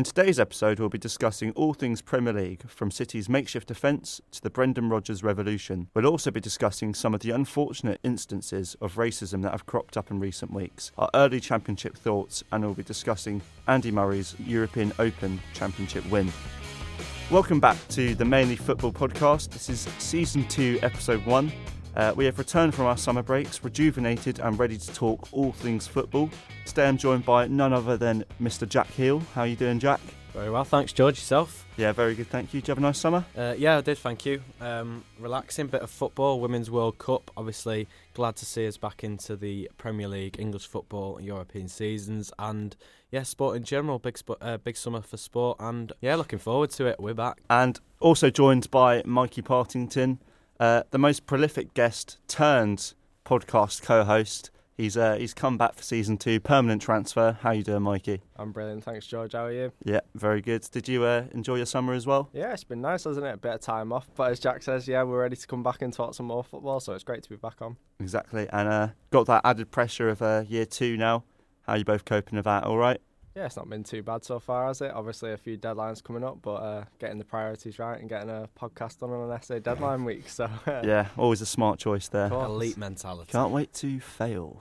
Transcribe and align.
In 0.00 0.04
today's 0.04 0.40
episode, 0.40 0.80
we'll 0.80 0.88
be 0.88 0.96
discussing 0.96 1.50
all 1.50 1.74
things 1.74 2.00
Premier 2.00 2.32
League, 2.32 2.66
from 2.70 2.90
City's 2.90 3.28
makeshift 3.28 3.68
defence 3.68 4.18
to 4.30 4.40
the 4.40 4.48
Brendan 4.48 4.88
Rodgers 4.88 5.22
revolution. 5.22 5.88
We'll 5.92 6.06
also 6.06 6.30
be 6.30 6.40
discussing 6.40 6.94
some 6.94 7.12
of 7.12 7.20
the 7.20 7.32
unfortunate 7.32 8.00
instances 8.02 8.74
of 8.80 8.94
racism 8.94 9.42
that 9.42 9.50
have 9.50 9.66
cropped 9.66 9.98
up 9.98 10.10
in 10.10 10.18
recent 10.18 10.54
weeks, 10.54 10.90
our 10.96 11.10
early 11.12 11.38
Championship 11.38 11.98
thoughts, 11.98 12.42
and 12.50 12.64
we'll 12.64 12.72
be 12.72 12.82
discussing 12.82 13.42
Andy 13.68 13.90
Murray's 13.90 14.34
European 14.46 14.90
Open 14.98 15.38
Championship 15.52 16.06
win. 16.06 16.32
Welcome 17.30 17.60
back 17.60 17.76
to 17.88 18.14
the 18.14 18.24
Mainly 18.24 18.56
Football 18.56 18.92
podcast. 18.92 19.50
This 19.50 19.68
is 19.68 19.80
season 19.98 20.48
two, 20.48 20.78
episode 20.82 21.26
one. 21.26 21.52
Uh, 21.96 22.12
we 22.16 22.24
have 22.24 22.38
returned 22.38 22.74
from 22.74 22.86
our 22.86 22.96
summer 22.96 23.22
breaks, 23.22 23.62
rejuvenated 23.64 24.38
and 24.38 24.58
ready 24.58 24.78
to 24.78 24.94
talk 24.94 25.28
all 25.32 25.52
things 25.52 25.86
football. 25.86 26.30
Today 26.64 26.86
I'm 26.86 26.96
joined 26.96 27.24
by 27.24 27.48
none 27.48 27.72
other 27.72 27.96
than 27.96 28.24
Mr. 28.40 28.68
Jack 28.68 28.88
Heale. 28.88 29.22
How 29.34 29.42
are 29.42 29.46
you 29.46 29.56
doing, 29.56 29.78
Jack? 29.78 30.00
Very 30.32 30.50
well, 30.50 30.62
thanks, 30.62 30.92
George. 30.92 31.16
Yourself? 31.16 31.66
Yeah, 31.76 31.90
very 31.90 32.14
good, 32.14 32.28
thank 32.28 32.54
you. 32.54 32.60
Did 32.60 32.68
you 32.68 32.72
have 32.72 32.78
a 32.78 32.82
nice 32.82 32.98
summer? 32.98 33.24
Uh, 33.36 33.54
yeah, 33.58 33.78
I 33.78 33.80
did, 33.80 33.98
thank 33.98 34.24
you. 34.24 34.40
Um, 34.60 35.02
relaxing, 35.18 35.66
bit 35.66 35.82
of 35.82 35.90
football, 35.90 36.38
Women's 36.38 36.70
World 36.70 36.98
Cup. 36.98 37.32
Obviously, 37.36 37.88
glad 38.14 38.36
to 38.36 38.46
see 38.46 38.68
us 38.68 38.76
back 38.76 39.02
into 39.02 39.34
the 39.34 39.68
Premier 39.76 40.06
League, 40.06 40.36
English 40.38 40.68
football, 40.68 41.20
European 41.20 41.66
seasons, 41.66 42.32
and 42.38 42.76
yeah, 43.10 43.24
sport 43.24 43.56
in 43.56 43.64
general. 43.64 43.98
Big, 43.98 44.16
sp- 44.22 44.38
uh, 44.40 44.58
big 44.58 44.76
summer 44.76 45.00
for 45.00 45.16
sport, 45.16 45.56
and 45.58 45.92
yeah, 46.00 46.14
looking 46.14 46.38
forward 46.38 46.70
to 46.70 46.86
it. 46.86 47.00
We're 47.00 47.14
back. 47.14 47.42
And 47.50 47.80
also 47.98 48.30
joined 48.30 48.70
by 48.70 49.02
Mikey 49.04 49.42
Partington, 49.42 50.20
uh, 50.60 50.82
the 50.90 50.98
most 50.98 51.26
prolific 51.26 51.74
guest 51.74 52.18
turned 52.28 52.92
podcast 53.24 53.82
co-host. 53.82 54.50
He's 54.76 54.96
uh, 54.96 55.16
he's 55.16 55.34
come 55.34 55.58
back 55.58 55.74
for 55.74 55.82
season 55.82 56.16
two, 56.16 56.40
permanent 56.40 56.80
transfer. 56.80 57.36
How 57.42 57.50
you 57.50 57.62
doing, 57.62 57.82
Mikey? 57.82 58.22
I'm 58.36 58.52
brilliant, 58.52 58.84
thanks, 58.84 59.06
George. 59.06 59.32
How 59.32 59.46
are 59.46 59.52
you? 59.52 59.72
Yeah, 59.84 60.00
very 60.14 60.40
good. 60.40 60.66
Did 60.70 60.88
you 60.88 61.04
uh, 61.04 61.24
enjoy 61.32 61.56
your 61.56 61.66
summer 61.66 61.92
as 61.92 62.06
well? 62.06 62.30
Yeah, 62.32 62.52
it's 62.52 62.64
been 62.64 62.80
nice, 62.80 63.04
hasn't 63.04 63.26
it? 63.26 63.34
A 63.34 63.36
bit 63.36 63.52
of 63.52 63.60
time 63.60 63.92
off, 63.92 64.08
but 64.14 64.30
as 64.30 64.40
Jack 64.40 64.62
says, 64.62 64.88
yeah, 64.88 65.02
we're 65.02 65.20
ready 65.20 65.36
to 65.36 65.46
come 65.46 65.62
back 65.62 65.82
and 65.82 65.92
talk 65.92 66.14
some 66.14 66.26
more 66.26 66.44
football. 66.44 66.80
So 66.80 66.94
it's 66.94 67.04
great 67.04 67.22
to 67.22 67.28
be 67.28 67.36
back 67.36 67.60
on. 67.60 67.76
Exactly, 67.98 68.46
and 68.52 68.68
uh, 68.68 68.88
got 69.10 69.26
that 69.26 69.42
added 69.44 69.70
pressure 69.70 70.08
of 70.08 70.22
uh, 70.22 70.44
year 70.48 70.64
two 70.64 70.96
now. 70.96 71.24
How 71.62 71.74
are 71.74 71.78
you 71.78 71.84
both 71.84 72.04
coping 72.06 72.36
with 72.36 72.46
that? 72.46 72.64
All 72.64 72.78
right? 72.78 73.00
Yeah, 73.36 73.46
it's 73.46 73.56
not 73.56 73.68
been 73.70 73.84
too 73.84 74.02
bad 74.02 74.24
so 74.24 74.40
far, 74.40 74.66
has 74.66 74.80
it? 74.80 74.90
Obviously, 74.90 75.32
a 75.32 75.36
few 75.36 75.56
deadlines 75.56 76.02
coming 76.02 76.24
up, 76.24 76.38
but 76.42 76.54
uh, 76.54 76.84
getting 76.98 77.18
the 77.18 77.24
priorities 77.24 77.78
right 77.78 78.00
and 78.00 78.08
getting 78.08 78.28
a 78.28 78.48
podcast 78.58 78.98
done 78.98 79.10
on 79.10 79.30
an 79.30 79.36
essay 79.36 79.60
deadline 79.60 80.04
week. 80.04 80.28
So 80.28 80.50
yeah, 80.66 81.08
always 81.16 81.40
a 81.40 81.46
smart 81.46 81.78
choice 81.78 82.08
there. 82.08 82.26
Elite 82.26 82.76
mentality. 82.76 83.30
Can't 83.30 83.52
wait 83.52 83.72
to 83.74 84.00
fail. 84.00 84.60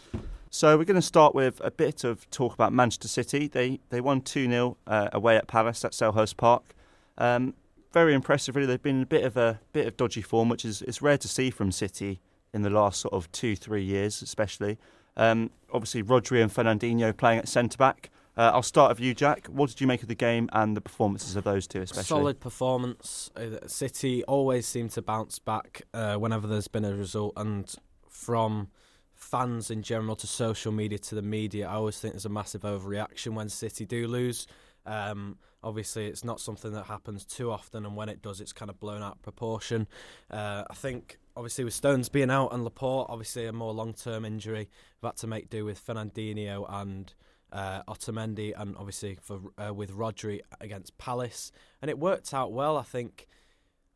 so 0.50 0.76
we're 0.76 0.84
going 0.84 0.96
to 0.96 1.02
start 1.02 1.32
with 1.32 1.60
a 1.62 1.70
bit 1.70 2.02
of 2.02 2.28
talk 2.30 2.54
about 2.54 2.72
Manchester 2.72 3.06
City. 3.06 3.46
They 3.46 3.78
they 3.90 4.00
won 4.00 4.20
two 4.20 4.48
0 4.48 4.76
uh, 4.88 5.10
away 5.12 5.36
at 5.36 5.46
Palace 5.46 5.84
at 5.84 5.92
Selhurst 5.92 6.36
Park. 6.36 6.74
Um, 7.18 7.54
very 7.92 8.14
impressive, 8.14 8.56
really. 8.56 8.66
They've 8.66 8.82
been 8.82 8.96
in 8.96 9.02
a 9.02 9.06
bit 9.06 9.22
of 9.22 9.36
a 9.36 9.60
bit 9.72 9.86
of 9.86 9.96
dodgy 9.96 10.22
form, 10.22 10.48
which 10.48 10.64
is 10.64 10.82
it's 10.82 11.00
rare 11.00 11.18
to 11.18 11.28
see 11.28 11.50
from 11.50 11.70
City 11.70 12.20
in 12.52 12.62
the 12.62 12.70
last 12.70 13.00
sort 13.00 13.14
of 13.14 13.30
two 13.30 13.54
three 13.54 13.84
years, 13.84 14.22
especially. 14.22 14.76
Um, 15.18 15.50
obviously, 15.72 16.02
Rodri 16.02 16.42
and 16.42 16.50
Fernandinho 16.50 17.14
playing 17.14 17.40
at 17.40 17.48
centre 17.48 17.76
back. 17.76 18.10
Uh, 18.36 18.52
I'll 18.54 18.62
start 18.62 18.90
with 18.90 19.00
you, 19.00 19.14
Jack. 19.14 19.48
What 19.48 19.68
did 19.68 19.80
you 19.80 19.88
make 19.88 20.02
of 20.02 20.08
the 20.08 20.14
game 20.14 20.48
and 20.52 20.76
the 20.76 20.80
performances 20.80 21.34
of 21.34 21.42
those 21.42 21.66
two, 21.66 21.82
especially? 21.82 22.04
Solid 22.04 22.40
performance. 22.40 23.32
Uh, 23.36 23.66
City 23.66 24.22
always 24.24 24.64
seem 24.64 24.88
to 24.90 25.02
bounce 25.02 25.40
back 25.40 25.82
uh, 25.92 26.14
whenever 26.14 26.46
there's 26.46 26.68
been 26.68 26.84
a 26.84 26.94
result, 26.94 27.32
and 27.36 27.74
from 28.08 28.68
fans 29.12 29.72
in 29.72 29.82
general 29.82 30.14
to 30.14 30.28
social 30.28 30.70
media 30.70 30.98
to 30.98 31.16
the 31.16 31.22
media, 31.22 31.66
I 31.66 31.74
always 31.74 31.98
think 31.98 32.14
there's 32.14 32.24
a 32.24 32.30
massive 32.30 32.62
overreaction 32.62 33.34
when 33.34 33.48
City 33.48 33.84
do 33.84 34.06
lose. 34.06 34.46
Um, 34.88 35.36
obviously, 35.62 36.06
it's 36.06 36.24
not 36.24 36.40
something 36.40 36.72
that 36.72 36.84
happens 36.84 37.24
too 37.24 37.50
often, 37.50 37.84
and 37.84 37.94
when 37.94 38.08
it 38.08 38.22
does, 38.22 38.40
it's 38.40 38.54
kind 38.54 38.70
of 38.70 38.80
blown 38.80 39.02
out 39.02 39.16
of 39.16 39.22
proportion. 39.22 39.86
Uh, 40.30 40.64
I 40.70 40.74
think, 40.74 41.18
obviously, 41.36 41.64
with 41.64 41.74
Stones 41.74 42.08
being 42.08 42.30
out 42.30 42.52
and 42.52 42.64
Laporte, 42.64 43.08
obviously 43.10 43.46
a 43.46 43.52
more 43.52 43.72
long-term 43.72 44.24
injury, 44.24 44.68
we've 45.00 45.08
had 45.08 45.16
to 45.18 45.26
make 45.26 45.50
do 45.50 45.64
with 45.64 45.84
Fernandinho 45.84 46.64
and 46.72 47.12
uh, 47.52 47.82
Otamendi, 47.82 48.54
and 48.56 48.76
obviously 48.76 49.18
for 49.20 49.40
uh, 49.58 49.74
with 49.74 49.92
Rodri 49.92 50.40
against 50.60 50.96
Palace, 50.96 51.52
and 51.82 51.90
it 51.90 51.98
worked 51.98 52.32
out 52.32 52.52
well. 52.52 52.76
I 52.76 52.82
think. 52.82 53.28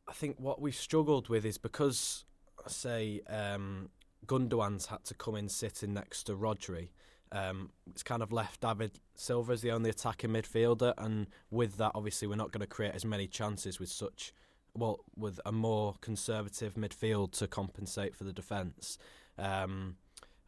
I 0.09 0.13
think 0.15 0.37
what 0.39 0.61
we've 0.61 0.75
struggled 0.75 1.29
with 1.29 1.47
is 1.47 1.59
because, 1.59 2.25
say, 2.67 3.21
um, 3.31 3.89
Gundogan's 4.27 4.87
had 4.87 5.05
to 5.05 5.15
come 5.15 5.37
in 5.37 5.49
sitting 5.49 5.95
next 5.95 6.25
to 6.25 6.35
Rodri. 6.35 6.89
Um, 7.33 7.71
it's 7.91 8.03
kind 8.03 8.23
of 8.23 8.31
left 8.31 8.61
David 8.61 8.93
Silva 9.15 9.55
as 9.55 9.63
the 9.63 9.73
only 9.73 9.91
attacking 9.91 10.31
midfielder, 10.31 10.93
and 10.99 11.27
with 11.51 11.79
that, 11.79 11.93
obviously, 11.95 12.29
we're 12.29 12.37
not 12.37 12.53
going 12.53 12.61
to 12.61 12.67
create 12.67 12.95
as 12.95 13.05
many 13.05 13.27
chances 13.27 13.81
with 13.81 13.89
such, 13.89 14.35
well, 14.75 15.01
with 15.17 15.41
a 15.47 15.51
more 15.51 15.95
conservative 16.03 16.75
midfield 16.75 17.33
to 17.39 17.49
compensate 17.49 18.15
for 18.15 18.25
the 18.25 18.33
defence. 18.33 18.99
Um, 19.39 19.97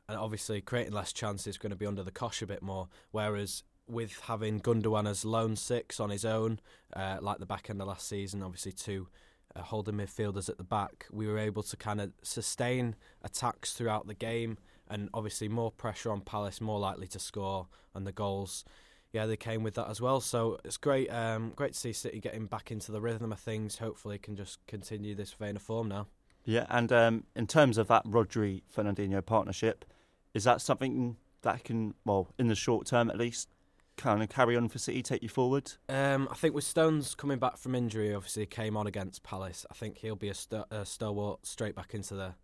and 0.09 0.19
obviously, 0.19 0.61
creating 0.61 0.93
less 0.93 1.13
chances 1.13 1.47
is 1.47 1.59
going 1.59 1.71
to 1.71 1.77
be 1.77 1.87
under 1.87 2.03
the 2.03 2.11
cosh 2.11 2.43
a 2.43 2.47
bit 2.47 2.63
more. 2.63 2.89
Whereas 3.11 3.63
with 3.87 4.21
having 4.21 4.61
Gundogan 4.61 5.09
as 5.09 5.25
lone 5.25 5.57
six 5.57 6.01
on 6.01 6.11
his 6.11 6.25
own, 6.25 6.61
uh, 6.95 7.19
like 7.21 7.39
the 7.39 7.47
back 7.47 7.71
end 7.71 7.81
of 7.81 7.89
last 7.89 8.07
season, 8.07 8.43
obviously 8.43 8.73
two 8.73 9.09
uh, 9.57 9.63
holding 9.63 9.95
midfielders 9.95 10.49
at 10.49 10.59
the 10.59 10.65
back, 10.65 11.07
we 11.11 11.27
were 11.27 11.39
able 11.39 11.63
to 11.63 11.77
kind 11.77 12.01
of 12.01 12.13
sustain 12.23 12.97
attacks 13.23 13.73
throughout 13.73 14.07
the 14.07 14.15
game, 14.15 14.59
and 14.95 15.11
obviously 15.13 15.49
more 15.49 15.73
pressure 15.73 16.13
on 16.13 16.21
Palace, 16.21 16.61
more 16.61 16.79
likely 16.79 17.09
to 17.09 17.19
score, 17.19 17.67
and 17.95 18.07
the 18.07 18.13
goals. 18.13 18.65
Yeah, 19.13 19.27
they 19.27 19.37
came 19.37 19.65
with 19.65 19.75
that 19.75 19.89
as 19.89 20.01
well. 20.01 20.21
So 20.21 20.59
it's 20.65 20.77
great, 20.77 21.09
um, 21.09 21.53
great 21.57 21.73
to 21.73 21.79
see 21.79 21.93
City 21.93 22.21
getting 22.21 22.47
back 22.47 22.71
into 22.71 22.93
the 22.93 23.01
rhythm 23.01 23.33
of 23.33 23.41
things. 23.41 23.79
Hopefully, 23.79 24.19
can 24.19 24.37
just 24.37 24.65
continue 24.67 25.15
this 25.17 25.33
vein 25.33 25.57
of 25.57 25.63
form 25.63 25.89
now. 25.89 26.07
Yeah, 26.45 26.67
and 26.69 26.93
um, 26.93 27.25
in 27.35 27.47
terms 27.47 27.77
of 27.77 27.89
that 27.89 28.05
Rodri 28.05 28.63
Fernandinho 28.75 29.25
partnership, 29.25 29.85
is 30.33 30.45
that 30.45 30.61
something 30.61 31.17
that 31.43 31.65
can, 31.65 31.95
well, 32.05 32.29
in 32.39 32.47
the 32.47 32.55
short 32.55 32.87
term 32.87 33.11
at 33.11 33.19
least, 33.19 33.49
kind 33.97 34.23
of 34.23 34.29
carry 34.29 34.57
on 34.57 34.69
for 34.69 34.79
City, 34.79 35.03
take 35.03 35.23
you 35.23 35.29
forward? 35.29 35.73
Um, 35.89 36.29
I 36.31 36.35
think 36.35 36.55
with 36.55 36.65
Stones 36.65 37.15
coming 37.15 37.39
back 37.39 37.57
from 37.57 37.75
injury, 37.75 38.15
obviously 38.15 38.47
came 38.47 38.77
on 38.77 38.87
against 38.87 39.23
Palace. 39.23 39.67
I 39.71 39.75
think 39.75 39.99
he'll 39.99 40.17
be 40.17 40.29
a, 40.29 40.35
st- 40.35 40.67
a 40.71 40.85
stalwart 40.85 41.47
straight 41.47 41.75
back 41.75 41.95
into 41.95 42.15
the 42.15 42.35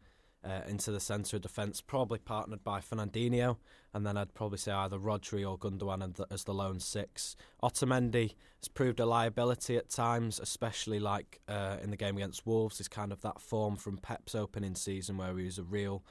uh, 0.45 0.61
into 0.67 0.91
the 0.91 1.01
centre 1.01 1.37
of 1.37 1.43
defence, 1.43 1.81
probably 1.81 2.19
partnered 2.19 2.65
by 2.65 2.81
Fernandinho, 2.81 3.57
and 3.93 4.07
then 4.07 4.17
I'd 4.17 4.35
probably 4.35 4.59
say 4.59 4.73
either 4.73 4.99
Rodri 4.99 5.49
or 5.49 5.59
Gundogan 5.59 6.25
as 6.31 6.45
the 6.45 6.55
lone 6.55 6.81
six. 6.81 7.37
Otamendi 7.63 8.35
has 8.61 8.69
proved 8.69 9.01
a 9.01 9.07
liability 9.07 9.77
at 9.77 9.91
times, 9.91 10.41
especially 10.41 10.99
like 10.99 11.41
uh, 11.49 11.77
in 11.83 11.91
the 11.91 11.97
game 11.97 12.17
against 12.17 12.47
Wolves. 12.47 12.81
Is 12.81 12.89
kind 12.89 13.13
of 13.13 13.21
that 13.23 13.41
form 13.41 13.77
from 13.77 13.99
Pep's 13.99 14.35
opening 14.35 14.75
season 14.75 15.19
where 15.19 15.37
he 15.37 15.45
was 15.45 15.59
a 15.59 15.65
real 15.65 16.03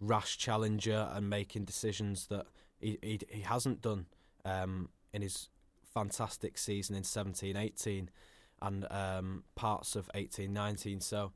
rash 0.00 0.36
challenger 0.36 1.08
and 1.12 1.30
making 1.30 1.64
decisions 1.64 2.26
that 2.26 2.46
he 2.80 2.98
he, 3.02 3.20
he 3.28 3.42
hasn't 3.42 3.82
done 3.82 4.06
um, 4.44 4.88
in 5.12 5.22
his 5.22 5.48
fantastic 5.94 6.58
season 6.58 6.94
in 6.94 7.02
17-18 7.02 8.08
and 8.60 8.86
um, 8.90 9.44
parts 9.54 9.96
of 9.96 10.10
18-19. 10.14 11.02
So 11.02 11.32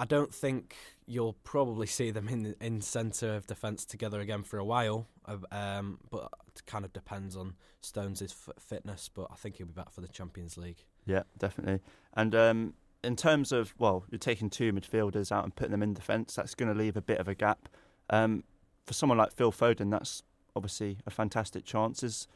I 0.00 0.06
don't 0.06 0.34
think 0.34 0.76
you'll 1.06 1.36
probably 1.44 1.86
see 1.86 2.10
them 2.10 2.26
in 2.26 2.56
in 2.58 2.80
centre 2.80 3.34
of 3.34 3.46
defence 3.46 3.84
together 3.84 4.18
again 4.20 4.42
for 4.42 4.58
a 4.58 4.64
while. 4.64 5.06
Um, 5.52 5.98
but 6.10 6.30
it 6.48 6.62
kind 6.66 6.86
of 6.86 6.92
depends 6.94 7.36
on 7.36 7.54
Stones' 7.82 8.22
f- 8.22 8.54
fitness. 8.58 9.10
But 9.12 9.28
I 9.30 9.34
think 9.34 9.56
he'll 9.56 9.66
be 9.66 9.74
back 9.74 9.92
for 9.92 10.00
the 10.00 10.08
Champions 10.08 10.56
League. 10.56 10.84
Yeah, 11.04 11.24
definitely. 11.38 11.80
And 12.14 12.34
um, 12.34 12.74
in 13.04 13.14
terms 13.14 13.52
of 13.52 13.74
well, 13.78 14.04
you're 14.10 14.18
taking 14.18 14.48
two 14.48 14.72
midfielders 14.72 15.30
out 15.30 15.44
and 15.44 15.54
putting 15.54 15.72
them 15.72 15.82
in 15.82 15.92
defence. 15.92 16.34
That's 16.34 16.54
going 16.54 16.72
to 16.72 16.78
leave 16.78 16.96
a 16.96 17.02
bit 17.02 17.18
of 17.18 17.28
a 17.28 17.34
gap. 17.34 17.68
Um, 18.08 18.44
for 18.86 18.94
someone 18.94 19.18
like 19.18 19.32
Phil 19.32 19.52
Foden, 19.52 19.90
that's 19.90 20.22
obviously 20.56 20.96
a 21.06 21.10
fantastic 21.10 21.66
chance. 21.66 22.02
Is 22.02 22.26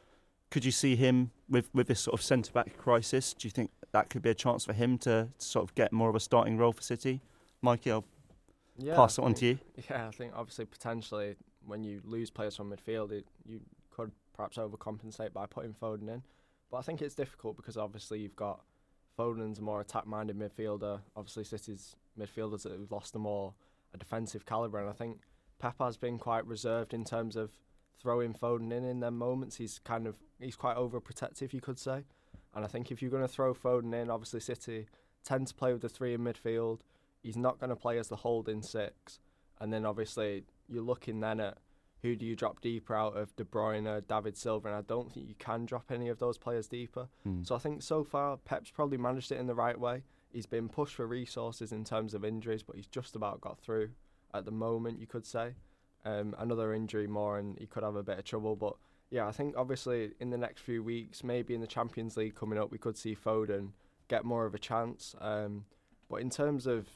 could 0.51 0.67
you 0.67 0.71
see 0.71 0.97
him 0.97 1.31
with 1.49 1.71
with 1.73 1.87
this 1.87 2.01
sort 2.01 2.21
of 2.21 2.23
centre 2.23 2.53
back 2.53 2.77
crisis? 2.77 3.33
Do 3.33 3.49
you 3.49 3.53
think 3.53 3.71
that 3.93 4.11
could 4.11 4.21
be 4.21 4.29
a 4.29 4.35
chance 4.35 4.67
for 4.67 4.75
him 4.75 4.99
to, 4.99 5.31
to 5.39 5.47
sort 5.47 5.63
of 5.63 5.75
get 5.75 5.95
more 5.95 6.11
of 6.11 6.15
a 6.15 6.21
starting 6.21 6.59
role 6.59 6.73
for 6.73 6.83
City? 6.83 7.23
Mikey, 7.65 7.91
I'll 7.93 8.05
yeah, 8.79 8.95
pass 8.95 9.19
it 9.19 9.23
on 9.23 9.35
think, 9.35 9.39
to 9.39 9.47
you. 9.47 9.59
Yeah, 9.91 10.09
I 10.09 10.11
think 10.11 10.33
obviously 10.37 10.67
potentially 10.67 11.37
when 11.67 11.83
you 11.83 12.01
lose 12.05 12.31
players 12.31 12.57
from 12.57 12.71
midfield, 12.71 13.11
it, 13.11 13.27
you 13.45 13.61
could 13.91 14.13
perhaps 14.37 14.59
overcompensate 14.59 15.33
by 15.33 15.47
putting 15.47 15.73
Foden 15.73 16.09
in. 16.09 16.23
But 16.71 16.79
I 16.79 16.83
think 16.83 17.01
it's 17.03 17.15
difficult 17.15 17.57
because 17.57 17.77
obviously 17.77 18.21
you've 18.21 18.37
got 18.37 18.61
Foden's 19.19 19.59
a 19.59 19.63
more 19.63 19.81
attack-minded 19.81 20.39
midfielder. 20.39 21.01
Obviously, 21.17 21.45
City's 21.45 21.97
midfielders 22.19 22.63
that 22.65 22.73
have 22.73 22.91
lost 22.91 23.15
a 23.15 23.19
more 23.19 23.55
a 23.95 23.97
defensive 23.97 24.45
calibre, 24.45 24.81
and 24.81 24.91
I 24.91 24.93
think 24.93 25.21
Pep 25.61 25.77
has 25.79 25.97
been 25.97 26.19
quite 26.19 26.45
reserved 26.47 26.93
in 26.93 27.05
terms 27.05 27.37
of 27.37 27.53
throwing 28.01 28.35
Foden 28.35 28.73
in 28.73 28.85
in 28.85 29.01
them 29.01 29.17
moments. 29.17 29.57
He's 29.57 29.79
kind 29.79 30.07
of 30.07 30.19
he's 30.41 30.57
quite 30.57 30.77
overprotective, 30.77 31.53
you 31.53 31.61
could 31.61 31.79
say. 31.79 32.05
And 32.55 32.65
I 32.65 32.69
think 32.69 32.91
if 32.91 33.01
you're 33.01 33.11
going 33.11 33.23
to 33.23 33.29
throw 33.29 33.55
Foden 33.55 33.95
in, 33.95 34.11
obviously 34.11 34.41
City 34.41 34.87
tend 35.25 35.47
to 35.47 35.55
play 35.55 35.73
with 35.73 35.83
the 35.83 35.89
three 35.89 36.15
in 36.15 36.21
midfield. 36.21 36.81
He's 37.25 37.37
not 37.37 37.59
going 37.59 37.71
to 37.71 37.77
play 37.77 37.99
as 37.99 38.09
the 38.09 38.17
holding 38.17 38.63
six, 38.63 39.19
and 39.61 39.73
then 39.73 39.85
obviously 39.85 40.45
you're 40.69 40.83
looking 40.83 41.19
then 41.19 41.41
at 41.41 41.59
who 42.03 42.15
do 42.15 42.27
you 42.27 42.37
drop 42.37 42.61
deeper 42.61 42.95
out 42.95 43.17
of 43.17 43.35
De 43.35 43.45
Bruyne, 43.45 44.07
David 44.07 44.37
Silva, 44.37 44.69
and 44.69 44.77
I 44.77 44.83
don't 44.83 45.11
think 45.11 45.27
you 45.27 45.35
can 45.39 45.65
drop 45.65 45.91
any 45.91 46.11
of 46.11 46.19
those 46.19 46.37
players 46.37 46.69
deeper. 46.69 47.09
Mm. 47.27 47.47
So 47.47 47.55
I 47.55 47.59
think 47.59 47.83
so 47.83 48.05
far 48.05 48.37
Pep's 48.37 48.71
probably 48.71 48.99
managed 48.99 49.33
it 49.33 49.39
in 49.39 49.47
the 49.47 49.55
right 49.55 49.81
way. 49.81 50.03
He's 50.31 50.45
been 50.45 50.69
pushed 50.69 50.97
for 50.97 51.07
resources 51.07 51.73
in 51.73 51.83
terms 51.83 52.13
of 52.13 52.23
injuries, 52.23 52.63
but 52.63 52.77
he's 52.77 52.87
just 52.87 53.17
about 53.17 53.41
got 53.41 53.59
through 53.59 53.89
at 54.35 54.45
the 54.45 54.51
moment, 54.51 55.01
you 55.01 55.07
could 55.07 55.25
say. 55.25 55.55
Um, 56.05 56.37
another 56.39 56.75
injury 56.75 57.07
more, 57.07 57.39
and 57.39 57.59
he 57.59 57.67
could 57.67 57.83
have 57.83 57.97
a 57.97 58.03
bit 58.03 58.19
of 58.19 58.25
trouble. 58.25 58.55
But 58.55 58.75
yeah, 59.09 59.27
I 59.27 59.33
think 59.33 59.55
obviously 59.57 60.11
in 60.21 60.29
the 60.29 60.37
next 60.37 60.61
few 60.61 60.83
weeks, 60.83 61.25
maybe 61.25 61.55
in 61.55 61.63
the 61.63 61.67
Champions 61.67 62.19
League 62.19 62.35
coming 62.35 62.59
up, 62.59 62.71
we 62.71 62.77
could 62.77 62.99
see 62.99 63.17
Foden 63.17 63.71
get 64.09 64.27
more 64.27 64.45
of 64.45 64.55
a 64.55 64.59
chance. 64.59 65.15
Um, 65.23 65.65
but 66.11 66.17
in 66.17 66.29
terms 66.29 66.67
of 66.67 66.87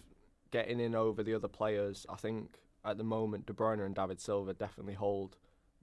getting 0.50 0.80
in 0.80 0.94
over 0.94 1.22
the 1.22 1.34
other 1.34 1.48
players, 1.48 2.06
I 2.08 2.16
think 2.16 2.58
at 2.84 2.98
the 2.98 3.04
moment 3.04 3.46
De 3.46 3.52
Bruyne 3.52 3.84
and 3.84 3.94
David 3.94 4.20
Silva 4.20 4.54
definitely 4.54 4.94
hold 4.94 5.36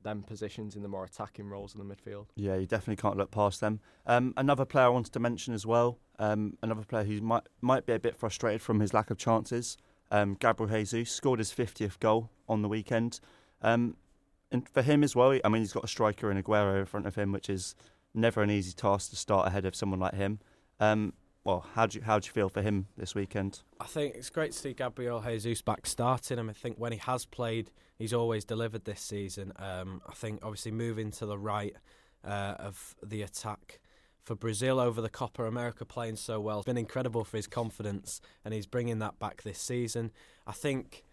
them 0.03 0.23
positions 0.23 0.75
in 0.75 0.83
the 0.83 0.87
more 0.87 1.03
attacking 1.03 1.49
roles 1.49 1.75
in 1.75 1.85
the 1.85 1.95
midfield. 1.95 2.27
Yeah, 2.35 2.55
you 2.55 2.67
definitely 2.67 3.01
can't 3.01 3.17
look 3.17 3.31
past 3.31 3.59
them. 3.59 3.79
Um, 4.05 4.33
another 4.37 4.63
player 4.63 4.85
I 4.85 4.89
wanted 4.89 5.13
to 5.13 5.19
mention 5.19 5.53
as 5.53 5.65
well, 5.65 5.97
um, 6.19 6.57
another 6.61 6.83
player 6.83 7.03
who 7.03 7.19
might 7.21 7.43
might 7.61 7.85
be 7.85 7.93
a 7.93 7.99
bit 7.99 8.15
frustrated 8.15 8.61
from 8.61 8.79
his 8.79 8.93
lack 8.93 9.09
of 9.09 9.17
chances. 9.17 9.77
Um, 10.11 10.37
Gabriel 10.39 10.71
Jesus 10.71 11.11
scored 11.11 11.39
his 11.39 11.51
50th 11.51 11.99
goal 11.99 12.29
on 12.47 12.61
the 12.61 12.69
weekend. 12.69 13.19
Um, 13.61 13.97
and 14.51 14.69
for 14.69 14.83
him 14.83 15.03
as 15.03 15.15
well, 15.15 15.37
I 15.43 15.49
mean, 15.49 15.63
he's 15.63 15.73
got 15.73 15.83
a 15.83 15.87
striker 15.87 16.29
and 16.29 16.41
Aguero 16.41 16.79
in 16.79 16.85
front 16.85 17.07
of 17.07 17.15
him, 17.15 17.31
which 17.31 17.49
is 17.49 17.75
never 18.13 18.43
an 18.43 18.51
easy 18.51 18.71
task 18.73 19.09
to 19.09 19.15
start 19.15 19.47
ahead 19.47 19.65
of 19.65 19.75
someone 19.75 19.99
like 19.99 20.13
him. 20.13 20.39
Well, 21.45 21.63
how 21.75 21.85
do 21.85 21.99
you 21.99 22.03
how 22.03 22.17
do 22.17 22.25
you 22.25 22.31
feel 22.31 22.49
for 22.49 22.63
him 22.63 22.87
this 22.97 23.13
weekend? 23.13 23.61
I 23.79 23.85
think 23.85 24.15
it's 24.15 24.31
great 24.31 24.51
to 24.51 24.57
see 24.57 24.73
Gabriel 24.73 25.21
Jesus 25.21 25.61
back 25.61 25.85
starting. 25.85 26.39
And 26.39 26.49
I 26.49 26.53
think 26.53 26.77
when 26.77 26.91
he 26.91 26.97
has 26.97 27.25
played, 27.25 27.69
he's 27.99 28.13
always 28.13 28.43
delivered 28.43 28.85
this 28.85 28.99
season. 28.99 29.53
Um, 29.57 30.01
I 30.09 30.13
think 30.13 30.39
obviously 30.41 30.71
moving 30.71 31.11
to 31.11 31.27
the 31.27 31.37
right 31.37 31.75
uh, 32.23 32.55
of 32.57 32.95
the 33.05 33.21
attack 33.21 33.79
for 34.23 34.35
Brazil 34.35 34.79
over 34.79 35.01
the 35.01 35.09
Copa 35.09 35.43
America 35.43 35.85
playing 35.85 36.15
so 36.15 36.41
well. 36.41 36.57
It's 36.57 36.65
been 36.65 36.79
incredible 36.79 37.23
for 37.23 37.37
his 37.37 37.45
confidence, 37.45 38.21
and 38.43 38.51
he's 38.51 38.65
bringing 38.65 38.97
that 38.99 39.19
back 39.19 39.43
this 39.43 39.59
season. 39.59 40.11
I 40.47 40.51
think. 40.51 41.03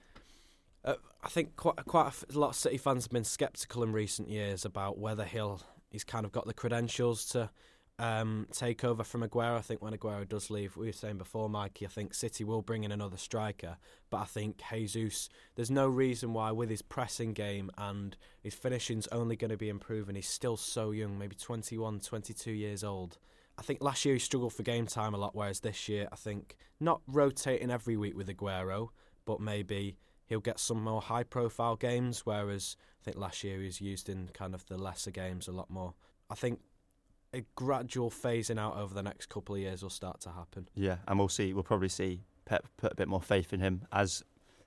Uh, 0.85 0.95
I 1.23 1.29
think 1.29 1.55
quite 1.55 1.77
quite 1.85 2.11
a 2.35 2.39
lot 2.39 2.49
of 2.49 2.57
City 2.57 2.79
fans 2.79 3.05
have 3.05 3.13
been 3.13 3.23
sceptical 3.23 3.85
in 3.85 3.93
recent 3.93 4.29
years 4.29 4.65
about 4.65 4.99
whether 4.99 5.25
he'll 5.25 5.61
he's 5.91 6.03
kind 6.05 6.25
of 6.25 6.33
got 6.33 6.47
the 6.47 6.55
credentials 6.55 7.27
to 7.27 7.51
um, 7.99 8.47
take 8.53 8.85
over 8.85 9.05
from 9.05 9.23
Aguero. 9.23 9.57
I 9.57 9.61
think 9.61 9.83
when 9.83 9.93
Aguero 9.93 10.29
does 10.29 10.51
leave, 10.51 10.77
we 10.77 10.87
were 10.87 10.93
saying 10.93 11.19
before, 11.19 11.49
Mikey, 11.49 11.87
I 11.87 11.89
think 11.89 12.15
City 12.15 12.45
will 12.45 12.63
bring 12.63 12.85
in 12.85 12.93
another 12.93 13.17
striker. 13.17 13.77
But 14.11 14.19
I 14.19 14.25
think 14.25 14.61
Jesus, 14.71 15.29
there's 15.55 15.71
no 15.71 15.87
reason 15.87 16.33
why 16.33 16.51
with 16.53 16.71
his 16.71 16.83
pressing 16.83 17.33
game 17.33 17.71
and 17.79 18.17
his 18.43 18.55
finishing's 18.55 19.07
only 19.09 19.37
going 19.37 19.51
to 19.51 19.57
be 19.57 19.69
improving. 19.69 20.17
He's 20.17 20.29
still 20.29 20.57
so 20.57 20.91
young, 20.91 21.19
maybe 21.19 21.37
21, 21.37 22.01
22 22.01 22.51
years 22.51 22.83
old. 22.83 23.19
I 23.59 23.63
think 23.63 23.83
last 23.83 24.05
year 24.05 24.15
he 24.15 24.19
struggled 24.19 24.55
for 24.55 24.63
game 24.63 24.87
time 24.87 25.15
a 25.15 25.19
lot, 25.19 25.35
whereas 25.35 25.61
this 25.61 25.89
year 25.89 26.09
I 26.11 26.17
think 26.17 26.57
not 26.81 27.03
rotating 27.07 27.71
every 27.71 27.97
week 27.97 28.17
with 28.17 28.29
Aguero, 28.29 28.89
but 29.25 29.41
maybe 29.41 29.99
he'll 30.27 30.41
get 30.41 30.59
some 30.59 30.83
more 30.83 31.03
high 31.03 31.23
profile 31.23 31.77
games, 31.77 32.23
whereas 32.25 32.77
I 33.01 33.05
think 33.05 33.19
last 33.19 33.45
year 33.45 33.59
he 33.59 33.67
was 33.67 33.81
used 33.81 34.09
in 34.09 34.31
kind 34.33 34.55
of 34.55 34.67
the 34.67 34.79
lesser 34.79 35.11
games 35.11 35.47
a 35.47 35.53
lot 35.53 35.71
more. 35.71 35.95
I 36.31 36.35
think 36.35 36.61
a 37.33 37.43
gradual 37.55 38.11
phasing 38.11 38.59
out 38.59 38.77
over 38.77 38.95
the 38.95 39.03
next 39.03 39.29
couple 39.29 39.55
of 39.55 39.61
years 39.61 39.83
will 39.83 39.91
start 39.91 40.21
to 40.21 40.31
happen. 40.31 40.69
Yeah, 40.75 40.99
and 41.09 41.19
we'll 41.19 41.29
see. 41.29 41.53
We'll 41.53 41.63
probably 41.63 41.89
see 41.89 42.25
Pep 42.45 42.67
put 42.77 42.93
a 42.93 42.95
bit 42.95 43.09
more 43.09 43.23
faith 43.23 43.53
in 43.53 43.61
him 43.61 43.83
as 43.93 44.23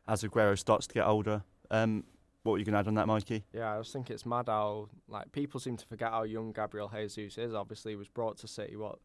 as 0.08 0.24
Aguero 0.24 0.58
starts 0.58 0.88
to 0.88 0.94
get 0.94 1.06
older. 1.06 1.44
Um, 1.72 2.04
what 2.44 2.54
were 2.54 2.58
you 2.60 2.66
going 2.66 2.74
to 2.74 2.80
add 2.80 2.88
on 2.88 2.94
that, 2.96 3.08
Mikey? 3.08 3.44
Yeah, 3.54 3.74
I 3.74 3.78
just 3.80 3.92
think 3.92 4.12
it's 4.12 4.26
mad 4.26 4.46
how 4.48 4.90
like 5.08 5.32
people 5.32 5.60
seem 5.60 5.78
to 5.78 5.86
forget 5.86 6.12
how 6.12 6.24
young 6.24 6.52
Gabriel 6.52 6.92
Jesus 6.94 7.38
is. 7.38 7.54
Obviously, 7.54 7.94
he 7.94 7.96
was 7.96 8.08
brought 8.08 8.38
to 8.40 8.48
City 8.48 8.76
what 8.76 9.00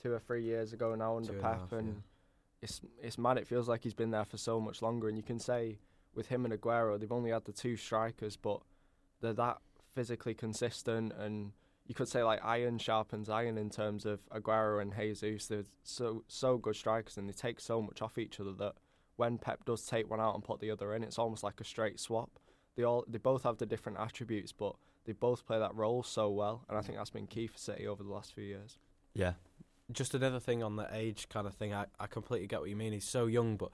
two 0.00 0.12
or 0.12 0.18
three 0.18 0.42
years 0.42 0.72
ago 0.72 0.94
now 0.94 1.16
under 1.16 1.28
Two 1.28 1.34
and 1.34 1.42
Pep, 1.42 1.60
half, 1.60 1.72
and 1.72 1.88
yeah. 1.88 1.94
it's 2.62 2.80
it's 3.02 3.18
mad. 3.18 3.38
It 3.38 3.46
feels 3.46 3.68
like 3.68 3.82
he's 3.84 3.94
been 3.94 4.10
there 4.10 4.24
for 4.24 4.38
so 4.38 4.60
much 4.60 4.82
longer. 4.82 5.08
And 5.08 5.16
you 5.16 5.22
can 5.22 5.38
say 5.38 5.78
with 6.14 6.28
him 6.28 6.44
and 6.44 6.54
Aguero, 6.54 6.98
they've 6.98 7.12
only 7.12 7.30
had 7.30 7.44
the 7.44 7.52
two 7.52 7.76
strikers, 7.76 8.36
but 8.36 8.60
they're 9.20 9.34
that 9.34 9.58
physically 9.92 10.34
consistent. 10.34 11.12
And 11.18 11.52
you 11.86 11.94
could 11.94 12.08
say 12.08 12.22
like 12.22 12.44
iron 12.44 12.78
sharpens 12.78 13.28
iron 13.28 13.58
in 13.58 13.70
terms 13.70 14.04
of 14.04 14.20
Aguero 14.30 14.82
and 14.82 14.94
Jesus. 14.94 15.46
They're 15.46 15.64
so 15.82 16.24
so 16.28 16.58
good 16.58 16.76
strikers, 16.76 17.16
and 17.16 17.28
they 17.28 17.32
take 17.32 17.60
so 17.60 17.80
much 17.80 18.02
off 18.02 18.18
each 18.18 18.40
other 18.40 18.52
that 18.54 18.74
when 19.16 19.38
Pep 19.38 19.64
does 19.64 19.86
take 19.86 20.10
one 20.10 20.20
out 20.20 20.34
and 20.34 20.44
put 20.44 20.60
the 20.60 20.70
other 20.70 20.94
in, 20.94 21.02
it's 21.02 21.18
almost 21.18 21.42
like 21.42 21.60
a 21.60 21.64
straight 21.64 22.00
swap. 22.00 22.30
They 22.76 22.82
all 22.82 23.04
they 23.08 23.18
both 23.18 23.44
have 23.44 23.58
the 23.58 23.66
different 23.66 23.98
attributes, 23.98 24.52
but 24.52 24.74
they 25.04 25.12
both 25.12 25.46
play 25.46 25.58
that 25.58 25.74
role 25.74 26.02
so 26.02 26.28
well, 26.30 26.64
and 26.68 26.76
I 26.76 26.82
think 26.82 26.98
that's 26.98 27.10
been 27.10 27.26
key 27.26 27.46
for 27.46 27.58
City 27.58 27.86
over 27.86 28.02
the 28.02 28.10
last 28.10 28.34
few 28.34 28.44
years. 28.44 28.78
Yeah, 29.14 29.34
Just 29.92 30.14
another 30.14 30.40
thing 30.40 30.64
on 30.64 30.74
the 30.74 30.88
age 30.92 31.28
kind 31.28 31.46
of 31.46 31.54
thing. 31.54 31.72
I, 31.72 31.86
I 32.00 32.08
completely 32.08 32.48
get 32.48 32.60
what 32.60 32.68
you 32.68 32.74
mean. 32.74 32.92
He's 32.92 33.04
so 33.04 33.26
young, 33.26 33.56
but 33.56 33.70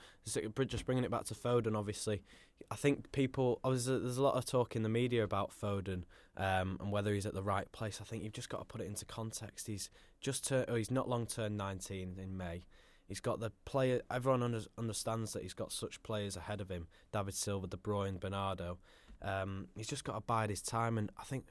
just 0.67 0.85
bringing 0.85 1.05
it 1.05 1.11
back 1.11 1.25
to 1.25 1.35
Foden, 1.35 1.77
obviously, 1.77 2.23
I 2.71 2.77
think 2.77 3.13
people. 3.13 3.61
oh, 3.65 3.75
There's 3.75 4.19
a, 4.19 4.23
lot 4.23 4.35
of 4.35 4.45
talk 4.45 4.77
in 4.77 4.83
the 4.83 4.89
media 4.89 5.25
about 5.25 5.53
Foden 5.59 6.03
um, 6.37 6.77
and 6.81 6.93
whether 6.93 7.15
he's 7.15 7.25
at 7.25 7.35
the 7.35 7.43
right 7.43 7.71
place. 7.73 7.99
I 8.01 8.05
think 8.05 8.23
you've 8.23 8.35
just 8.35 8.51
got 8.51 8.59
to 8.59 8.65
put 8.65 8.81
it 8.81 8.87
into 8.87 9.05
context. 9.07 9.67
He's 9.67 9.89
just 10.21 10.47
tur- 10.47 10.67
oh, 10.69 10.75
he's 10.75 10.91
not 10.91 11.09
long 11.09 11.27
turned 11.27 11.57
19 11.57 12.19
in 12.23 12.37
May. 12.37 12.65
He's 13.09 13.21
got 13.21 13.41
the 13.41 13.53
player. 13.65 14.01
Everyone 14.11 14.43
under, 14.43 14.61
understands 14.79 15.33
that 15.33 15.43
he's 15.43 15.55
got 15.55 15.73
such 15.73 16.03
players 16.03 16.37
ahead 16.37 16.61
of 16.61 16.71
him: 16.71 16.89
David 17.13 17.35
Silva, 17.35 17.67
De 17.67 17.77
Bruyne, 17.77 18.21
Bernardo. 18.21 18.79
Um, 19.21 19.69
he's 19.77 19.87
just 19.87 20.05
got 20.05 20.15
to 20.15 20.21
bide 20.21 20.51
his 20.51 20.63
time, 20.63 20.99
and 20.99 21.11
I 21.19 21.25
think 21.25 21.47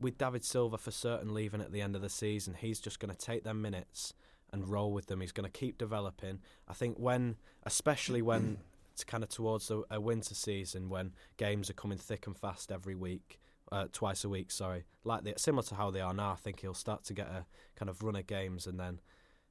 with 0.00 0.18
David 0.18 0.44
Silva 0.44 0.78
for 0.78 0.90
certain 0.90 1.34
leaving 1.34 1.60
at 1.60 1.72
the 1.72 1.80
end 1.80 1.94
of 1.94 2.02
the 2.02 2.08
season, 2.08 2.54
he's 2.54 2.80
just 2.80 2.98
going 2.98 3.14
to 3.14 3.18
take 3.18 3.44
them 3.44 3.60
minutes 3.60 4.14
and 4.52 4.68
roll 4.68 4.92
with 4.92 5.06
them. 5.06 5.20
He's 5.20 5.32
going 5.32 5.50
to 5.50 5.58
keep 5.58 5.78
developing. 5.78 6.40
I 6.66 6.72
think 6.72 6.98
when, 6.98 7.36
especially 7.64 8.22
when 8.22 8.58
it's 8.92 9.04
kind 9.04 9.22
of 9.22 9.28
towards 9.28 9.70
a, 9.70 9.82
a 9.90 10.00
winter 10.00 10.34
season, 10.34 10.88
when 10.88 11.12
games 11.36 11.70
are 11.70 11.74
coming 11.74 11.98
thick 11.98 12.26
and 12.26 12.36
fast 12.36 12.72
every 12.72 12.94
week, 12.94 13.38
uh, 13.72 13.86
twice 13.92 14.24
a 14.24 14.28
week, 14.28 14.50
sorry, 14.50 14.84
like 15.04 15.24
the, 15.24 15.34
similar 15.36 15.62
to 15.62 15.74
how 15.74 15.90
they 15.90 16.00
are 16.00 16.14
now. 16.14 16.32
I 16.32 16.36
think 16.36 16.60
he'll 16.60 16.74
start 16.74 17.04
to 17.04 17.14
get 17.14 17.28
a 17.28 17.46
kind 17.76 17.88
of 17.88 18.02
run 18.02 18.16
of 18.16 18.26
games, 18.26 18.66
and 18.66 18.80
then 18.80 19.00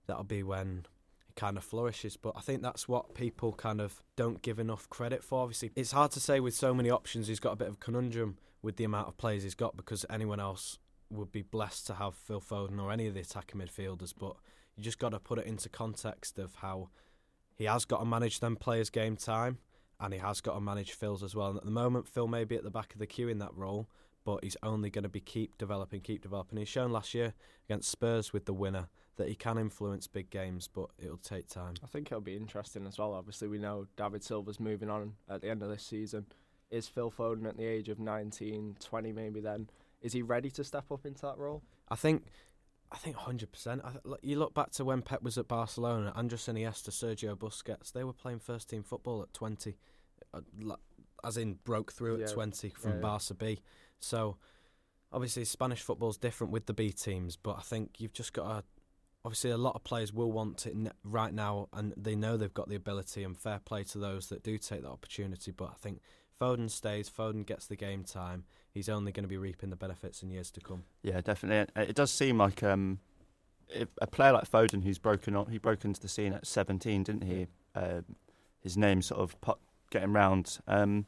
that'll 0.08 0.24
be 0.24 0.44
when 0.44 0.86
he 1.26 1.34
kind 1.36 1.56
of 1.58 1.64
flourishes. 1.64 2.18
But 2.18 2.34
I 2.36 2.42
think 2.42 2.62
that's 2.62 2.88
what 2.88 3.14
people 3.14 3.54
kind 3.54 3.80
of 3.80 4.04
don't 4.18 4.42
give 4.42 4.60
enough 4.60 4.90
credit 4.90 5.24
for. 5.24 5.44
Obviously, 5.44 5.72
it's 5.76 5.92
hard 5.92 6.12
to 6.12 6.20
say 6.20 6.42
with 6.42 6.54
so 6.54 6.74
many 6.74 6.90
options. 6.90 7.28
He's 7.28 7.40
got 7.40 7.54
a 7.54 7.56
bit 7.56 7.70
of 7.70 7.76
a 7.76 7.78
conundrum 7.78 8.38
with 8.62 8.76
the 8.76 8.84
amount 8.84 9.08
of 9.08 9.18
players 9.18 9.44
he's 9.44 9.56
got 9.56 9.78
because 9.78 10.06
anyone 10.10 10.40
else 10.40 10.80
would 11.10 11.32
be 11.32 11.42
blessed 11.42 11.88
to 11.88 11.96
have 11.96 12.16
Phil 12.16 12.42
Foden 12.42 12.82
or 12.82 12.92
any 12.92 13.08
of 13.08 13.14
the 13.14 13.22
attacking 13.22 13.60
midfielders. 13.62 14.14
But 14.18 14.36
you 14.76 14.84
just 14.84 15.00
got 15.00 15.10
to 15.10 15.20
put 15.20 15.40
it 15.40 15.46
into 15.46 15.70
context 15.70 16.38
of 16.38 16.56
how 16.56 16.90
he 17.56 17.66
has 17.66 17.86
got 17.86 18.00
to 18.00 18.06
manage 18.06 18.40
them 18.40 18.56
players' 18.56 18.90
game 18.90 19.16
time. 19.16 19.60
And 20.02 20.14
he 20.14 20.20
has 20.20 20.40
got 20.40 20.54
to 20.54 20.62
manage 20.62 20.94
Phil's 20.94 21.24
as 21.24 21.36
well. 21.36 21.50
And 21.50 21.58
at 21.58 21.66
the 21.66 21.72
moment, 21.72 22.08
Phil 22.08 22.28
may 22.28 22.46
be 22.46 22.56
at 22.56 22.64
the 22.64 22.72
back 22.72 22.94
of 22.94 23.00
the 23.00 23.06
queue 23.06 23.28
in 23.28 23.40
that 23.40 23.54
role, 23.54 23.90
but 24.24 24.46
he's 24.46 24.56
only 24.64 24.90
going 24.90 25.04
to 25.04 25.10
be 25.10 25.20
keep 25.20 25.58
developing, 25.58 26.00
keep 26.00 26.22
developing. 26.22 26.58
He's 26.58 26.70
shown 26.70 26.94
last 26.94 27.14
year 27.14 27.34
against 27.68 27.92
Spurs 27.92 28.32
with 28.32 28.46
the 28.46 28.54
winner 28.54 28.88
that 29.18 29.28
he 29.28 29.36
can 29.36 29.58
influence 29.58 30.08
big 30.08 30.30
games, 30.30 30.70
but 30.74 30.88
it'll 30.98 31.18
take 31.18 31.50
time. 31.50 31.74
I 31.84 31.88
think 31.88 32.08
it'll 32.08 32.22
be 32.22 32.38
interesting 32.38 32.88
as 32.88 32.98
well. 32.98 33.14
Obviously, 33.14 33.50
we 33.50 33.58
know 33.58 33.88
David 33.98 34.24
Silva's 34.24 34.62
moving 34.62 34.90
on 34.90 35.16
at 35.28 35.42
the 35.42 35.50
end 35.50 35.62
of 35.62 35.68
this 35.68 35.84
season. 35.84 36.28
Is 36.72 36.88
Phil 36.88 37.12
Foden 37.12 37.48
at 37.48 37.58
the 37.58 37.66
age 37.66 37.90
of 37.90 38.00
19, 38.00 38.78
20 38.80 39.12
maybe 39.12 39.40
then? 39.40 39.70
Is 40.02 40.14
he 40.14 40.22
ready 40.22 40.50
to 40.52 40.64
step 40.64 40.92
up 40.92 41.06
into 41.06 41.22
that 41.24 41.38
role? 41.38 41.64
I 41.90 41.96
think, 41.96 42.26
I 42.92 42.98
think 42.98 43.16
100%. 43.18 43.84
I 43.84 43.92
th- 43.92 44.16
you 44.22 44.38
look 44.38 44.54
back 44.54 44.72
to 44.72 44.86
when 44.86 45.02
Pep 45.02 45.24
was 45.24 45.38
at 45.38 45.48
Barcelona, 45.48 46.14
Andres 46.16 46.46
Iniesta, 46.46 46.90
Sergio 46.92 47.36
Busquets, 47.36 47.92
they 47.92 48.04
were 48.04 48.14
playing 48.14 48.40
first 48.40 48.70
team 48.70 48.84
football 48.84 49.22
at 49.24 49.34
20, 49.34 49.76
uh, 50.34 50.42
as 51.24 51.38
in 51.38 51.56
broke 51.64 51.92
through 51.92 52.18
Yeah. 52.20 52.26
at 52.26 52.32
20 52.32 52.70
from 52.70 52.92
Yeah, 52.92 52.96
yeah. 52.98 53.02
Barca 53.02 53.34
B. 53.34 53.62
So 54.00 54.38
obviously 55.12 55.44
Spanish 55.46 55.82
football's 55.82 56.18
different 56.18 56.54
with 56.54 56.68
the 56.68 56.74
B 56.74 56.92
teams, 56.92 57.36
but 57.36 57.58
I 57.58 57.62
think 57.62 58.00
you've 58.00 58.14
just 58.14 58.34
got 58.34 58.60
to. 58.60 58.64
Obviously, 59.26 59.50
a 59.50 59.58
lot 59.58 59.76
of 59.76 59.84
players 59.84 60.14
will 60.14 60.32
want 60.32 60.66
it 60.66 60.74
right 61.04 61.34
now, 61.34 61.68
and 61.74 61.94
they 61.98 62.16
know 62.16 62.38
they've 62.38 62.54
got 62.54 62.70
the 62.70 62.76
ability. 62.76 63.22
And 63.26 63.38
fair 63.38 63.60
play 63.60 63.84
to 63.86 63.98
those 63.98 64.30
that 64.30 64.44
do 64.44 64.58
take 64.58 64.82
that 64.84 64.90
opportunity. 64.90 65.52
But 65.52 65.72
I 65.72 65.74
think 65.74 66.00
Foden 66.40 66.70
stays. 66.70 67.10
Foden 67.10 67.46
gets 67.46 67.68
the 67.68 67.76
game 67.76 68.04
time. 68.04 68.46
He's 68.72 68.90
only 68.90 69.12
going 69.12 69.24
to 69.24 69.30
be 69.30 69.38
reaping 69.38 69.70
the 69.70 69.76
benefits 69.76 70.24
in 70.24 70.30
years 70.30 70.52
to 70.52 70.62
come. 70.62 70.84
yeah, 71.04 71.22
definitely. 71.22 71.84
It 71.84 71.96
does 71.96 72.12
seem 72.12 72.38
like 72.38 72.64
um, 72.64 73.00
if 73.68 73.90
a 74.02 74.08
player 74.08 74.34
like 74.34 74.50
Foden, 74.50 74.84
who's 74.84 75.00
broken 75.00 75.36
on, 75.36 75.48
he 75.48 75.58
broke 75.58 75.86
into 75.86 76.00
the 76.00 76.08
scene 76.08 76.34
at 76.34 76.48
17, 76.48 77.04
didn't 77.04 77.24
he? 77.24 77.48
Um 77.76 78.06
his 78.62 78.78
name 78.78 79.02
sort 79.02 79.22
of 79.22 79.40
pop, 79.42 79.60
getting 79.90 80.14
round. 80.14 80.60
Um, 80.68 81.06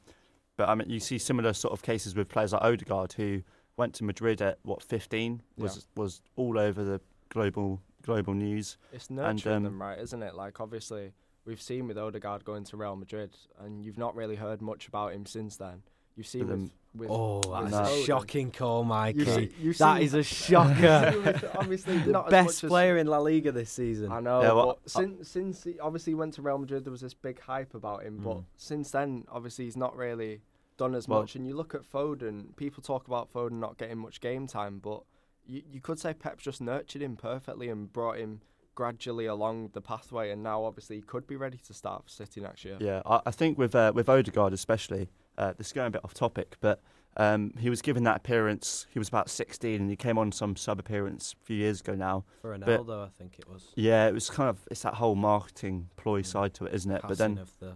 but 0.57 0.69
I 0.69 0.75
mean, 0.75 0.89
you 0.89 0.99
see 0.99 1.17
similar 1.17 1.53
sort 1.53 1.73
of 1.73 1.81
cases 1.81 2.15
with 2.15 2.29
players 2.29 2.53
like 2.53 2.61
Odegaard, 2.61 3.13
who 3.13 3.41
went 3.77 3.93
to 3.95 4.03
Madrid 4.03 4.41
at 4.41 4.59
what 4.63 4.81
15, 4.81 5.41
was 5.57 5.87
was 5.95 6.21
all 6.35 6.57
over 6.57 6.83
the 6.83 7.01
global 7.29 7.81
global 8.03 8.33
news. 8.33 8.77
It's 8.91 9.09
nurturing 9.09 9.57
um, 9.57 9.63
them, 9.63 9.81
right, 9.81 9.99
isn't 9.99 10.21
it? 10.21 10.35
Like, 10.35 10.59
obviously, 10.59 11.13
we've 11.45 11.61
seen 11.61 11.87
with 11.87 11.97
Odegaard 11.97 12.43
going 12.45 12.63
to 12.65 12.77
Real 12.77 12.95
Madrid, 12.95 13.35
and 13.59 13.83
you've 13.83 13.97
not 13.97 14.15
really 14.15 14.35
heard 14.35 14.61
much 14.61 14.87
about 14.87 15.13
him 15.13 15.25
since 15.25 15.57
then. 15.57 15.83
You've 16.15 16.27
seen 16.27 16.47
But 16.47 16.57
with, 16.57 16.71
with 16.93 17.09
Oh, 17.09 17.39
that's 17.69 17.73
a 17.73 17.81
Foden. 17.93 18.05
shocking 18.05 18.51
call, 18.51 18.83
Mikey. 18.83 19.19
You've 19.19 19.27
se- 19.29 19.49
you've 19.61 19.77
that 19.77 20.01
a 20.13 20.23
shocker. 20.23 21.51
Obviously, 21.55 21.97
the 21.99 22.11
not 22.11 22.25
as 22.27 22.31
best 22.31 22.45
much 22.47 22.63
as- 22.65 22.69
player 22.69 22.97
in 22.97 23.07
La 23.07 23.17
Liga 23.19 23.51
this 23.51 23.71
season. 23.71 24.11
I 24.11 24.19
know, 24.19 24.41
Yeah, 24.41 24.51
well, 24.53 24.79
but 24.83 24.89
since 24.89 25.29
since 25.29 25.63
he 25.63 25.79
obviously 25.79 26.13
went 26.13 26.33
to 26.35 26.41
Real 26.41 26.57
Madrid, 26.57 26.83
there 26.85 26.91
was 26.91 27.01
this 27.01 27.13
big 27.13 27.39
hype 27.39 27.73
about 27.73 28.03
him. 28.03 28.17
But 28.23 28.37
Mm. 28.39 28.43
since 28.57 28.91
then, 28.91 29.25
obviously, 29.31 29.65
he's 29.65 29.77
not 29.77 29.95
really 29.95 30.41
done 30.77 30.93
as 30.95 31.07
Well- 31.07 31.21
much. 31.21 31.35
And 31.35 31.47
you 31.47 31.55
look 31.55 31.73
at 31.73 31.83
Foden. 31.89 32.55
People 32.57 32.83
talk 32.83 33.07
about 33.07 33.31
Foden 33.31 33.53
not 33.59 33.77
getting 33.77 33.97
much 33.97 34.19
game 34.19 34.45
time, 34.47 34.79
but 34.79 35.03
you 35.45 35.63
you 35.71 35.79
could 35.79 35.97
say 35.97 36.13
Pep's 36.13 36.43
just 36.43 36.59
nurtured 36.61 37.01
him 37.01 37.15
perfectly 37.15 37.69
and 37.69 37.91
brought 37.91 38.17
him 38.17 38.41
gradually 38.75 39.25
along 39.25 39.69
the 39.73 39.81
pathway. 39.81 40.31
And 40.31 40.43
now, 40.43 40.63
obviously, 40.63 40.97
he 40.97 41.01
could 41.01 41.27
be 41.27 41.35
ready 41.35 41.57
to 41.67 41.73
start 41.73 42.03
for 42.03 42.09
City 42.09 42.41
next 42.41 42.65
year. 42.65 42.77
Yeah, 42.79 43.01
I, 43.05 43.21
I 43.27 43.31
think 43.31 43.57
with 43.57 43.75
uh, 43.75 43.91
with 43.95 44.09
Odegaard 44.09 44.53
especially, 44.53 45.09
uh, 45.37 45.53
this 45.57 45.67
is 45.67 45.73
going 45.73 45.87
a 45.87 45.91
bit 45.91 46.01
off 46.03 46.13
topic, 46.13 46.55
but 46.61 46.81
um, 47.17 47.53
he 47.59 47.69
was 47.69 47.81
given 47.81 48.03
that 48.05 48.17
appearance. 48.17 48.87
He 48.91 48.99
was 48.99 49.07
about 49.09 49.29
16, 49.29 49.81
and 49.81 49.89
he 49.89 49.95
came 49.95 50.17
on 50.17 50.31
some 50.31 50.55
sub 50.55 50.79
appearance 50.79 51.35
a 51.41 51.45
few 51.45 51.57
years 51.57 51.81
ago 51.81 51.93
now. 51.95 52.23
For 52.41 52.57
but- 52.57 52.67
Ronaldo, 52.67 53.05
I 53.05 53.09
think 53.17 53.37
it 53.39 53.47
was. 53.49 53.67
Yeah, 53.75 54.07
it 54.07 54.13
was 54.13 54.29
kind 54.29 54.49
of 54.49 54.59
it's 54.71 54.81
that 54.83 54.95
whole 54.95 55.15
marketing 55.15 55.89
ploy 55.97 56.21
Mm. 56.21 56.25
side 56.25 56.53
to 56.55 56.65
it, 56.65 56.73
isn't 56.73 56.91
it? 56.91 57.01
But 57.07 57.17
then, 57.17 57.37
of 57.37 57.53
the 57.59 57.73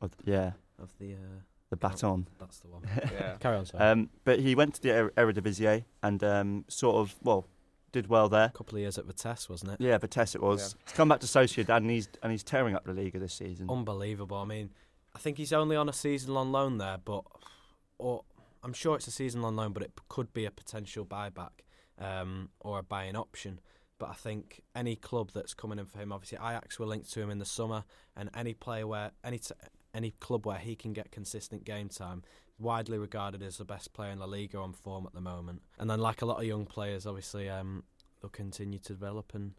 of- 0.00 0.16
yeah, 0.24 0.52
of 0.78 0.92
the 0.98 1.14
uh, 1.14 1.40
the 1.70 1.76
baton. 1.76 2.26
that's 2.38 2.60
the 2.60 2.68
one. 2.68 2.82
Yeah. 3.12 3.36
Carry 3.40 3.56
on, 3.58 3.66
sorry. 3.66 3.84
Um, 3.84 4.08
but 4.24 4.38
he 4.40 4.54
went 4.54 4.74
to 4.76 4.80
the 4.82 4.90
Er- 4.92 5.12
Eredivisie 5.18 5.84
and 6.02 6.24
um, 6.24 6.64
sort 6.68 6.96
of 6.96 7.14
well 7.22 7.46
did 7.92 8.08
well 8.08 8.28
there. 8.28 8.46
a 8.46 8.56
couple 8.56 8.76
of 8.76 8.80
years 8.80 8.98
at 8.98 9.06
Vitesse, 9.06 9.48
wasn't 9.48 9.72
it? 9.72 9.80
Yeah, 9.80 9.98
Vitesse 9.98 10.34
it 10.34 10.42
was. 10.42 10.76
He's 10.84 10.94
come 10.94 11.08
back 11.08 11.20
to 11.20 11.26
Sociedad 11.26 11.78
and 11.78 11.90
he's 11.90 12.08
and 12.22 12.32
he's 12.32 12.42
tearing 12.42 12.74
up 12.74 12.84
the 12.84 12.92
Liga 12.92 13.18
this 13.18 13.34
season. 13.34 13.70
Unbelievable. 13.70 14.36
I 14.36 14.44
mean, 14.44 14.70
I 15.14 15.18
think 15.18 15.38
he's 15.38 15.52
only 15.52 15.76
on 15.76 15.88
a 15.88 15.92
season-long 15.92 16.52
loan 16.52 16.78
there, 16.78 16.98
but 17.04 17.24
or 17.98 18.24
I'm 18.62 18.72
sure 18.72 18.96
it's 18.96 19.06
a 19.06 19.12
season-long 19.12 19.56
loan, 19.56 19.72
but 19.72 19.82
it 19.82 19.92
could 20.08 20.32
be 20.32 20.44
a 20.44 20.50
potential 20.50 21.04
buyback 21.04 21.62
um, 21.98 22.50
or 22.60 22.78
a 22.78 22.82
buying 22.82 23.16
option. 23.16 23.60
But 23.98 24.10
I 24.10 24.14
think 24.14 24.62
any 24.76 24.94
club 24.94 25.30
that's 25.34 25.54
coming 25.54 25.78
in 25.78 25.86
for 25.86 25.98
him, 25.98 26.12
obviously 26.12 26.38
Ajax 26.38 26.78
were 26.78 26.86
linked 26.86 27.12
to 27.12 27.20
him 27.20 27.30
in 27.30 27.38
the 27.38 27.44
summer, 27.44 27.84
and 28.16 28.30
any 28.34 28.54
player 28.54 28.86
where 28.86 29.10
any 29.24 29.38
t- 29.38 29.54
any 29.94 30.12
club 30.20 30.46
where 30.46 30.58
he 30.58 30.76
can 30.76 30.92
get 30.92 31.10
consistent 31.10 31.64
game 31.64 31.88
time, 31.88 32.22
widely 32.58 32.98
regarded 32.98 33.42
as 33.42 33.58
the 33.58 33.64
best 33.64 33.92
player 33.92 34.10
in 34.10 34.18
La 34.18 34.26
Liga 34.26 34.58
on 34.58 34.72
form 34.72 35.06
at 35.06 35.14
the 35.14 35.20
moment. 35.20 35.62
And 35.78 35.88
then, 35.88 36.00
like 36.00 36.22
a 36.22 36.26
lot 36.26 36.38
of 36.38 36.44
young 36.44 36.66
players, 36.66 37.06
obviously 37.06 37.48
um, 37.48 37.84
they'll 38.20 38.30
continue 38.30 38.78
to 38.80 38.92
develop 38.92 39.34
and 39.34 39.52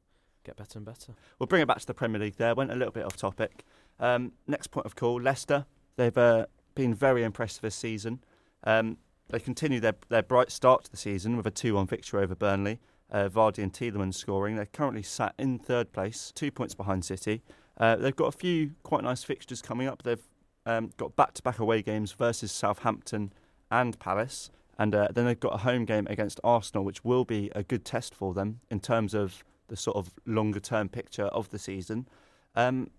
get 0.43 0.57
better 0.57 0.77
and 0.79 0.85
better. 0.85 1.13
We'll 1.37 1.47
bring 1.47 1.61
it 1.61 1.67
back 1.67 1.79
to 1.79 1.85
the 1.85 1.93
Premier 1.93 2.19
League 2.19 2.37
there. 2.37 2.55
Went 2.55 2.71
a 2.71 2.75
little 2.75 2.93
bit 2.93 3.05
off 3.05 3.17
topic. 3.17 3.63
Um, 3.99 4.33
next 4.47 4.67
point 4.67 4.85
of 4.85 4.95
call 4.95 5.21
Leicester. 5.21 5.65
They've 5.95 6.17
uh, 6.17 6.45
been 6.75 6.93
very 6.93 7.23
impressive 7.23 7.61
this 7.61 7.75
season. 7.75 8.23
Um, 8.63 8.97
they 9.29 9.39
continue 9.39 9.79
their, 9.79 9.95
their 10.09 10.23
bright 10.23 10.51
start 10.51 10.85
to 10.85 10.91
the 10.91 10.97
season 10.97 11.37
with 11.37 11.45
a 11.45 11.51
2 11.51 11.75
1 11.75 11.87
victory 11.87 12.23
over 12.23 12.35
Burnley. 12.35 12.79
Uh, 13.11 13.27
Vardy 13.27 13.63
and 13.63 13.73
Tielemans 13.73 14.15
scoring. 14.15 14.55
They're 14.55 14.67
currently 14.67 15.01
sat 15.01 15.33
in 15.39 15.57
third 15.57 15.91
place, 15.91 16.31
two 16.35 16.51
points 16.51 16.75
behind 16.75 17.03
City. 17.03 17.41
Uh, 17.79 17.95
they've 17.95 18.15
got 18.15 18.27
a 18.27 18.37
few 18.37 18.71
quite 18.83 19.03
nice 19.03 19.23
fixtures 19.23 19.61
coming 19.61 19.87
up. 19.87 20.03
They've 20.03 20.21
um, 20.69 20.91
got 20.97 21.15
back 21.15 21.33
to 21.33 21.43
back 21.43 21.59
away 21.59 21.81
games 21.81 22.11
versus 22.11 22.51
Southampton 22.51 23.33
and 23.71 23.97
Palace. 23.99 24.51
And 24.77 24.95
uh, 24.95 25.09
then 25.13 25.25
they've 25.25 25.39
got 25.39 25.53
a 25.55 25.57
home 25.57 25.83
game 25.83 26.07
against 26.09 26.39
Arsenal, 26.43 26.85
which 26.85 27.03
will 27.03 27.25
be 27.25 27.51
a 27.53 27.63
good 27.63 27.83
test 27.83 28.15
for 28.15 28.33
them 28.33 28.61
in 28.69 28.79
terms 28.79 29.13
of 29.13 29.43
the 29.67 29.75
sort 29.75 29.97
of 29.97 30.13
longer 30.25 30.59
term 30.59 30.87
picture 30.87 31.25
of 31.25 31.49
the 31.49 31.59
season. 31.59 32.07
Um, 32.55 32.89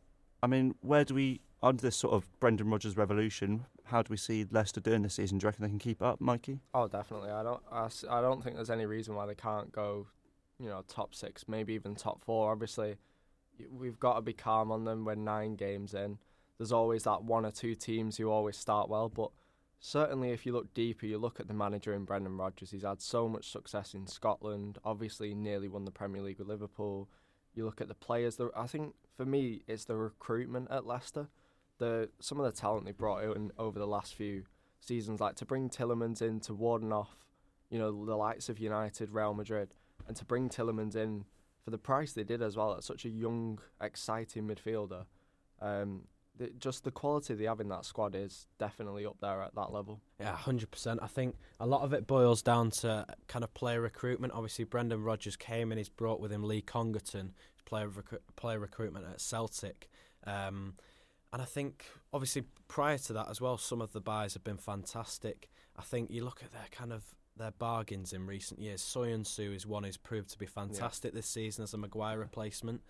I 0.43 0.47
mean, 0.47 0.75
where 0.81 1.05
do 1.05 1.15
we, 1.15 1.41
under 1.63 1.81
this 1.81 1.97
sort 1.97 2.13
of 2.13 2.29
Brendan 2.39 2.69
Rodgers 2.69 2.97
revolution, 2.97 3.67
how 3.85 4.03
do 4.03 4.11
we 4.11 4.17
see 4.17 4.47
Leicester 4.51 4.81
doing 4.81 5.03
this 5.03 5.15
season? 5.15 5.39
Do 5.39 5.45
you 5.45 5.49
reckon 5.49 5.63
they 5.63 5.69
can 5.69 5.79
keep 5.79 6.03
up, 6.03 6.21
Mikey? 6.21 6.61
Oh, 6.75 6.87
definitely. 6.87 7.31
I 7.31 7.43
don't. 7.43 7.63
I, 7.73 7.89
I 8.11 8.21
don't 8.21 8.43
think 8.43 8.57
there's 8.57 8.71
any 8.71 8.87
reason 8.87 9.15
why 9.15 9.27
they 9.27 9.35
can't 9.35 9.73
go, 9.73 10.07
you 10.59 10.69
know, 10.69 10.85
top 10.87 11.15
six, 11.15 11.47
maybe 11.49 11.73
even 11.75 11.95
top 11.95 12.23
four. 12.25 12.53
Obviously, 12.53 12.97
we've 13.71 13.99
got 13.99 14.17
to 14.17 14.23
be 14.23 14.33
calm 14.33 14.71
on 14.71 14.85
them. 14.85 15.05
We're 15.05 15.15
nine 15.15 15.57
games 15.57 15.95
in. 15.95 16.19
There's 16.61 16.73
always 16.73 17.05
that 17.05 17.25
one 17.25 17.47
or 17.47 17.51
two 17.51 17.75
teams 17.75 18.19
who 18.19 18.31
always 18.31 18.55
start 18.55 18.91
well, 18.91 19.09
but 19.09 19.31
certainly 19.79 20.33
if 20.33 20.45
you 20.45 20.53
look 20.53 20.75
deeper, 20.75 21.07
you 21.07 21.17
look 21.17 21.41
at 21.41 21.49
the 21.49 21.55
manager 21.55 21.95
in 21.95 22.05
Brendan 22.05 22.37
Rodgers. 22.37 22.71
He's 22.71 22.83
had 22.83 23.01
so 23.01 23.31
much 23.31 23.51
success 23.51 23.95
in 23.95 24.07
Scotland. 24.07 24.77
Obviously, 24.85 25.33
nearly 25.33 25.69
won 25.69 25.87
the 25.87 25.91
Premier 25.91 26.21
League 26.21 26.39
with 26.39 26.49
Liverpool. 26.49 27.09
You 27.55 27.65
look 27.65 27.81
at 27.81 27.89
the 27.89 27.95
players. 27.95 28.37
The, 28.37 28.51
I 28.55 28.67
think 28.67 28.93
for 29.17 29.25
me, 29.25 29.63
it's 29.67 29.87
the 29.87 29.97
recruitment 29.97 30.71
at 30.71 30.85
Leicester. 30.85 31.29
The 31.79 32.11
some 32.21 32.39
of 32.39 32.45
the 32.45 32.61
talent 32.61 32.85
they 32.85 32.93
brought 32.93 33.25
in 33.25 33.53
over 33.57 33.79
the 33.79 33.87
last 33.87 34.15
few 34.15 34.45
seasons, 34.81 35.19
like 35.19 35.37
to 35.37 35.47
bring 35.47 35.71
Tielemans 35.71 36.21
in 36.21 36.41
to 36.41 36.53
warden 36.53 36.93
off, 36.93 37.25
you 37.71 37.79
know, 37.79 38.05
the 38.05 38.17
likes 38.17 38.51
of 38.51 38.59
United, 38.59 39.13
Real 39.13 39.33
Madrid, 39.33 39.73
and 40.07 40.15
to 40.15 40.27
bring 40.27 40.51
Tielemans 40.51 40.95
in 40.95 41.25
for 41.65 41.71
the 41.71 41.79
price 41.79 42.13
they 42.13 42.23
did 42.23 42.43
as 42.43 42.55
well 42.55 42.75
at 42.75 42.85
such 42.85 43.07
a 43.07 43.09
young, 43.09 43.61
exciting 43.81 44.47
midfielder. 44.47 45.07
Um, 45.63 46.03
the, 46.41 46.51
just 46.59 46.85
the 46.85 46.91
quality 46.91 47.35
they 47.35 47.45
have 47.45 47.61
in 47.61 47.69
that 47.69 47.85
squad 47.85 48.15
is 48.15 48.47
definitely 48.59 49.05
up 49.05 49.19
there 49.21 49.43
at 49.43 49.55
that 49.55 49.73
level. 49.73 50.01
Yeah, 50.19 50.35
hundred 50.35 50.71
percent. 50.71 51.01
I 51.03 51.07
think 51.07 51.37
a 51.61 51.67
lot 51.67 51.83
of 51.83 51.93
it 51.93 52.07
boils 52.07 52.41
down 52.41 52.71
to 52.71 53.07
kind 53.29 53.45
of 53.45 53.53
player 53.53 53.81
recruitment. 53.83 54.33
Obviously, 54.33 54.65
Brendan 54.65 55.05
Rodgers 55.05 55.37
came 55.37 55.71
and 55.71 55.79
he's 55.79 55.91
brought 55.91 56.19
with 56.19 56.33
him 56.33 56.43
Lee 56.43 56.63
Congerton, 56.63 57.33
player 57.67 57.91
player 58.37 58.59
recruitment 58.59 59.05
at 59.07 59.21
Celtic, 59.21 59.91
um, 60.27 60.75
and 61.33 61.43
I 61.43 61.45
think 61.45 61.85
obviously 62.13 62.45
prior 62.69 62.99
to 62.99 63.13
that 63.13 63.29
as 63.29 63.41
well, 63.41 63.59
some 63.59 63.83
of 63.83 63.93
the 63.93 64.01
buys 64.01 64.33
have 64.33 64.43
been 64.43 64.57
fantastic. 64.57 65.51
I 65.77 65.83
think 65.83 66.11
you 66.11 66.25
look 66.25 66.43
at 66.43 66.53
their 66.53 66.69
kind 66.71 66.93
of 66.93 67.05
their 67.37 67.53
bargains 67.53 68.15
in 68.15 68.27
recent 68.27 68.61
years. 68.61 68.83
Soyuncu 68.83 69.55
is 69.55 69.67
one 69.67 69.85
who's 69.85 69.99
proved 69.99 70.31
to 70.31 70.39
be 70.39 70.47
fantastic 70.47 71.13
this 71.13 71.27
season 71.27 71.65
as 71.65 71.75
a 71.75 71.79
Maguire 71.79 72.19
replacement. 72.19 72.81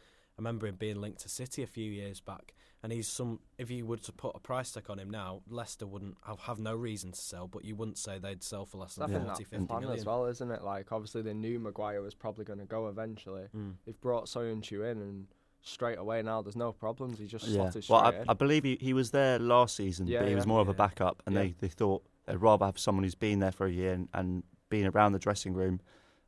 I 0.40 0.42
remember 0.42 0.66
him 0.66 0.76
being 0.76 1.00
linked 1.02 1.20
to 1.20 1.28
City 1.28 1.62
a 1.62 1.66
few 1.66 1.90
years 1.90 2.18
back, 2.20 2.54
and 2.82 2.90
he's 2.90 3.06
some. 3.06 3.40
If 3.58 3.70
you 3.70 3.84
were 3.84 3.98
to 3.98 4.12
put 4.12 4.32
a 4.34 4.38
price 4.38 4.72
tag 4.72 4.84
on 4.88 4.98
him 4.98 5.10
now, 5.10 5.42
Leicester 5.50 5.86
wouldn't 5.86 6.16
have, 6.26 6.38
have 6.40 6.58
no 6.58 6.74
reason 6.74 7.12
to 7.12 7.20
sell, 7.20 7.46
but 7.46 7.62
you 7.62 7.76
wouldn't 7.76 7.98
say 7.98 8.18
they'd 8.18 8.42
sell 8.42 8.64
for 8.64 8.78
less 8.78 8.94
than 8.94 9.08
think 9.08 9.18
40, 9.24 9.28
that's 9.28 9.50
50 9.50 9.66
plan 9.66 9.80
million. 9.82 9.98
as 9.98 10.06
well, 10.06 10.24
isn't 10.24 10.50
it? 10.50 10.62
Like 10.64 10.90
obviously 10.92 11.20
they 11.20 11.34
knew 11.34 11.58
Maguire 11.60 12.00
was 12.00 12.14
probably 12.14 12.46
going 12.46 12.58
to 12.58 12.64
go 12.64 12.88
eventually. 12.88 13.48
Mm. 13.54 13.74
They've 13.84 14.00
brought 14.00 14.26
Soyuncu 14.26 14.90
in 14.90 14.98
and 15.02 15.26
straight 15.60 15.98
away 15.98 16.22
now 16.22 16.40
there's 16.40 16.56
no 16.56 16.72
problems. 16.72 17.18
He 17.18 17.26
just 17.26 17.46
Yeah. 17.46 17.56
slotted 17.56 17.84
straight 17.84 17.94
Well, 17.94 18.04
I, 18.06 18.10
in. 18.22 18.24
I 18.30 18.32
believe 18.32 18.64
he, 18.64 18.78
he 18.80 18.94
was 18.94 19.10
there 19.10 19.38
last 19.38 19.76
season, 19.76 20.06
Yeah, 20.06 20.20
but 20.20 20.28
he 20.28 20.34
was 20.34 20.46
yeah. 20.46 20.48
more 20.48 20.62
of 20.62 20.68
a 20.68 20.74
backup, 20.74 21.22
and 21.26 21.34
Yeah. 21.34 21.42
they, 21.42 21.54
they 21.60 21.68
thought 21.68 22.02
they'd 22.24 22.36
rather 22.38 22.64
have 22.64 22.78
someone 22.78 23.04
who's 23.04 23.14
been 23.14 23.40
there 23.40 23.52
for 23.52 23.66
a 23.66 23.70
year 23.70 23.92
and, 23.92 24.08
and 24.14 24.42
been 24.70 24.86
around 24.86 25.12
the 25.12 25.18
dressing 25.18 25.52
room. 25.52 25.80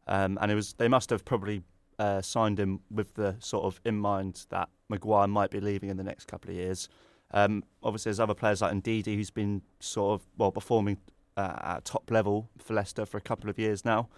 Um, 0.06 0.36
and 0.42 0.52
it 0.52 0.54
was 0.54 0.74
they 0.74 0.88
must 0.88 1.08
have 1.08 1.24
probably 1.24 1.62
uh, 1.98 2.20
signed 2.22 2.58
him 2.58 2.80
with 2.90 3.14
the 3.14 3.36
sort 3.38 3.64
of 3.64 3.80
in 3.84 3.96
mind 3.96 4.46
that 4.50 4.68
Maguire 4.88 5.26
might 5.26 5.50
be 5.50 5.60
leaving 5.60 5.88
in 5.88 5.96
the 5.96 6.04
next 6.04 6.26
couple 6.26 6.50
of 6.50 6.56
years. 6.56 6.88
Um, 7.32 7.64
obviously, 7.82 8.10
there's 8.10 8.20
other 8.20 8.34
players 8.34 8.60
like 8.60 8.72
Ndidi 8.72 9.16
who's 9.16 9.30
been 9.30 9.62
sort 9.80 10.20
of 10.20 10.26
well 10.36 10.52
performing 10.52 10.98
uh, 11.36 11.56
at 11.62 11.84
top 11.84 12.10
level 12.10 12.50
for 12.58 12.74
Leicester 12.74 13.06
for 13.06 13.16
a 13.16 13.22
couple 13.22 13.48
of 13.48 13.58
years 13.58 13.84
now. 13.84 14.08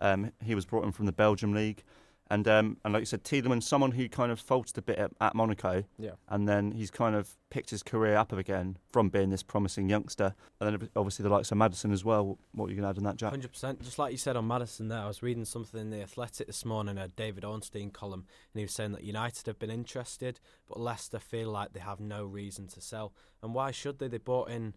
Um, 0.00 0.32
he 0.44 0.54
was 0.54 0.64
brought 0.64 0.84
in 0.84 0.92
from 0.92 1.06
the 1.06 1.12
Belgium 1.12 1.52
league, 1.52 1.82
and 2.30 2.46
um, 2.46 2.76
and 2.84 2.92
like 2.92 3.00
you 3.00 3.06
said, 3.06 3.24
Tielemans, 3.24 3.62
someone 3.62 3.92
who 3.92 4.08
kind 4.08 4.30
of 4.30 4.38
faltered 4.38 4.76
a 4.76 4.82
bit 4.82 4.98
at, 4.98 5.12
at 5.20 5.34
Monaco, 5.34 5.84
yeah. 5.98 6.12
and 6.28 6.48
then 6.48 6.72
he's 6.72 6.90
kind 6.90 7.14
of 7.14 7.36
picked 7.50 7.70
his 7.70 7.82
career 7.82 8.16
up 8.16 8.32
again 8.32 8.76
from 8.92 9.08
being 9.08 9.30
this 9.30 9.42
promising 9.42 9.88
youngster. 9.88 10.34
And 10.60 10.80
then 10.80 10.88
obviously 10.94 11.22
the 11.22 11.30
likes 11.30 11.50
of 11.50 11.56
Maddison 11.56 11.90
as 11.90 12.04
well. 12.04 12.38
What 12.52 12.66
are 12.66 12.68
you 12.70 12.76
going 12.76 12.82
to 12.82 12.90
add 12.90 12.98
on 12.98 13.04
that, 13.04 13.16
Jack? 13.16 13.30
Hundred 13.30 13.52
percent. 13.52 13.82
Just 13.82 13.98
like 13.98 14.12
you 14.12 14.18
said 14.18 14.36
on 14.36 14.46
Maddison, 14.46 14.88
there, 14.88 15.00
I 15.00 15.06
was 15.06 15.22
reading 15.22 15.46
something 15.46 15.80
in 15.80 15.90
the 15.90 16.02
Athletic 16.02 16.46
this 16.46 16.64
morning, 16.64 16.98
a 16.98 17.08
David 17.08 17.44
Ornstein 17.44 17.90
column, 17.90 18.26
and 18.52 18.60
he 18.60 18.64
was 18.64 18.72
saying 18.72 18.92
that 18.92 19.04
United 19.04 19.46
have 19.46 19.58
been 19.58 19.70
interested, 19.70 20.38
but 20.68 20.78
Leicester 20.78 21.18
feel 21.18 21.50
like 21.50 21.72
they 21.72 21.80
have 21.80 22.00
no 22.00 22.24
reason 22.24 22.66
to 22.68 22.80
sell. 22.80 23.14
And 23.42 23.54
why 23.54 23.70
should 23.70 23.98
they? 23.98 24.08
They 24.08 24.18
bought 24.18 24.50
in, 24.50 24.74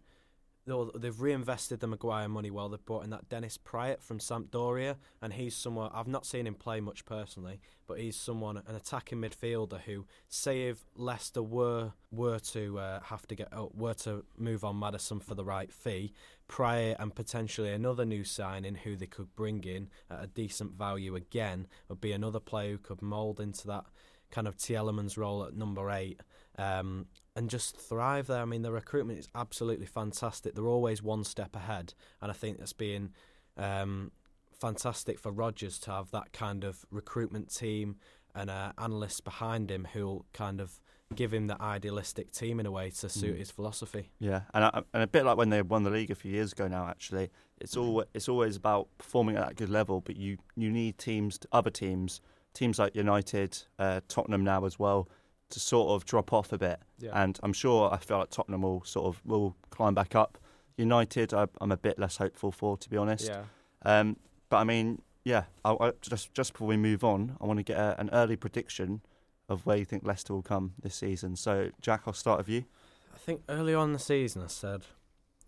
they've 0.95 1.19
reinvested 1.19 1.79
the 1.79 1.87
Maguire 1.87 2.27
money 2.27 2.51
well. 2.51 2.69
They've 2.69 2.85
brought 2.85 3.03
in 3.03 3.09
that 3.11 3.29
Dennis 3.29 3.57
Praet 3.57 4.01
from 4.01 4.19
Sampdoria, 4.19 4.95
and 5.21 5.33
he's 5.33 5.55
someone 5.55 5.91
I've 5.93 6.07
not 6.07 6.25
seen 6.25 6.47
him 6.47 6.55
play 6.55 6.79
much 6.79 7.05
personally, 7.05 7.59
but 7.87 7.99
he's 7.99 8.15
someone 8.15 8.57
an 8.57 8.75
attacking 8.75 9.19
midfielder 9.19 9.81
who, 9.81 10.05
say 10.27 10.67
if 10.67 10.83
Leicester 10.95 11.43
were 11.43 11.93
were 12.11 12.39
to 12.39 12.79
uh, 12.79 12.99
have 13.01 13.27
to 13.27 13.35
get 13.35 13.49
oh, 13.53 13.71
were 13.73 13.93
to 13.95 14.23
move 14.37 14.63
on 14.63 14.79
Maddison 14.79 15.19
for 15.19 15.35
the 15.35 15.45
right 15.45 15.71
fee, 15.71 16.13
Praet 16.47 16.95
and 16.99 17.13
potentially 17.13 17.71
another 17.71 18.05
new 18.05 18.23
signing 18.23 18.75
who 18.75 18.95
they 18.95 19.07
could 19.07 19.35
bring 19.35 19.63
in 19.63 19.89
at 20.09 20.23
a 20.23 20.27
decent 20.27 20.73
value 20.73 21.15
again 21.15 21.67
would 21.89 22.01
be 22.01 22.11
another 22.11 22.39
player 22.39 22.71
who 22.71 22.77
could 22.77 23.01
mould 23.01 23.39
into 23.39 23.67
that 23.67 23.85
kind 24.31 24.47
of 24.47 24.57
Tielemans 24.57 25.17
role 25.17 25.43
at 25.43 25.55
number 25.55 25.91
eight 25.91 26.21
um, 26.57 27.05
and 27.35 27.49
just 27.49 27.77
thrive 27.77 28.27
there. 28.27 28.41
I 28.41 28.45
mean, 28.45 28.61
the 28.61 28.71
recruitment 28.71 29.19
is 29.19 29.27
absolutely 29.35 29.85
fantastic. 29.85 30.53
They're 30.55 30.67
always 30.67 31.01
one 31.01 31.23
step 31.23 31.55
ahead, 31.55 31.93
and 32.21 32.29
I 32.31 32.33
think 32.33 32.57
that's 32.59 32.73
being 32.73 33.11
um, 33.57 34.11
fantastic 34.59 35.19
for 35.19 35.31
Rodgers 35.31 35.79
to 35.79 35.91
have 35.91 36.11
that 36.11 36.33
kind 36.33 36.63
of 36.63 36.85
recruitment 36.91 37.53
team 37.53 37.95
and 38.35 38.49
uh, 38.49 38.71
analysts 38.77 39.19
behind 39.21 39.69
him 39.69 39.87
who'll 39.93 40.25
kind 40.33 40.61
of 40.61 40.79
give 41.13 41.33
him 41.33 41.47
the 41.47 41.61
idealistic 41.61 42.31
team 42.31 42.57
in 42.59 42.65
a 42.65 42.71
way 42.71 42.89
to 42.89 43.09
suit 43.09 43.35
Mm. 43.35 43.39
his 43.39 43.51
philosophy. 43.51 44.11
Yeah, 44.19 44.41
and 44.53 44.63
I, 44.63 44.81
and 44.93 45.03
a 45.03 45.07
bit 45.07 45.25
like 45.25 45.35
when 45.35 45.49
they 45.49 45.61
won 45.61 45.83
the 45.83 45.89
league 45.89 46.09
a 46.11 46.15
few 46.15 46.31
years 46.31 46.53
ago. 46.53 46.67
Now, 46.69 46.87
actually, 46.87 47.29
it's 47.59 47.75
all 47.75 48.05
it's 48.13 48.29
always 48.29 48.55
about 48.55 48.87
performing 48.97 49.35
at 49.35 49.45
that 49.45 49.55
good 49.57 49.69
level. 49.69 49.99
But 49.99 50.15
you 50.15 50.37
you 50.55 50.71
need 50.71 50.97
teams, 50.97 51.37
other 51.51 51.69
teams, 51.69 52.21
teams 52.53 52.79
like 52.79 52.95
United, 52.95 53.57
uh, 53.77 53.99
Tottenham 54.07 54.43
now 54.45 54.63
as 54.65 54.79
well, 54.79 55.09
to 55.51 55.59
sort 55.59 55.89
of 55.89 56.05
drop 56.05 56.33
off 56.33 56.51
a 56.51 56.57
bit. 56.57 56.79
Yeah. 56.99 57.11
And 57.13 57.39
I'm 57.43 57.53
sure 57.53 57.91
I 57.91 57.97
feel 57.97 58.19
like 58.19 58.29
Tottenham 58.29 58.63
will 58.63 58.83
sort 58.83 59.07
of 59.07 59.21
will 59.25 59.55
climb 59.69 59.93
back 59.93 60.15
up. 60.15 60.37
United, 60.77 61.33
I, 61.33 61.47
I'm 61.59 61.71
a 61.71 61.77
bit 61.77 61.99
less 61.99 62.17
hopeful 62.17 62.51
for, 62.51 62.77
to 62.77 62.89
be 62.89 62.97
honest. 62.97 63.29
yeah. 63.29 63.43
Um, 63.83 64.17
but 64.49 64.57
I 64.57 64.63
mean, 64.63 65.01
yeah, 65.23 65.43
I, 65.63 65.73
I, 65.79 65.91
just 66.01 66.33
just 66.33 66.53
before 66.53 66.67
we 66.67 66.77
move 66.77 67.03
on, 67.03 67.37
I 67.39 67.45
want 67.45 67.57
to 67.57 67.63
get 67.63 67.77
a, 67.77 67.99
an 67.99 68.09
early 68.11 68.35
prediction 68.35 69.01
of 69.49 69.65
where 69.65 69.77
you 69.77 69.85
think 69.85 70.05
Leicester 70.05 70.33
will 70.33 70.41
come 70.41 70.73
this 70.81 70.95
season. 70.95 71.35
So, 71.35 71.71
Jack, 71.81 72.03
I'll 72.07 72.13
start 72.13 72.39
with 72.39 72.49
you. 72.49 72.65
I 73.13 73.17
think 73.17 73.41
early 73.49 73.73
on 73.73 73.89
in 73.89 73.93
the 73.93 73.99
season 73.99 74.41
I 74.41 74.47
said 74.47 74.83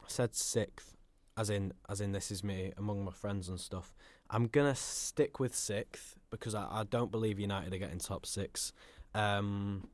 I 0.01 0.07
said 0.07 0.35
sixth, 0.35 0.97
as 1.37 1.49
in 1.49 1.73
as 1.89 2.01
in 2.01 2.11
this 2.11 2.29
is 2.29 2.43
me 2.43 2.73
among 2.77 3.05
my 3.05 3.11
friends 3.11 3.49
and 3.49 3.59
stuff. 3.59 3.93
I'm 4.29 4.47
gonna 4.47 4.75
stick 4.75 5.39
with 5.39 5.55
sixth 5.55 6.15
because 6.29 6.55
I, 6.55 6.67
I 6.69 6.83
don't 6.83 7.11
believe 7.11 7.39
United 7.39 7.73
are 7.73 7.77
getting 7.77 7.99
top 7.99 8.25
six. 8.25 8.73
Um, 9.13 9.87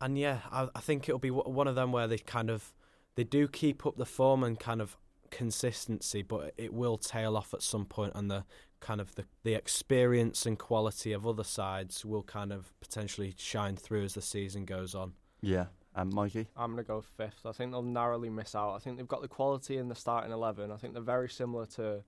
and 0.00 0.18
yeah, 0.18 0.40
I, 0.50 0.68
I 0.74 0.80
think 0.80 1.08
it'll 1.08 1.18
be 1.18 1.30
one 1.30 1.68
of 1.68 1.74
them 1.74 1.92
where 1.92 2.06
they 2.06 2.18
kind 2.18 2.50
of 2.50 2.72
they 3.14 3.24
do 3.24 3.46
keep 3.48 3.86
up 3.86 3.96
the 3.96 4.06
form 4.06 4.42
and 4.42 4.58
kind 4.58 4.80
of 4.80 4.96
consistency, 5.30 6.22
but 6.22 6.52
it 6.56 6.72
will 6.72 6.98
tail 6.98 7.36
off 7.36 7.54
at 7.54 7.62
some 7.62 7.84
point, 7.86 8.12
and 8.14 8.30
the 8.30 8.44
kind 8.80 9.00
of 9.00 9.14
the, 9.14 9.24
the 9.44 9.54
experience 9.54 10.46
and 10.46 10.58
quality 10.58 11.12
of 11.12 11.26
other 11.26 11.44
sides 11.44 12.04
will 12.04 12.22
kind 12.22 12.52
of 12.52 12.72
potentially 12.80 13.34
shine 13.38 13.76
through 13.76 14.04
as 14.04 14.14
the 14.14 14.22
season 14.22 14.64
goes 14.64 14.94
on. 14.94 15.12
Yeah, 15.40 15.66
and 15.94 16.12
Mikey. 16.12 16.48
I'm 16.56 16.72
going 16.72 16.84
to 16.84 16.88
go 16.88 17.00
fifth. 17.00 17.46
I 17.46 17.52
think 17.52 17.72
they'll 17.72 17.82
narrowly 17.82 18.30
miss 18.30 18.54
out. 18.54 18.74
I 18.74 18.78
think 18.78 18.96
they've 18.96 19.08
got 19.08 19.22
the 19.22 19.28
quality 19.28 19.76
in 19.76 19.88
the 19.88 19.94
starting 19.94 20.32
11. 20.32 20.70
I 20.70 20.76
think 20.76 20.94
they're 20.94 21.02
very 21.02 21.28
similar 21.28 21.66
to 21.66 22.02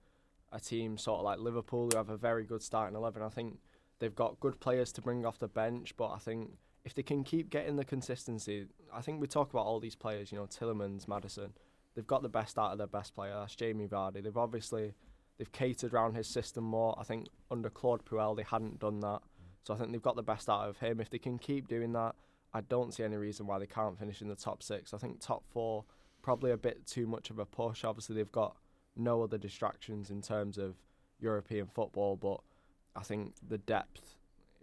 a 0.52 0.60
team 0.60 0.98
sort 0.98 1.18
of 1.18 1.25
like 1.25 1.38
Liverpool 1.38 1.88
who 1.90 1.96
have 1.96 2.10
a 2.10 2.16
very 2.16 2.44
good 2.44 2.62
starting 2.62 2.96
11. 2.96 3.22
I 3.22 3.28
think 3.28 3.58
they've 3.98 4.14
got 4.14 4.40
good 4.40 4.60
players 4.60 4.92
to 4.92 5.02
bring 5.02 5.24
off 5.24 5.38
the 5.38 5.48
bench, 5.48 5.94
but 5.96 6.10
I 6.10 6.18
think 6.18 6.50
if 6.84 6.94
they 6.94 7.02
can 7.02 7.24
keep 7.24 7.50
getting 7.50 7.76
the 7.76 7.84
consistency, 7.84 8.66
I 8.92 9.00
think 9.00 9.20
we 9.20 9.26
talk 9.26 9.50
about 9.50 9.66
all 9.66 9.80
these 9.80 9.96
players, 9.96 10.30
you 10.30 10.38
know, 10.38 10.46
Tielemans, 10.46 11.08
Maddison, 11.08 11.52
they've 11.94 12.06
got 12.06 12.22
the 12.22 12.28
best 12.28 12.58
out 12.58 12.72
of 12.72 12.78
their 12.78 12.86
best 12.86 13.14
player. 13.14 13.34
That's 13.38 13.56
Jamie 13.56 13.88
Vardy. 13.88 14.22
They've 14.22 14.36
obviously 14.36 14.94
they've 15.38 15.50
catered 15.52 15.92
around 15.92 16.14
his 16.14 16.28
system 16.28 16.64
more. 16.64 16.96
I 16.98 17.02
think 17.02 17.26
under 17.50 17.70
Claude 17.70 18.04
Puel 18.04 18.36
they 18.36 18.44
hadn't 18.44 18.78
done 18.78 19.00
that. 19.00 19.20
So 19.64 19.74
I 19.74 19.78
think 19.78 19.90
they've 19.90 20.00
got 20.02 20.14
the 20.14 20.22
best 20.22 20.48
out 20.48 20.68
of 20.68 20.78
him. 20.78 21.00
If 21.00 21.10
they 21.10 21.18
can 21.18 21.38
keep 21.38 21.66
doing 21.66 21.92
that, 21.94 22.14
I 22.54 22.60
don't 22.60 22.94
see 22.94 23.02
any 23.02 23.16
reason 23.16 23.46
why 23.46 23.58
they 23.58 23.66
can't 23.66 23.98
finish 23.98 24.22
in 24.22 24.28
the 24.28 24.36
top 24.36 24.62
six. 24.62 24.94
I 24.94 24.98
think 24.98 25.20
top 25.20 25.42
four 25.50 25.84
probably 26.22 26.52
a 26.52 26.56
bit 26.56 26.86
too 26.86 27.06
much 27.06 27.30
of 27.30 27.38
a 27.38 27.44
push. 27.44 27.84
Obviously 27.84 28.14
they've 28.14 28.30
got 28.30 28.56
no 28.96 29.22
other 29.22 29.38
distractions 29.38 30.10
in 30.10 30.22
terms 30.22 30.56
of 30.56 30.76
European 31.20 31.66
football, 31.66 32.16
but 32.16 32.40
I 32.96 33.02
think 33.02 33.34
the 33.48 33.58
depth, 33.58 34.16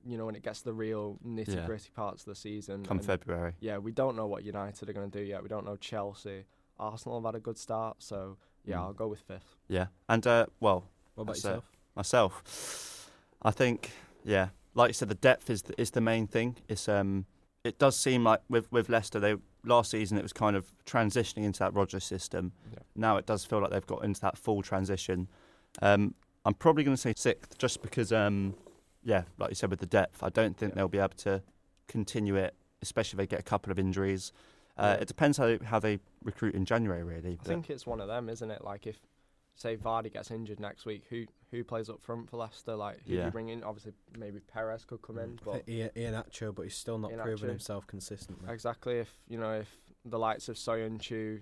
you 0.05 0.17
know, 0.17 0.25
when 0.25 0.35
it 0.35 0.43
gets 0.43 0.59
to 0.59 0.65
the 0.65 0.73
real 0.73 1.17
nitty 1.25 1.65
gritty 1.65 1.89
parts 1.95 2.23
of 2.23 2.27
the 2.27 2.35
season. 2.35 2.83
Come 2.85 2.99
February. 2.99 3.53
yeah, 3.59 3.77
we 3.77 3.91
don't 3.91 4.15
know 4.15 4.25
what 4.27 4.43
United 4.43 4.89
are 4.89 4.93
going 4.93 5.09
to 5.09 5.17
do 5.19 5.23
yet. 5.23 5.43
We 5.43 5.49
don't 5.49 5.65
know 5.65 5.75
Chelsea. 5.77 6.45
Arsenal 6.79 7.19
have 7.21 7.25
had 7.33 7.35
a 7.35 7.39
good 7.39 7.57
start, 7.57 7.97
so 7.99 8.37
yeah, 8.65 8.77
Mm. 8.77 8.79
I'll 8.79 8.93
go 8.93 9.07
with 9.07 9.19
fifth. 9.19 9.55
Yeah, 9.67 9.87
and 10.09 10.25
uh, 10.25 10.45
well, 10.59 10.85
What 11.15 11.23
about 11.23 11.35
yourself? 11.35 11.69
myself, 11.95 13.09
I 13.41 13.51
think, 13.51 13.91
yeah, 14.23 14.49
like 14.73 14.89
you 14.89 14.93
said, 14.93 15.09
the 15.09 15.15
depth 15.15 15.49
is 15.49 15.63
the, 15.63 15.79
is 15.79 15.91
the 15.91 16.01
main 16.01 16.27
thing. 16.27 16.55
It's 16.67 16.87
um, 16.89 17.25
it 17.63 17.77
does 17.77 17.95
seem 17.97 18.23
like 18.23 18.41
with 18.49 18.71
with 18.71 18.89
Leicester, 18.89 19.19
they 19.19 19.35
last 19.65 19.91
season 19.91 20.17
it 20.17 20.23
was 20.23 20.33
kind 20.33 20.55
of 20.55 20.73
transitioning 20.85 21.43
into 21.45 21.59
that 21.59 21.73
Rodgers 21.73 22.03
system. 22.03 22.51
Yeah. 22.71 22.79
Now 22.95 23.17
it 23.17 23.25
does 23.25 23.45
feel 23.45 23.59
like 23.61 23.71
they've 23.71 23.85
got 23.85 24.03
into 24.03 24.19
that 24.21 24.37
full 24.37 24.61
transition. 24.61 25.29
Um, 25.81 26.15
I'm 26.45 26.53
probably 26.53 26.83
going 26.83 26.95
to 26.95 27.01
say 27.01 27.13
sixth, 27.15 27.57
just 27.57 27.81
because, 27.81 28.12
um, 28.12 28.55
yeah, 29.03 29.23
like 29.38 29.50
you 29.50 29.55
said, 29.55 29.69
with 29.69 29.79
the 29.79 29.85
depth, 29.85 30.21
I 30.23 30.29
don't 30.29 30.57
think 30.57 30.71
Yeah. 30.71 30.75
they'll 30.75 30.88
be 30.89 30.97
able 31.00 31.09
to 31.19 31.41
continue 31.88 32.35
it, 32.35 32.53
especially 32.81 33.17
if 33.17 33.29
they 33.29 33.35
get 33.35 33.39
a 33.39 33.43
couple 33.43 33.71
of 33.71 33.79
injuries. 33.79 34.33
Uh, 34.77 34.95
Yeah. 34.97 35.01
It 35.03 35.08
depends 35.08 35.38
how 35.38 35.45
they, 35.45 35.58
how 35.63 35.79
they 35.79 35.99
recruit 36.23 36.56
in 36.56 36.65
January, 36.65 37.03
really. 37.03 37.34
I 37.34 37.36
but- 37.38 37.45
think 37.47 37.69
it's 37.69 37.86
one 37.88 38.01
of 38.01 38.08
them, 38.08 38.29
isn't 38.29 38.49
it? 38.51 38.63
Like 38.63 38.88
if 38.88 38.99
say 39.56 39.77
Vardy 39.77 40.12
gets 40.12 40.32
injured 40.32 40.60
next 40.60 40.86
week, 40.86 41.03
who 41.10 41.25
who 41.51 41.63
plays 41.63 41.88
up 41.88 42.01
front 42.01 42.27
for 42.27 42.38
Leicester? 42.38 42.75
Like 42.75 42.97
who 43.03 43.10
do 43.12 43.13
Yeah. 43.17 43.25
you 43.25 43.32
bring 43.32 43.49
in? 43.49 43.63
Obviously, 43.63 43.93
maybe 44.17 44.39
Perez 44.39 44.84
could 44.86 45.03
come 45.03 45.19
in, 45.19 45.39
but 45.45 45.69
Ian, 45.69 45.91
Iheanacho, 45.95 46.56
but 46.56 46.63
he's 46.63 46.75
still 46.75 46.97
not 46.97 47.12
Ian 47.12 47.19
proven 47.21 47.47
Acho. 47.49 47.51
himself 47.51 47.86
consistently. 47.86 48.51
exactly 48.51 48.97
if 48.97 49.15
you 49.27 49.38
know 49.38 49.53
if 49.60 49.77
the 50.03 50.17
likes 50.17 50.49
of 50.49 50.56
Soyuncu, 50.56 51.41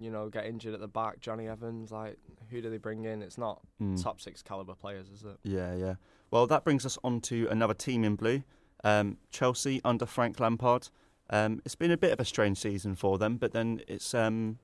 you 0.00 0.10
know, 0.10 0.28
get 0.28 0.46
injured 0.46 0.74
at 0.74 0.80
the 0.80 0.88
back, 0.88 1.20
Jonny 1.20 1.46
Evans, 1.46 1.92
like 1.92 2.16
who 2.50 2.60
do 2.60 2.70
they 2.70 2.78
bring 2.78 3.04
in? 3.04 3.22
It's 3.22 3.38
not 3.38 3.60
Mm. 3.80 4.02
top 4.02 4.20
six 4.20 4.42
caliber 4.42 4.74
players, 4.74 5.08
is 5.10 5.22
it? 5.24 5.36
Yeah, 5.44 5.74
yeah. 5.74 5.94
Well, 6.30 6.46
that 6.46 6.64
brings 6.64 6.84
us 6.86 6.98
on 7.04 7.20
to 7.22 7.46
another 7.48 7.74
team 7.74 8.02
in 8.04 8.16
blue, 8.16 8.42
um, 8.82 9.18
Chelsea 9.30 9.80
under 9.84 10.06
Frank 10.06 10.40
Lampard. 10.40 10.88
Um, 11.28 11.60
it's 11.64 11.74
been 11.76 11.90
a 11.90 11.96
bit 11.96 12.12
of 12.12 12.18
a 12.20 12.24
strange 12.24 12.58
season 12.58 12.96
for 12.96 13.18
them, 13.18 13.36
but 13.36 13.52
then 13.52 13.82
it's 13.86 14.14
um, 14.14 14.58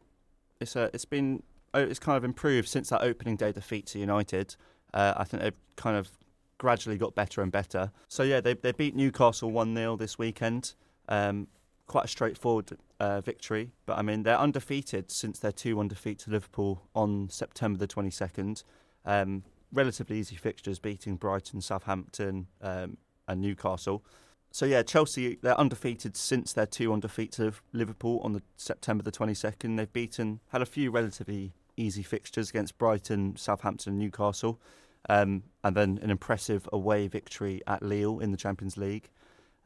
it's 0.61 0.75
uh, 0.75 0.89
it's 0.95 1.05
been 1.05 1.43
oh, 1.75 1.81
it's 1.81 1.99
kind 1.99 2.17
of 2.17 2.25
improved 2.25 2.69
since 2.69 2.89
that 2.89 3.03
opening 3.03 3.37
day 3.37 3.53
defeat 3.53 3.87
to 3.89 3.99
United. 3.99 4.57
Uh, 4.95 5.13
I 5.17 5.25
think 5.25 5.43
they've 5.43 5.61
kind 5.77 5.97
of 5.97 6.11
gradually 6.59 6.97
got 6.97 7.15
better 7.15 7.43
and 7.43 7.53
better. 7.53 7.93
So 8.09 8.23
yeah, 8.23 8.41
they 8.41 8.55
they 8.55 8.73
beat 8.73 8.97
Newcastle 8.97 9.51
one 9.51 9.75
0 9.77 9.97
this 9.97 10.19
weekend. 10.19 10.75
Um, 11.09 11.49
quite 11.87 12.05
a 12.05 12.09
straightforward 12.09 12.71
uh, 12.99 13.21
victory, 13.21 13.71
but 13.87 13.99
I 13.99 14.03
mean 14.03 14.23
they're 14.23 14.39
undefeated 14.39 15.11
since 15.11 15.39
their 15.39 15.53
two 15.53 15.77
one 15.77 15.89
defeat 15.89 16.19
to 16.21 16.31
Liverpool 16.31 16.83
on 16.95 17.29
September 17.31 17.79
the 17.79 17.87
twenty 17.87 18.11
second. 18.11 18.63
Um, 19.05 19.45
relatively 19.73 20.19
easy 20.19 20.37
fixtures, 20.37 20.79
beating 20.79 21.17
Brighton, 21.17 21.61
Southampton, 21.61 22.47
um, 22.63 22.97
and 23.29 23.41
Newcastle. 23.41 24.05
So 24.51 24.65
yeah, 24.65 24.83
Chelsea 24.83 25.39
they're 25.43 25.59
undefeated 25.59 26.17
since 26.17 26.53
their 26.53 26.67
two 26.67 26.93
on 26.93 27.01
defeat 27.01 27.33
to 27.33 27.53
Liverpool 27.73 28.21
on 28.23 28.33
the 28.33 28.43
September 28.57 29.03
the 29.03 29.11
twenty 29.11 29.35
second. 29.35 29.77
They've 29.77 29.93
beaten 29.93 30.41
had 30.49 30.63
a 30.63 30.67
few 30.67 30.91
relatively 30.91 31.53
easy 31.77 32.03
fixtures 32.03 32.49
against 32.51 32.79
Brighton, 32.79 33.37
Southampton, 33.37 33.93
and 33.93 33.99
Newcastle, 33.99 34.61
um, 35.09 35.43
and 35.63 35.77
then 35.77 35.99
an 36.03 36.11
impressive 36.11 36.69
away 36.73 37.07
victory 37.07 37.61
at 37.67 37.83
Lille 37.83 38.19
in 38.19 38.31
the 38.31 38.39
Champions 38.39 38.77
League. 38.77 39.11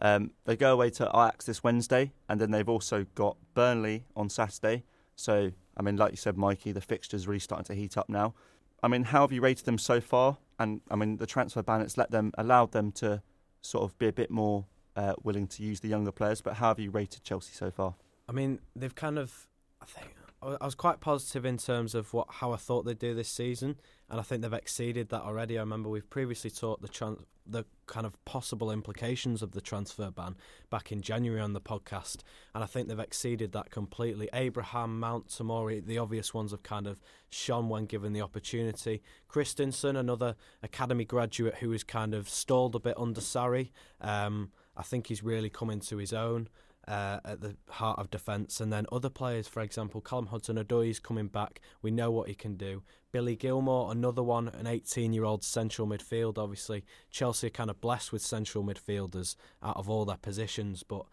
Um, 0.00 0.30
they 0.44 0.56
go 0.56 0.72
away 0.72 0.90
to 0.90 1.08
Ajax 1.08 1.46
this 1.46 1.62
Wednesday, 1.62 2.12
and 2.28 2.40
then 2.40 2.50
they've 2.50 2.68
also 2.68 3.06
got 3.14 3.36
Burnley 3.54 4.04
on 4.16 4.28
Saturday. 4.30 4.84
So 5.16 5.52
I 5.76 5.82
mean, 5.82 5.96
like 5.96 6.10
you 6.10 6.16
said, 6.16 6.36
Mikey, 6.36 6.72
the 6.72 6.80
fixtures 6.80 7.26
really 7.26 7.40
starting 7.40 7.64
to 7.64 7.74
heat 7.74 7.96
up 7.96 8.08
now. 8.08 8.34
I 8.82 8.88
mean, 8.88 9.04
how 9.04 9.22
have 9.22 9.32
you 9.32 9.40
rated 9.40 9.66
them 9.66 9.78
so 9.78 10.00
far? 10.00 10.38
And 10.58 10.80
I 10.90 10.96
mean, 10.96 11.16
the 11.16 11.26
transfer 11.26 11.62
ban 11.62 11.80
it's 11.80 11.96
let 11.96 12.10
them 12.10 12.32
allowed 12.36 12.72
them 12.72 12.92
to 12.92 13.22
sort 13.62 13.84
of 13.84 13.98
be 13.98 14.06
a 14.06 14.12
bit 14.12 14.30
more 14.30 14.66
uh, 14.96 15.14
willing 15.22 15.46
to 15.48 15.62
use 15.62 15.80
the 15.80 15.88
younger 15.88 16.12
players. 16.12 16.40
But 16.40 16.54
how 16.54 16.68
have 16.68 16.78
you 16.78 16.90
rated 16.90 17.22
Chelsea 17.22 17.52
so 17.54 17.70
far? 17.70 17.94
I 18.28 18.32
mean, 18.32 18.60
they've 18.76 18.94
kind 18.94 19.18
of. 19.18 19.46
I 19.82 19.86
think 19.86 20.14
I 20.42 20.64
was 20.64 20.74
quite 20.74 21.00
positive 21.00 21.44
in 21.44 21.58
terms 21.58 21.94
of 21.94 22.14
what 22.14 22.26
how 22.30 22.52
I 22.52 22.56
thought 22.56 22.86
they'd 22.86 22.98
do 22.98 23.14
this 23.14 23.28
season, 23.28 23.76
and 24.08 24.18
I 24.18 24.22
think 24.22 24.40
they've 24.40 24.52
exceeded 24.52 25.10
that 25.10 25.22
already. 25.22 25.58
I 25.58 25.60
remember 25.60 25.90
we've 25.90 26.08
previously 26.08 26.50
talked 26.50 26.80
the 26.80 26.88
tran- 26.88 27.24
the 27.46 27.66
kind 27.86 28.06
of 28.06 28.22
possible 28.24 28.70
implications 28.70 29.42
of 29.42 29.52
the 29.52 29.60
transfer 29.60 30.10
ban 30.10 30.36
back 30.70 30.92
in 30.92 31.02
January 31.02 31.42
on 31.42 31.52
the 31.52 31.60
podcast, 31.60 32.18
and 32.54 32.64
I 32.64 32.66
think 32.66 32.88
they've 32.88 32.98
exceeded 32.98 33.52
that 33.52 33.70
completely. 33.70 34.30
Abraham, 34.32 34.98
Mount, 34.98 35.28
Tamori, 35.28 35.84
the 35.84 35.98
obvious 35.98 36.32
ones 36.32 36.52
have 36.52 36.62
kind 36.62 36.86
of 36.86 37.00
shone 37.28 37.68
when 37.68 37.84
given 37.84 38.14
the 38.14 38.22
opportunity. 38.22 39.02
Christensen, 39.28 39.94
another 39.94 40.36
academy 40.62 41.04
graduate 41.04 41.56
who 41.56 41.68
was 41.68 41.84
kind 41.84 42.14
of 42.14 42.30
stalled 42.30 42.74
a 42.74 42.80
bit 42.80 42.94
under 42.96 43.20
Sarri. 43.20 43.72
Um, 44.00 44.52
I 44.74 44.82
think 44.84 45.08
he's 45.08 45.22
really 45.22 45.50
come 45.50 45.68
into 45.68 45.98
his 45.98 46.14
own 46.14 46.48
uh, 46.90 47.20
at 47.24 47.40
the 47.40 47.56
heart 47.68 48.00
of 48.00 48.10
defence. 48.10 48.60
And 48.60 48.72
then 48.72 48.84
other 48.90 49.08
players, 49.08 49.46
for 49.46 49.60
example, 49.62 50.00
Callum 50.00 50.26
Hudson-Odoi 50.26 50.90
is 50.90 50.98
coming 50.98 51.28
back. 51.28 51.60
We 51.82 51.92
know 51.92 52.10
what 52.10 52.28
he 52.28 52.34
can 52.34 52.56
do. 52.56 52.82
Billy 53.12 53.36
Gilmour, 53.36 53.92
another 53.92 54.24
one, 54.24 54.48
an 54.48 54.66
18-year-old 54.66 55.44
central 55.44 55.86
midfield. 55.86 56.36
Obviously, 56.36 56.84
Chelsea 57.10 57.46
are 57.46 57.50
kind 57.50 57.70
of 57.70 57.80
blessed 57.80 58.12
with 58.12 58.22
central 58.22 58.64
midfielders 58.64 59.36
out 59.62 59.76
of 59.76 59.88
all 59.88 60.04
their 60.04 60.16
positions, 60.16 60.82
but 60.82 61.06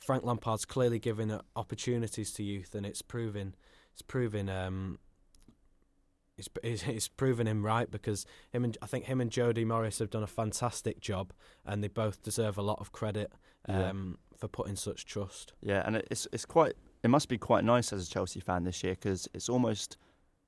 Frank 0.00 0.24
Lampard's 0.24 0.64
clearly 0.64 0.98
giving 0.98 1.38
opportunities 1.54 2.32
to 2.32 2.42
youth, 2.42 2.74
and 2.74 2.84
it's 2.84 3.02
proving 3.02 3.54
it's 3.92 4.02
proving 4.02 4.48
um, 4.48 4.98
it's, 6.38 6.48
it's, 6.62 6.82
it's 6.84 7.08
proven 7.08 7.46
him 7.46 7.64
right 7.64 7.90
because 7.90 8.24
him 8.50 8.64
and 8.64 8.78
I 8.80 8.86
think 8.86 9.04
him 9.04 9.20
and 9.20 9.30
Jody 9.30 9.64
Morris 9.64 9.98
have 9.98 10.10
done 10.10 10.22
a 10.22 10.28
fantastic 10.28 11.00
job, 11.00 11.32
and 11.66 11.84
they 11.84 11.88
both 11.88 12.22
deserve 12.22 12.56
a 12.56 12.62
lot 12.62 12.78
of 12.80 12.92
credit 12.92 13.32
Yeah. 14.08 14.20
For 14.40 14.48
putting 14.48 14.76
such 14.76 15.04
trust. 15.06 15.52
Yeah, 15.62 15.82
and 15.86 15.96
it's 15.96 16.26
it's 16.32 16.44
quite 16.46 16.72
it 17.02 17.08
must 17.10 17.28
be 17.28 17.38
quite 17.38 17.64
nice 17.64 17.92
as 17.92 18.06
a 18.06 18.10
Chelsea 18.10 18.40
fan 18.40 18.64
this 18.64 18.82
year 18.82 18.94
because 18.94 19.28
it's 19.34 19.48
almost 19.48 19.96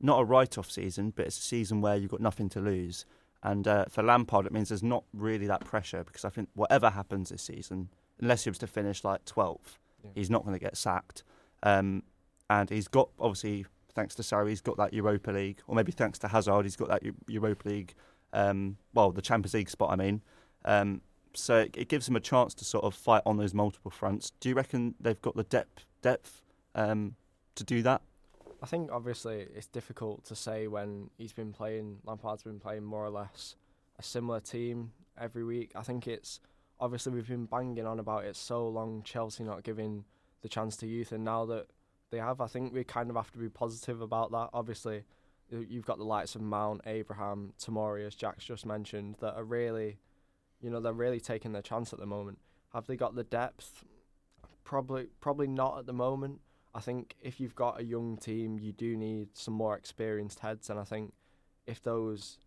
not 0.01 0.21
a 0.21 0.25
write-off 0.25 0.71
season, 0.71 1.13
but 1.15 1.27
it's 1.27 1.39
a 1.39 1.43
season 1.43 1.81
where 1.81 1.97
you've 1.97 2.11
got 2.11 2.21
nothing 2.21 2.49
to 2.51 2.61
lose. 2.61 3.05
And 3.45 3.67
uh, 3.69 3.85
for 3.89 4.03
Lampard, 4.03 4.47
it 4.47 4.53
means 4.53 4.69
there's 4.69 4.83
not 4.83 5.05
really 5.13 5.47
that 5.47 5.65
pressure 5.65 6.03
because 6.05 6.25
I 6.25 6.29
think 6.29 6.49
whatever 6.55 6.91
happens 6.91 7.29
this 7.31 7.43
season, 7.43 7.89
unless 8.21 8.45
he 8.45 8.51
was 8.51 8.59
to 8.59 8.67
finish 8.67 9.05
like 9.05 9.25
12th, 9.25 9.79
Yeah. 10.05 10.11
he's 10.15 10.31
not 10.31 10.45
going 10.45 10.55
to 10.55 10.61
get 10.61 10.77
sacked. 10.77 11.23
Um, 11.63 12.03
and 12.51 12.69
he's 12.71 12.89
got, 12.89 13.11
obviously, 13.19 13.65
thanks 13.95 14.15
to 14.17 14.23
Sarri, 14.23 14.49
he's 14.51 14.61
got 14.61 14.77
that 14.77 14.93
Europa 14.93 15.31
League, 15.31 15.61
or 15.67 15.75
maybe 15.75 15.93
thanks 15.93 16.19
to 16.21 16.29
Hazard, 16.29 16.65
he's 16.65 16.77
got 16.77 16.89
that 16.89 17.03
Europa 17.29 17.69
League, 17.69 17.95
um, 18.33 18.77
well, 18.95 19.11
the 19.13 19.23
Champions 19.23 19.55
League 19.55 19.71
spot, 19.71 19.91
I 19.91 19.97
mean. 19.97 20.23
Um, 20.65 21.01
so 21.35 21.59
it, 21.59 21.77
it 21.77 21.89
gives 21.89 22.09
him 22.09 22.17
a 22.17 22.21
chance 22.21 22.55
to 22.55 22.65
sort 22.65 22.85
of 22.85 22.95
fight 22.95 23.23
on 23.27 23.37
those 23.37 23.55
multiple 23.55 23.91
fronts. 23.91 24.33
Do 24.41 24.49
you 24.49 24.55
reckon 24.55 24.95
they've 25.01 25.21
got 25.21 25.37
the 25.37 25.45
depth 25.45 25.87
depth 26.03 26.43
um, 26.75 27.17
to 27.55 27.65
do 27.65 27.83
that? 27.83 28.03
I 28.63 28.67
think 28.67 28.91
obviously 28.93 29.47
it's 29.55 29.67
difficult 29.67 30.25
to 30.27 30.37
say 30.37 30.69
when 30.69 31.11
he's 31.19 31.33
been 31.33 31.53
playing. 31.53 31.99
Lampard's 32.05 32.45
been 32.45 32.61
playing 32.61 32.85
more 32.85 33.05
or 33.05 33.11
less 33.11 33.57
a 33.99 34.03
similar 34.03 34.41
team 34.41 34.93
every 35.21 35.45
week. 35.45 35.73
I 35.75 35.83
think 35.83 36.07
it's 36.07 36.41
obviously 36.79 37.13
we've 37.13 37.29
been 37.29 37.47
banging 37.47 37.87
on 37.87 37.99
about 37.99 38.25
it 38.25 38.37
so 38.37 38.69
long. 38.69 39.03
Chelsea 39.03 39.45
not 39.45 39.63
giving 39.63 40.05
the 40.43 40.49
chance 40.49 40.77
to 40.79 40.87
youth, 40.87 41.13
and 41.13 41.25
now 41.25 41.45
that 41.47 41.67
they 42.11 42.19
have, 42.19 42.41
I 42.41 42.47
think 42.47 42.73
we 42.73 42.85
kind 42.85 43.11
of 43.11 43.17
have 43.17 43.33
to 43.33 43.39
be 43.39 43.49
positive 43.49 44.01
about 44.01 44.31
that. 44.33 44.51
Obviously, 44.53 45.05
you've 45.51 45.87
got 45.87 45.99
the 45.99 46.05
likes 46.05 46.35
of 46.35 46.43
Mount, 46.43 46.83
Abraham, 46.87 47.53
Tamori, 47.59 48.07
as 48.07 48.15
Jack's 48.15 48.45
just 48.45 48.67
mentioned, 48.67 49.17
that 49.21 49.35
are 49.35 49.45
really, 49.45 49.99
you 50.63 50.71
know, 50.71 50.81
they're 50.81 50.93
really 50.93 51.21
taking 51.21 51.53
their 51.53 51.63
chance 51.63 51.93
at 51.93 51.99
the 51.99 52.07
moment. 52.07 52.39
Have 52.73 52.87
they 52.87 52.97
got 52.97 53.15
the 53.15 53.25
depth? 53.25 53.85
Probably, 54.65 55.09
probably 55.21 55.49
not 55.49 55.79
at 55.79 55.87
the 55.87 55.93
moment. 55.93 56.41
I 56.75 56.81
think 56.81 57.17
if 57.21 57.41
you've 57.41 57.55
got 57.55 57.81
a 57.81 57.85
young 57.85 58.17
team, 58.17 58.59
you 58.59 58.73
do 58.73 58.97
need 58.97 59.29
some 59.35 59.53
more 59.53 59.77
experienced 59.77 60.39
heads, 60.39 60.71
and 60.71 60.81
I 60.81 60.85
think 60.85 61.13
if 61.67 61.83
those, 61.83 62.39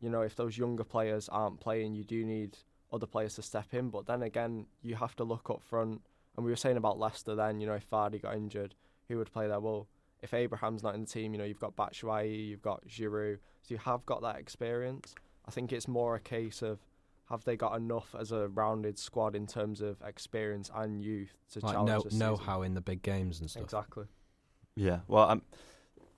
you 0.00 0.10
know, 0.10 0.20
if 0.20 0.36
those 0.36 0.58
younger 0.58 0.84
players 0.84 1.28
aren't 1.30 1.60
playing, 1.60 1.94
you 1.94 2.04
do 2.04 2.24
need 2.24 2.58
other 2.92 3.06
players 3.06 3.36
to 3.36 3.42
step 3.42 3.72
in. 3.72 3.88
But 3.88 4.06
then 4.06 4.22
again, 4.22 4.66
you 4.82 4.96
have 4.96 5.16
to 5.16 5.24
look 5.24 5.50
up 5.50 5.62
front. 5.62 6.02
And 6.36 6.44
we 6.44 6.52
were 6.52 6.56
saying 6.56 6.76
about 6.76 6.98
Leicester 6.98 7.34
then, 7.34 7.60
you 7.60 7.66
know, 7.66 7.74
if 7.74 7.88
Vardy 7.88 8.20
got 8.20 8.36
injured, 8.36 8.74
who 9.08 9.18
would 9.18 9.32
play 9.32 9.46
there? 9.48 9.60
Well, 9.60 9.88
if 10.22 10.34
Abraham's 10.34 10.82
not 10.82 10.94
in 10.94 11.02
the 11.02 11.06
team, 11.06 11.32
you 11.32 11.38
know, 11.38 11.44
you've 11.44 11.60
got 11.60 11.76
Batshuayi, 11.76 12.48
you've 12.48 12.62
got 12.62 12.86
Giroud, 12.86 13.38
so 13.62 13.74
you 13.74 13.78
have 13.78 14.04
got 14.06 14.22
that 14.22 14.36
experience. 14.36 15.14
I 15.46 15.50
think 15.50 15.72
it's 15.72 15.88
more 15.88 16.16
a 16.16 16.20
case 16.20 16.62
of 16.62 16.78
have 17.30 17.44
they 17.44 17.56
got 17.56 17.76
enough 17.76 18.14
as 18.18 18.32
a 18.32 18.48
rounded 18.48 18.98
squad 18.98 19.34
in 19.34 19.46
terms 19.46 19.80
of 19.80 19.96
experience 20.06 20.70
and 20.74 21.02
youth 21.02 21.34
to 21.52 21.60
Like 21.60 21.72
challenge 21.72 21.88
know 21.88 22.00
this 22.02 22.12
know 22.14 22.36
how 22.36 22.62
in 22.62 22.74
the 22.74 22.80
big 22.80 23.02
games 23.02 23.40
and 23.40 23.50
stuff. 23.50 23.62
Exactly. 23.64 24.04
Yeah, 24.76 25.00
well, 25.08 25.30
um, 25.30 25.42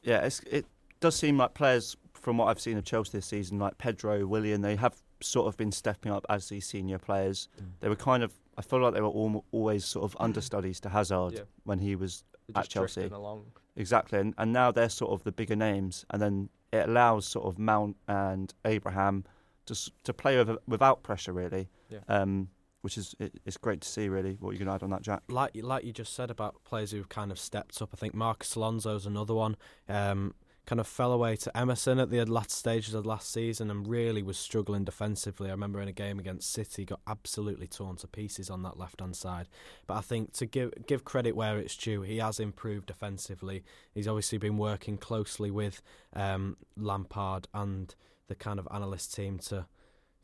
yeah, 0.03 0.25
it's, 0.25 0.41
it 0.41 0.67
does 1.01 1.15
seem 1.15 1.37
like 1.39 1.55
players 1.55 1.97
from 2.15 2.39
what 2.39 2.47
I've 2.49 2.61
seen 2.61 2.77
of 2.79 2.85
Chelsea 2.85 3.19
this 3.19 3.27
season, 3.27 3.59
like 3.59 3.77
Pedro, 3.79 4.27
Willian, 4.27 4.63
they 4.63 4.77
have 4.77 4.97
sort 5.21 5.47
of 5.47 5.57
been 5.57 5.71
stepping 5.73 6.11
up 6.11 6.25
as 6.29 6.49
these 6.49 6.67
senior 6.67 6.99
players. 6.99 7.49
Mm. 7.61 7.67
They 7.81 7.89
were 7.89 7.97
kind 7.97 8.23
of, 8.23 8.33
I 8.59 8.63
feel 8.63 8.81
like 8.81 8.95
they 8.95 9.01
were 9.01 9.09
al- 9.09 9.45
always 9.53 9.85
sort 9.85 10.05
of 10.05 10.17
understudies 10.19 10.81
to 10.81 10.89
Hazard 10.89 11.35
Yeah. 11.35 11.41
when 11.65 11.79
he 11.79 11.95
was 11.97 12.25
They're 12.49 12.63
At 12.63 12.69
Chelsea. 12.69 13.05
along. 13.07 13.45
exactly, 13.77 14.19
and, 14.19 14.35
and 14.39 14.53
now 14.53 14.71
they're 14.73 14.89
sort 14.89 15.13
of 15.13 15.23
the 15.25 15.33
bigger 15.33 15.57
names, 15.57 16.05
and 16.11 16.21
then 16.21 16.49
it 16.73 16.89
allows 16.89 17.27
sort 17.27 17.47
of 17.47 17.59
Mount 17.59 17.97
and 18.09 18.53
Abraham 18.65 19.25
to 19.67 19.91
to 20.05 20.13
play 20.13 20.37
with, 20.37 20.59
without 20.67 21.03
pressure, 21.03 21.33
really. 21.33 21.69
Yeah. 21.89 22.01
Um, 22.09 22.49
which 22.83 22.99
is 22.99 23.17
it, 23.19 23.41
it's 23.45 23.57
great 23.57 23.81
to 23.81 23.89
see, 23.89 24.09
really. 24.09 24.37
What 24.39 24.53
you 24.53 24.59
can 24.59 24.69
add 24.69 24.83
on 24.83 24.91
that, 24.91 25.03
Jack? 25.03 25.23
like 25.29 25.53
like 25.57 25.85
you 25.85 25.93
just 25.93 26.15
said 26.15 26.31
about 26.31 26.63
players 26.65 26.93
who've 26.93 27.09
kind 27.09 27.33
of 27.33 27.39
stepped 27.39 27.81
up. 27.83 27.91
I 27.93 27.97
think 27.97 28.15
Marcos 28.15 28.55
Alonso's 28.55 29.07
another 29.07 29.35
one. 29.35 29.57
Um, 29.89 30.35
kind 30.67 30.81
of 30.81 30.87
fell 30.87 31.13
away 31.13 31.37
to 31.37 31.57
Emerson 31.57 32.01
at 32.01 32.11
the 32.11 32.25
last 32.25 32.51
stages 32.51 32.93
of 32.93 33.07
last 33.07 33.33
season 33.33 33.71
and 33.71 33.87
really 33.87 34.23
was 34.23 34.37
struggling 34.37 34.85
defensively. 34.85 35.49
I 35.49 35.53
remember 35.53 35.81
in 35.81 35.89
a 35.89 35.93
game 35.93 36.19
against 36.19 36.53
City, 36.53 36.85
got 36.85 37.01
absolutely 37.07 37.69
torn 37.69 37.97
to 37.97 38.09
pieces 38.09 38.51
on 38.51 38.63
that 38.65 38.77
left 38.77 39.01
hand 39.01 39.15
side. 39.15 39.49
But 39.87 39.95
I 39.95 40.01
think 40.01 40.33
to 40.35 40.47
give 40.47 40.73
give 40.87 41.05
credit 41.05 41.37
where 41.37 41.59
it's 41.59 41.77
due, 41.77 42.03
he 42.03 42.19
has 42.19 42.41
improved 42.41 42.87
defensively. 42.87 43.63
He's 43.95 44.09
obviously 44.09 44.39
been 44.39 44.59
working 44.59 44.99
closely 44.99 45.51
with 45.53 45.83
um, 46.13 46.57
Lampard 46.77 47.47
and 47.55 47.95
the 48.29 48.35
kind 48.35 48.59
of 48.59 48.69
analyst 48.73 49.15
team 49.15 49.39
to 49.39 49.67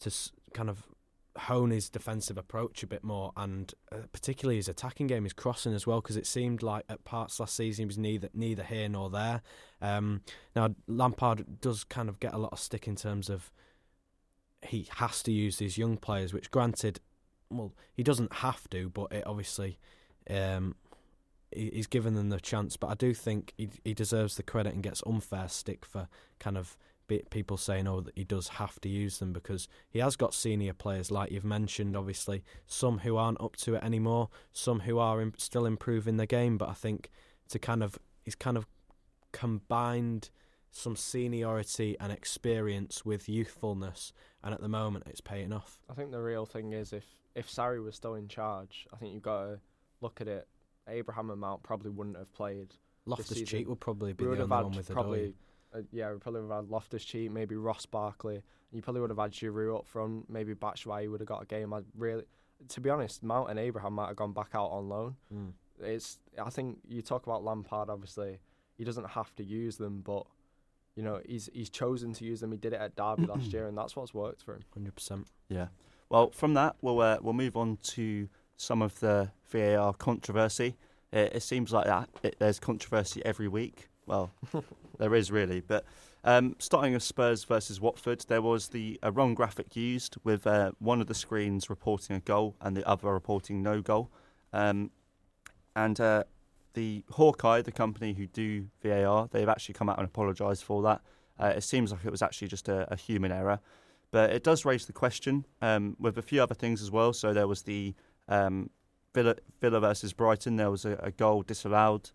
to 0.00 0.10
kind 0.52 0.68
of 0.68 0.86
hone 1.38 1.70
his 1.70 1.88
defensive 1.88 2.36
approach 2.36 2.82
a 2.82 2.86
bit 2.86 3.02
more, 3.02 3.32
and 3.36 3.72
uh, 3.90 3.98
particularly 4.12 4.56
his 4.56 4.68
attacking 4.68 5.06
game, 5.06 5.24
his 5.24 5.32
crossing 5.32 5.72
as 5.72 5.86
well, 5.86 6.00
because 6.00 6.16
it 6.16 6.26
seemed 6.26 6.62
like 6.62 6.84
at 6.90 7.04
parts 7.04 7.40
last 7.40 7.54
season 7.56 7.84
he 7.84 7.86
was 7.86 7.96
neither 7.98 8.28
neither 8.34 8.62
here 8.64 8.88
nor 8.88 9.08
there. 9.08 9.40
Um, 9.80 10.22
now 10.54 10.74
Lampard 10.86 11.60
does 11.60 11.84
kind 11.84 12.08
of 12.08 12.20
get 12.20 12.34
a 12.34 12.38
lot 12.38 12.52
of 12.52 12.58
stick 12.58 12.86
in 12.86 12.96
terms 12.96 13.30
of 13.30 13.50
he 14.62 14.88
has 14.96 15.22
to 15.24 15.32
use 15.32 15.56
these 15.56 15.78
young 15.78 15.96
players, 15.96 16.32
which 16.32 16.50
granted, 16.50 17.00
well, 17.50 17.72
he 17.94 18.02
doesn't 18.02 18.32
have 18.34 18.68
to, 18.70 18.88
but 18.90 19.12
it 19.12 19.26
obviously. 19.26 19.78
Um, 20.30 20.76
he- 21.50 21.70
He's 21.72 21.86
given 21.86 22.14
them 22.14 22.30
the 22.30 22.40
chance, 22.40 22.76
but 22.76 22.88
I 22.88 22.94
do 22.94 23.12
think 23.14 23.52
he 23.58 23.68
he 23.84 23.92
deserves 23.94 24.36
the 24.36 24.42
credit 24.42 24.72
and 24.74 24.82
gets 24.82 25.02
unfair 25.06 25.48
stick 25.48 25.84
for 25.84 26.08
kind 26.38 26.56
of 26.56 26.76
people 27.30 27.56
saying, 27.56 27.86
"Oh, 27.86 28.00
that 28.00 28.16
he 28.16 28.24
does 28.24 28.48
have 28.48 28.80
to 28.80 28.88
use 28.88 29.18
them," 29.18 29.32
because 29.32 29.68
he 29.90 29.98
has 30.00 30.16
got 30.16 30.34
senior 30.34 30.72
players 30.72 31.10
like 31.10 31.30
you've 31.30 31.44
mentioned. 31.44 31.96
Obviously, 31.96 32.44
some 32.66 32.98
who 32.98 33.16
aren't 33.16 33.40
up 33.40 33.56
to 33.56 33.74
it 33.74 33.84
anymore, 33.84 34.28
some 34.52 34.80
who 34.80 34.98
are 34.98 35.32
still 35.36 35.66
improving 35.66 36.16
the 36.16 36.26
game. 36.26 36.58
But 36.58 36.68
I 36.68 36.74
think 36.74 37.10
to 37.48 37.58
kind 37.58 37.82
of 37.82 37.98
he's 38.24 38.34
kind 38.34 38.56
of 38.56 38.66
combined 39.32 40.30
some 40.70 40.96
seniority 40.96 41.96
and 42.00 42.10
experience 42.10 43.04
with 43.04 43.28
youthfulness, 43.28 44.12
and 44.42 44.54
at 44.54 44.60
the 44.60 44.68
moment, 44.68 45.04
it's 45.06 45.20
paying 45.20 45.52
off. 45.52 45.80
I 45.90 45.94
think 45.94 46.10
the 46.10 46.22
real 46.22 46.46
thing 46.46 46.72
is 46.72 46.92
if 46.92 47.04
if 47.34 47.48
Sarri 47.48 47.82
was 47.82 47.94
still 47.94 48.14
in 48.14 48.28
charge, 48.28 48.86
I 48.92 48.96
think 48.96 49.14
you've 49.14 49.22
got 49.22 49.42
to 49.44 49.60
look 50.00 50.20
at 50.20 50.28
it. 50.28 50.48
Abraham 50.88 51.30
and 51.30 51.40
Mount 51.40 51.62
probably 51.62 51.90
wouldn't 51.90 52.16
have 52.16 52.32
played. 52.32 52.74
Loftus 53.06 53.42
Cheek 53.42 53.68
would 53.68 53.80
probably 53.80 54.12
be 54.12 54.24
We 54.24 54.36
the 54.36 54.42
only 54.42 54.54
one 54.54 54.72
with 54.72 54.90
probably. 54.90 55.34
Uh, 55.74 55.80
yeah, 55.90 56.12
we 56.12 56.18
probably 56.18 56.42
would 56.42 56.50
have 56.50 56.64
had 56.64 56.70
Loftus 56.70 57.04
Cheek, 57.04 57.30
maybe 57.30 57.56
Ross 57.56 57.86
Barkley. 57.86 58.42
You 58.72 58.82
probably 58.82 59.00
would 59.00 59.10
have 59.10 59.18
had 59.18 59.32
Giroud 59.32 59.78
up 59.78 59.86
front. 59.86 60.28
Maybe 60.30 60.54
Batshuayi 60.54 61.10
would 61.10 61.20
have 61.20 61.28
got 61.28 61.42
a 61.42 61.46
game. 61.46 61.72
I 61.72 61.80
really, 61.96 62.24
to 62.68 62.80
be 62.80 62.90
honest, 62.90 63.22
Mount 63.22 63.50
and 63.50 63.58
Abraham 63.58 63.94
might 63.94 64.08
have 64.08 64.16
gone 64.16 64.32
back 64.32 64.50
out 64.54 64.68
on 64.68 64.88
loan. 64.88 65.16
Mm. 65.32 65.52
It's. 65.80 66.18
I 66.42 66.50
think 66.50 66.78
you 66.88 67.02
talk 67.02 67.26
about 67.26 67.44
Lampard. 67.44 67.90
Obviously, 67.90 68.38
he 68.78 68.84
doesn't 68.84 69.08
have 69.10 69.34
to 69.36 69.44
use 69.44 69.76
them, 69.76 70.00
but 70.04 70.26
you 70.94 71.02
know 71.02 71.20
he's 71.26 71.50
he's 71.52 71.70
chosen 71.70 72.12
to 72.14 72.24
use 72.24 72.40
them. 72.40 72.52
He 72.52 72.58
did 72.58 72.72
it 72.72 72.80
at 72.80 72.96
Derby 72.96 73.26
last 73.26 73.52
year, 73.52 73.66
and 73.66 73.76
that's 73.76 73.96
what's 73.96 74.14
worked 74.14 74.42
for 74.42 74.54
him. 74.54 74.62
Hundred 74.72 74.94
percent. 74.94 75.26
Yeah. 75.48 75.68
Well, 76.08 76.30
from 76.30 76.54
that, 76.54 76.76
we'll 76.82 77.00
uh, 77.00 77.18
we'll 77.20 77.32
move 77.32 77.56
on 77.56 77.78
to 77.82 78.28
some 78.56 78.82
of 78.82 79.00
the 79.00 79.30
VAR 79.50 79.94
controversy. 79.94 80.76
It, 81.12 81.36
it 81.36 81.42
seems 81.42 81.72
like 81.72 81.86
that 81.86 82.08
it, 82.22 82.36
there's 82.38 82.58
controversy 82.58 83.22
every 83.24 83.48
week. 83.48 83.88
Well, 84.06 84.32
there 85.02 85.14
is 85.16 85.32
really, 85.32 85.60
but 85.60 85.84
um, 86.22 86.54
starting 86.60 86.92
with 86.92 87.02
Spurs 87.02 87.42
versus 87.42 87.80
Watford, 87.80 88.24
there 88.28 88.40
was 88.40 88.68
the 88.68 89.00
a 89.02 89.10
wrong 89.10 89.34
graphic 89.34 89.74
used 89.74 90.16
with 90.22 90.46
uh, 90.46 90.70
one 90.78 91.00
of 91.00 91.08
the 91.08 91.14
screens 91.14 91.68
reporting 91.68 92.14
a 92.14 92.20
goal 92.20 92.54
and 92.60 92.76
the 92.76 92.88
other 92.88 93.12
reporting 93.12 93.62
no 93.62 93.82
goal, 93.82 94.10
um, 94.52 94.92
and 95.74 96.00
uh, 96.00 96.22
the 96.74 97.04
Hawkeye, 97.10 97.62
the 97.62 97.72
company 97.72 98.12
who 98.12 98.28
do 98.28 98.68
VAR, 98.82 99.28
they've 99.32 99.48
actually 99.48 99.74
come 99.74 99.88
out 99.88 99.98
and 99.98 100.06
apologised 100.06 100.62
for 100.62 100.82
that. 100.82 101.00
Uh, 101.38 101.52
it 101.56 101.62
seems 101.62 101.90
like 101.90 102.04
it 102.04 102.10
was 102.10 102.22
actually 102.22 102.46
just 102.48 102.68
a, 102.68 102.90
a 102.92 102.96
human 102.96 103.32
error. 103.32 103.58
But 104.12 104.30
it 104.30 104.44
does 104.44 104.64
raise 104.64 104.86
the 104.86 104.92
question 104.92 105.46
um, 105.60 105.96
with 105.98 106.16
a 106.18 106.22
few 106.22 106.42
other 106.42 106.54
things 106.54 106.80
as 106.80 106.90
well. 106.90 107.12
So 107.12 107.32
there 107.32 107.48
was 107.48 107.62
the 107.62 107.94
um, 108.28 108.70
Villa, 109.14 109.34
Villa 109.60 109.80
versus 109.80 110.12
Brighton. 110.12 110.56
There 110.56 110.70
was 110.70 110.84
a, 110.84 110.92
a 111.02 111.10
goal 111.10 111.42
disallowed 111.42 112.10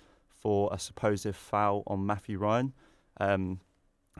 for 0.48 0.70
a 0.72 0.80
supposed 0.80 1.36
foul 1.36 1.84
on 1.88 2.06
Matthew 2.06 2.38
Ryan. 2.40 2.72
Um, 3.20 3.60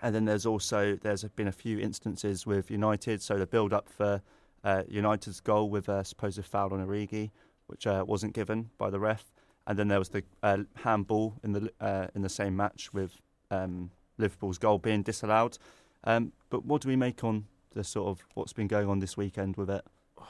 and 0.02 0.14
then 0.14 0.26
there's 0.26 0.46
also 0.46 0.98
there's 1.02 1.24
been 1.24 1.48
a 1.48 1.54
few 1.54 1.80
instances 1.80 2.46
with 2.46 2.70
United. 2.70 3.22
So 3.22 3.38
the 3.38 3.48
build 3.48 3.72
up 3.72 3.88
for 3.88 4.22
uh, 4.66 4.84
United's 4.90 5.40
goal 5.40 5.70
with 5.70 5.88
a 5.88 6.04
supposed 6.04 6.44
foul 6.44 6.74
on 6.74 6.86
Origi, 6.86 7.32
which 7.68 7.88
uh, 7.88 8.04
wasn't 8.06 8.34
given 8.34 8.72
by 8.78 8.90
the 8.90 9.00
ref. 9.00 9.32
And 9.68 9.80
then 9.80 9.88
there 9.88 10.00
was 10.00 10.10
the 10.10 10.22
uh, 10.44 10.64
handball 10.76 11.36
in 11.46 11.54
the 11.54 11.72
uh, 11.80 12.08
in 12.14 12.24
the 12.24 12.30
same 12.30 12.58
match 12.58 12.92
with 12.92 13.22
um, 13.50 13.90
Liverpool's 14.18 14.58
goal 14.58 14.80
being 14.80 15.04
disallowed. 15.04 15.58
Um, 16.04 16.34
but 16.50 16.66
what 16.66 16.82
do 16.82 16.90
we 16.90 16.98
make 16.98 17.24
on 17.24 17.46
the 17.74 17.86
sort 17.86 18.10
of 18.10 18.26
what's 18.34 18.52
been 18.52 18.68
going 18.68 18.90
on 18.90 19.00
this 19.00 19.16
weekend 19.16 19.56
with 19.56 19.70
it? 19.70 19.86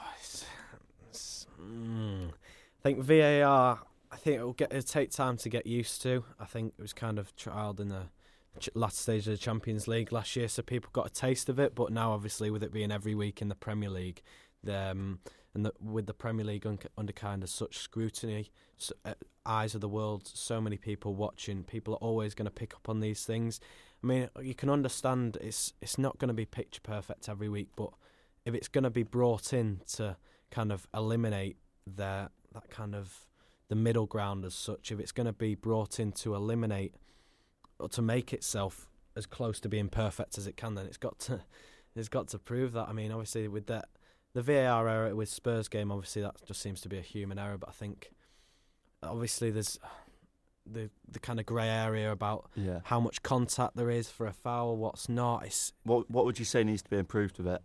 Mm. 1.60 2.28
I 2.28 2.82
think 2.84 3.00
VAR. 3.00 3.80
I 4.10 4.16
think 4.16 4.36
it'll 4.36 4.52
get 4.52 4.72
it'll 4.72 4.82
take 4.82 5.10
time 5.10 5.36
to 5.38 5.48
get 5.48 5.66
used 5.66 6.02
to. 6.02 6.24
I 6.40 6.44
think 6.44 6.74
it 6.78 6.82
was 6.82 6.92
kind 6.92 7.18
of 7.18 7.34
trialed 7.36 7.80
in 7.80 7.88
the 7.88 8.02
last 8.74 8.98
stage 8.98 9.26
of 9.26 9.32
the 9.32 9.38
Champions 9.38 9.86
League 9.86 10.12
last 10.12 10.34
year, 10.36 10.48
so 10.48 10.62
people 10.62 10.90
got 10.92 11.06
a 11.06 11.10
taste 11.10 11.48
of 11.48 11.58
it. 11.58 11.74
But 11.74 11.92
now, 11.92 12.12
obviously, 12.12 12.50
with 12.50 12.62
it 12.62 12.72
being 12.72 12.90
every 12.90 13.14
week 13.14 13.42
in 13.42 13.48
the 13.48 13.54
Premier 13.54 13.90
League, 13.90 14.22
the, 14.64 14.90
um, 14.90 15.20
and 15.54 15.64
the, 15.64 15.72
with 15.80 16.06
the 16.06 16.14
Premier 16.14 16.44
League 16.44 16.66
un- 16.66 16.78
under 16.96 17.12
kind 17.12 17.42
of 17.42 17.50
such 17.50 17.78
scrutiny, 17.78 18.50
so, 18.76 18.94
uh, 19.04 19.14
eyes 19.46 19.74
of 19.74 19.80
the 19.80 19.88
world, 19.88 20.26
so 20.26 20.60
many 20.60 20.76
people 20.76 21.14
watching, 21.14 21.64
people 21.64 21.94
are 21.94 21.98
always 21.98 22.34
going 22.34 22.46
to 22.46 22.50
pick 22.50 22.74
up 22.74 22.88
on 22.88 23.00
these 23.00 23.24
things. 23.24 23.60
I 24.02 24.06
mean, 24.06 24.28
you 24.40 24.54
can 24.54 24.70
understand 24.70 25.38
it's 25.40 25.72
it's 25.80 25.98
not 25.98 26.18
going 26.18 26.28
to 26.28 26.34
be 26.34 26.44
picture 26.44 26.80
perfect 26.82 27.28
every 27.28 27.48
week, 27.48 27.70
but 27.76 27.90
if 28.44 28.54
it's 28.54 28.68
going 28.68 28.84
to 28.84 28.90
be 28.90 29.02
brought 29.02 29.52
in 29.52 29.80
to 29.94 30.16
kind 30.50 30.72
of 30.72 30.86
eliminate 30.94 31.56
their 31.86 32.30
that 32.54 32.70
kind 32.70 32.94
of 32.94 33.26
the 33.68 33.76
middle 33.76 34.06
ground 34.06 34.44
as 34.44 34.54
such, 34.54 34.90
if 34.92 34.98
it's 35.00 35.12
going 35.12 35.26
to 35.26 35.32
be 35.32 35.54
brought 35.54 36.00
in 36.00 36.12
to 36.12 36.34
eliminate 36.34 36.94
or 37.78 37.88
to 37.90 38.02
make 38.02 38.32
itself 38.32 38.88
as 39.16 39.26
close 39.26 39.60
to 39.60 39.68
being 39.68 39.88
perfect 39.88 40.38
as 40.38 40.46
it 40.46 40.56
can, 40.56 40.74
then 40.74 40.86
it's 40.86 40.96
got 40.96 41.18
to 41.20 41.40
it's 41.96 42.08
got 42.08 42.28
to 42.28 42.38
prove 42.38 42.72
that. 42.72 42.88
I 42.88 42.92
mean, 42.92 43.12
obviously 43.12 43.48
with 43.48 43.66
that 43.66 43.88
the 44.34 44.42
VAR 44.42 44.88
error 44.88 45.14
with 45.16 45.28
Spurs 45.28 45.68
game, 45.68 45.90
obviously 45.90 46.22
that 46.22 46.36
just 46.46 46.60
seems 46.60 46.80
to 46.82 46.88
be 46.88 46.98
a 46.98 47.02
human 47.02 47.38
error, 47.38 47.58
but 47.58 47.68
I 47.68 47.72
think 47.72 48.10
obviously 49.02 49.50
there's 49.50 49.78
the 50.70 50.90
the 51.10 51.18
kind 51.18 51.40
of 51.40 51.46
grey 51.46 51.68
area 51.68 52.12
about 52.12 52.50
Yeah. 52.54 52.80
how 52.84 53.00
much 53.00 53.22
contact 53.22 53.76
there 53.76 53.90
is 53.90 54.08
for 54.10 54.26
a 54.26 54.32
foul, 54.32 54.76
what's 54.76 55.08
not. 55.08 55.44
It's 55.46 55.72
What 55.84 56.10
What 56.10 56.24
would 56.24 56.38
you 56.38 56.44
say 56.44 56.62
needs 56.64 56.82
to 56.82 56.90
be 56.90 56.98
improved 56.98 57.38
with 57.38 57.48
it? 57.48 57.62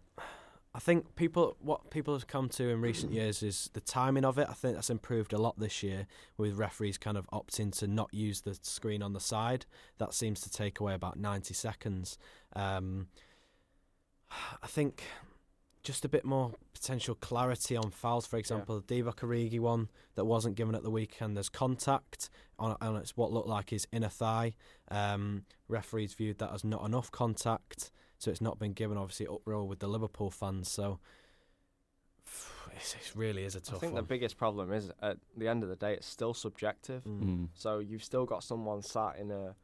I 0.76 0.80
think 0.80 1.16
people 1.16 1.56
what 1.60 1.92
people 1.92 2.16
have 2.16 2.26
come 2.26 2.50
to 2.50 2.70
in 2.70 2.82
recent 2.82 3.12
years 3.12 3.44
is 3.44 3.70
the 3.74 3.82
timing 3.82 4.26
of 4.26 4.40
it. 4.40 4.48
I 4.50 4.54
think 4.54 4.74
that's 4.74 4.90
improved 4.90 5.32
a 5.32 5.38
lot 5.38 5.60
this 5.60 5.84
year 5.84 6.08
with 6.36 6.58
referees 6.58 6.98
kind 6.98 7.16
of 7.16 7.28
opting 7.32 7.78
to 7.80 7.88
not 7.88 8.12
use 8.12 8.42
the 8.42 8.58
screen 8.62 9.04
on 9.04 9.14
the 9.14 9.20
side. 9.20 9.68
That 10.00 10.16
seems 10.16 10.42
to 10.42 10.52
take 10.52 10.80
away 10.80 10.96
about 10.96 11.20
90 11.20 11.54
seconds. 11.54 12.18
Um, 12.56 13.08
I 14.64 14.68
think 14.68 15.04
just 15.84 16.06
a 16.06 16.10
bit 16.10 16.26
more 16.26 16.54
potential 16.74 17.14
clarity 17.14 17.76
on 17.76 17.92
fouls. 17.92 18.26
For 18.26 18.38
example, 18.38 18.82
the 18.82 18.96
Divock 18.96 19.18
Origi 19.18 19.60
one 19.60 19.90
that 20.16 20.26
wasn't 20.26 20.56
given 20.56 20.74
at 20.74 20.82
the 20.82 20.90
weekend. 20.90 21.36
There's 21.38 21.50
contact 21.50 22.32
on, 22.58 22.76
on 22.82 22.96
it's 22.96 23.16
what 23.16 23.32
looked 23.32 23.50
like 23.50 23.70
his 23.70 23.86
inner 23.92 24.10
thigh. 24.10 24.56
Um, 24.90 25.44
referees 25.68 26.16
viewed 26.16 26.40
that 26.40 26.52
as 26.52 26.64
not 26.64 26.84
enough 26.84 27.12
contact 27.12 27.92
so 28.24 28.32
it's 28.32 28.42
not 28.42 28.58
been 28.58 28.72
given. 28.72 28.98
Obviously, 28.98 29.28
uproar 29.28 29.66
with 29.66 29.80
the 29.80 29.88
Liverpool 29.88 30.32
fans. 30.32 30.72
So 30.72 31.00
it's, 32.76 32.96
it 32.96 33.12
really 33.16 33.44
is 33.44 33.56
a 33.56 33.60
tough 33.60 33.76
I 33.76 33.80
think 33.80 33.94
one. 33.94 34.02
the 34.02 34.08
biggest 34.08 34.38
problem 34.38 34.72
is 34.72 34.92
at 35.02 35.18
the 35.36 35.48
end 35.50 35.62
of 35.62 35.70
the 35.70 35.76
day, 35.76 35.94
it's 35.94 36.08
still 36.08 36.34
subjective. 36.34 37.04
Mm. 37.04 37.24
Mm. 37.24 37.48
So 37.54 37.80
you've 37.80 38.04
still 38.04 38.26
got 38.26 38.44
someone 38.44 38.82
sat 38.82 39.18
in 39.20 39.30
a, 39.30 39.56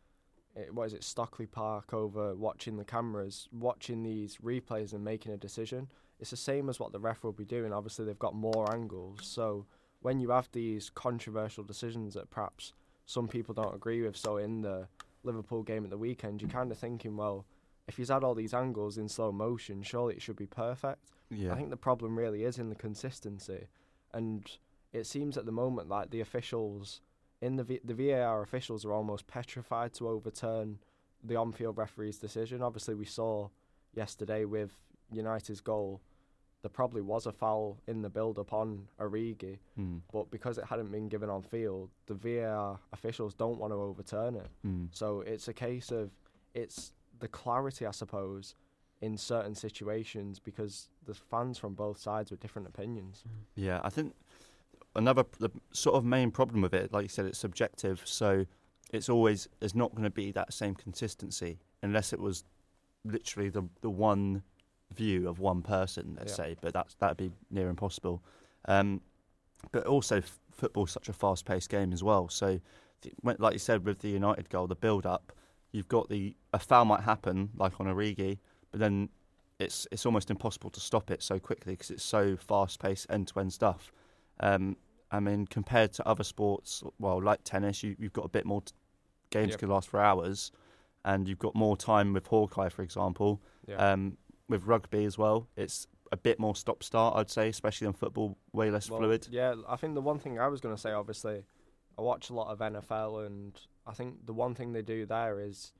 eh, 0.57 0.65
what 0.71 0.87
is 0.87 0.93
it, 0.93 1.05
Stockley 1.05 1.45
Park 1.45 1.93
over 1.93 2.35
watching 2.35 2.75
the 2.75 2.83
cameras, 2.83 3.47
watching 3.53 4.03
these 4.03 4.37
replays 4.37 4.91
and 4.91 5.03
making 5.03 5.31
a 5.31 5.37
decision. 5.37 5.87
It's 6.19 6.31
the 6.31 6.37
same 6.37 6.67
as 6.67 6.81
what 6.81 6.91
the 6.91 6.99
ref 6.99 7.23
will 7.23 7.31
be 7.31 7.45
doing. 7.45 7.71
Obviously, 7.71 8.03
they've 8.03 8.19
got 8.19 8.35
more 8.35 8.69
angles. 8.73 9.19
So 9.23 9.67
when 10.01 10.19
you 10.19 10.31
have 10.31 10.49
these 10.51 10.89
controversial 10.89 11.63
decisions 11.63 12.13
that 12.15 12.29
perhaps 12.29 12.73
some 13.05 13.29
people 13.29 13.53
don't 13.53 13.73
agree 13.73 14.01
with, 14.01 14.17
so 14.17 14.35
in 14.35 14.61
the 14.61 14.89
Liverpool 15.23 15.63
game 15.63 15.85
at 15.85 15.89
the 15.89 15.97
weekend, 15.97 16.41
you're 16.41 16.51
kind 16.51 16.73
of 16.73 16.77
thinking, 16.77 17.15
well, 17.15 17.45
if 17.89 17.97
he's 17.97 18.09
had 18.09 18.23
all 18.23 18.35
these 18.35 18.53
angles 18.53 18.97
in 18.97 19.09
slow 19.09 19.31
motion, 19.31 19.83
surely 19.83 20.15
it 20.15 20.21
should 20.21 20.35
be 20.37 20.45
perfect. 20.47 21.11
Yeah. 21.29 21.51
I 21.53 21.55
think 21.57 21.69
the 21.69 21.77
problem 21.77 22.17
really 22.17 22.43
is 22.43 22.57
in 22.57 22.69
the 22.69 22.75
consistency, 22.75 23.67
and 24.13 24.49
it 24.93 25.05
seems 25.05 25.37
at 25.37 25.45
the 25.45 25.51
moment 25.51 25.89
like 25.89 26.09
the 26.09 26.21
officials 26.21 27.01
in 27.41 27.55
the 27.57 27.63
v- 27.63 27.81
the 27.83 27.93
VAR 27.93 28.41
officials 28.41 28.85
are 28.85 28.93
almost 28.93 29.27
petrified 29.27 29.93
to 29.93 30.07
overturn 30.07 30.79
the 31.23 31.35
on-field 31.35 31.77
referee's 31.77 32.17
decision. 32.17 32.61
Obviously, 32.61 32.95
we 32.95 33.05
saw 33.05 33.49
yesterday 33.93 34.45
with 34.45 34.71
United's 35.11 35.61
goal, 35.61 36.01
there 36.61 36.69
probably 36.69 37.01
was 37.01 37.25
a 37.25 37.31
foul 37.31 37.77
in 37.87 38.01
the 38.01 38.09
build-up 38.09 38.51
on 38.53 38.87
Origi, 38.99 39.59
Mm. 39.77 40.01
but 40.11 40.29
because 40.31 40.57
it 40.57 40.65
hadn't 40.65 40.91
been 40.91 41.07
given 41.07 41.29
on 41.29 41.41
field, 41.41 41.89
the 42.07 42.13
VAR 42.15 42.79
officials 42.91 43.33
don't 43.33 43.57
want 43.59 43.71
to 43.71 43.77
overturn 43.77 44.35
it. 44.35 44.49
Mm. 44.65 44.87
So 44.91 45.21
it's 45.21 45.47
a 45.47 45.53
case 45.53 45.91
of 45.91 46.11
it's 46.53 46.91
the 47.19 47.27
clarity, 47.27 47.85
I 47.85 47.91
suppose, 47.91 48.55
in 49.01 49.17
certain 49.17 49.55
situations 49.55 50.39
because 50.39 50.89
the 51.05 51.13
fans 51.13 51.57
from 51.57 51.73
both 51.73 51.97
sides 51.99 52.31
with 52.31 52.39
different 52.39 52.67
opinions. 52.67 53.23
Yeah, 53.55 53.79
I 53.83 53.89
think 53.89 54.13
another 54.95 55.23
the 55.39 55.49
sort 55.71 55.95
of 55.95 56.03
main 56.05 56.31
problem 56.31 56.61
with 56.61 56.73
it, 56.73 56.91
like 56.91 57.03
you 57.03 57.09
said, 57.09 57.25
it's 57.25 57.39
subjective. 57.39 58.01
So 58.05 58.45
it's 58.91 59.07
always 59.09 59.47
there's 59.59 59.75
not 59.75 59.91
going 59.91 60.03
to 60.03 60.09
be 60.09 60.31
that 60.33 60.51
same 60.53 60.75
consistency 60.75 61.59
unless 61.81 62.11
it 62.11 62.19
was 62.19 62.43
literally 63.05 63.49
the 63.49 63.63
the 63.81 63.89
one 63.89 64.43
view 64.93 65.29
of 65.29 65.39
one 65.39 65.61
person, 65.61 66.15
let's 66.17 66.31
Yeah. 66.33 66.45
say. 66.45 66.55
But 66.59 66.73
that's 66.73 66.95
that'd 66.95 67.17
be 67.17 67.31
near 67.51 67.69
impossible. 67.69 68.21
Um, 68.65 69.01
but 69.71 69.85
also, 69.85 70.17
f- 70.17 70.39
football's 70.51 70.91
such 70.91 71.09
a 71.09 71.13
fast-paced 71.13 71.69
game 71.69 71.91
as 71.93 72.01
well. 72.03 72.27
So, 72.29 72.59
th- 73.01 73.13
when- 73.21 73.35
like 73.39 73.53
you 73.53 73.59
said, 73.59 73.85
with 73.85 73.99
the 73.99 74.09
United 74.09 74.49
goal, 74.49 74.67
the 74.67 74.75
build-up, 74.75 75.33
you've 75.71 75.87
got 75.87 76.09
the 76.09 76.35
a 76.53 76.59
foul 76.59 76.85
might 76.85 77.01
happen, 77.01 77.49
like 77.55 77.79
on 77.79 77.87
Origi, 77.87 78.39
but 78.71 78.79
then 78.79 79.09
it's 79.59 79.87
it's 79.91 80.05
almost 80.05 80.29
impossible 80.31 80.69
to 80.71 80.79
stop 80.79 81.11
it 81.11 81.21
so 81.21 81.39
quickly 81.39 81.73
because 81.73 81.91
it's 81.91 82.03
so 82.03 82.35
fast-paced, 82.37 83.07
end-to-end 83.09 83.53
stuff. 83.53 83.91
Um, 84.39 84.77
I 85.11 85.19
mean, 85.19 85.47
compared 85.47 85.91
to 85.93 86.07
other 86.07 86.23
sports, 86.23 86.83
well, 86.99 87.21
like 87.21 87.43
tennis, 87.43 87.81
you, 87.83 87.95
you've 87.99 88.13
got 88.13 88.25
a 88.25 88.29
bit 88.29 88.45
more. 88.45 88.61
T- 88.61 88.73
games 89.31 89.51
Yep. 89.51 89.59
can 89.59 89.69
last 89.69 89.87
for 89.89 89.99
hours, 89.99 90.51
and 91.05 91.27
you've 91.27 91.37
got 91.39 91.53
more 91.53 91.77
time 91.77 92.13
with 92.13 92.25
Hawkeye, 92.25 92.69
for 92.69 92.81
example. 92.81 93.39
Um, 93.77 94.17
with 94.47 94.65
rugby 94.65 95.05
as 95.05 95.19
well, 95.19 95.47
it's 95.55 95.85
a 96.11 96.17
bit 96.17 96.39
more 96.39 96.55
stop-start, 96.55 97.15
I'd 97.15 97.29
say, 97.29 97.47
especially 97.49 97.85
in 97.85 97.93
football, 97.93 98.35
way 98.53 98.71
less 98.71 98.89
Well, 98.89 98.99
fluid. 99.01 99.27
Yeah, 99.29 99.53
I 99.67 99.75
think 99.75 99.93
the 99.93 100.01
one 100.01 100.17
thing 100.17 100.39
I 100.39 100.47
was 100.47 100.59
going 100.61 100.73
to 100.75 100.81
say, 100.81 100.91
obviously, 100.91 101.43
I 101.95 102.01
watch 102.01 102.31
a 102.31 102.33
lot 102.33 102.47
of 102.51 102.57
NFL, 102.57 103.27
and 103.27 103.59
I 103.89 103.93
think 103.93 104.25
the 104.25 104.33
one 104.33 104.53
thing 104.53 104.71
they 104.71 104.83
do 104.83 105.05
there 105.05 105.39
is 105.39 105.73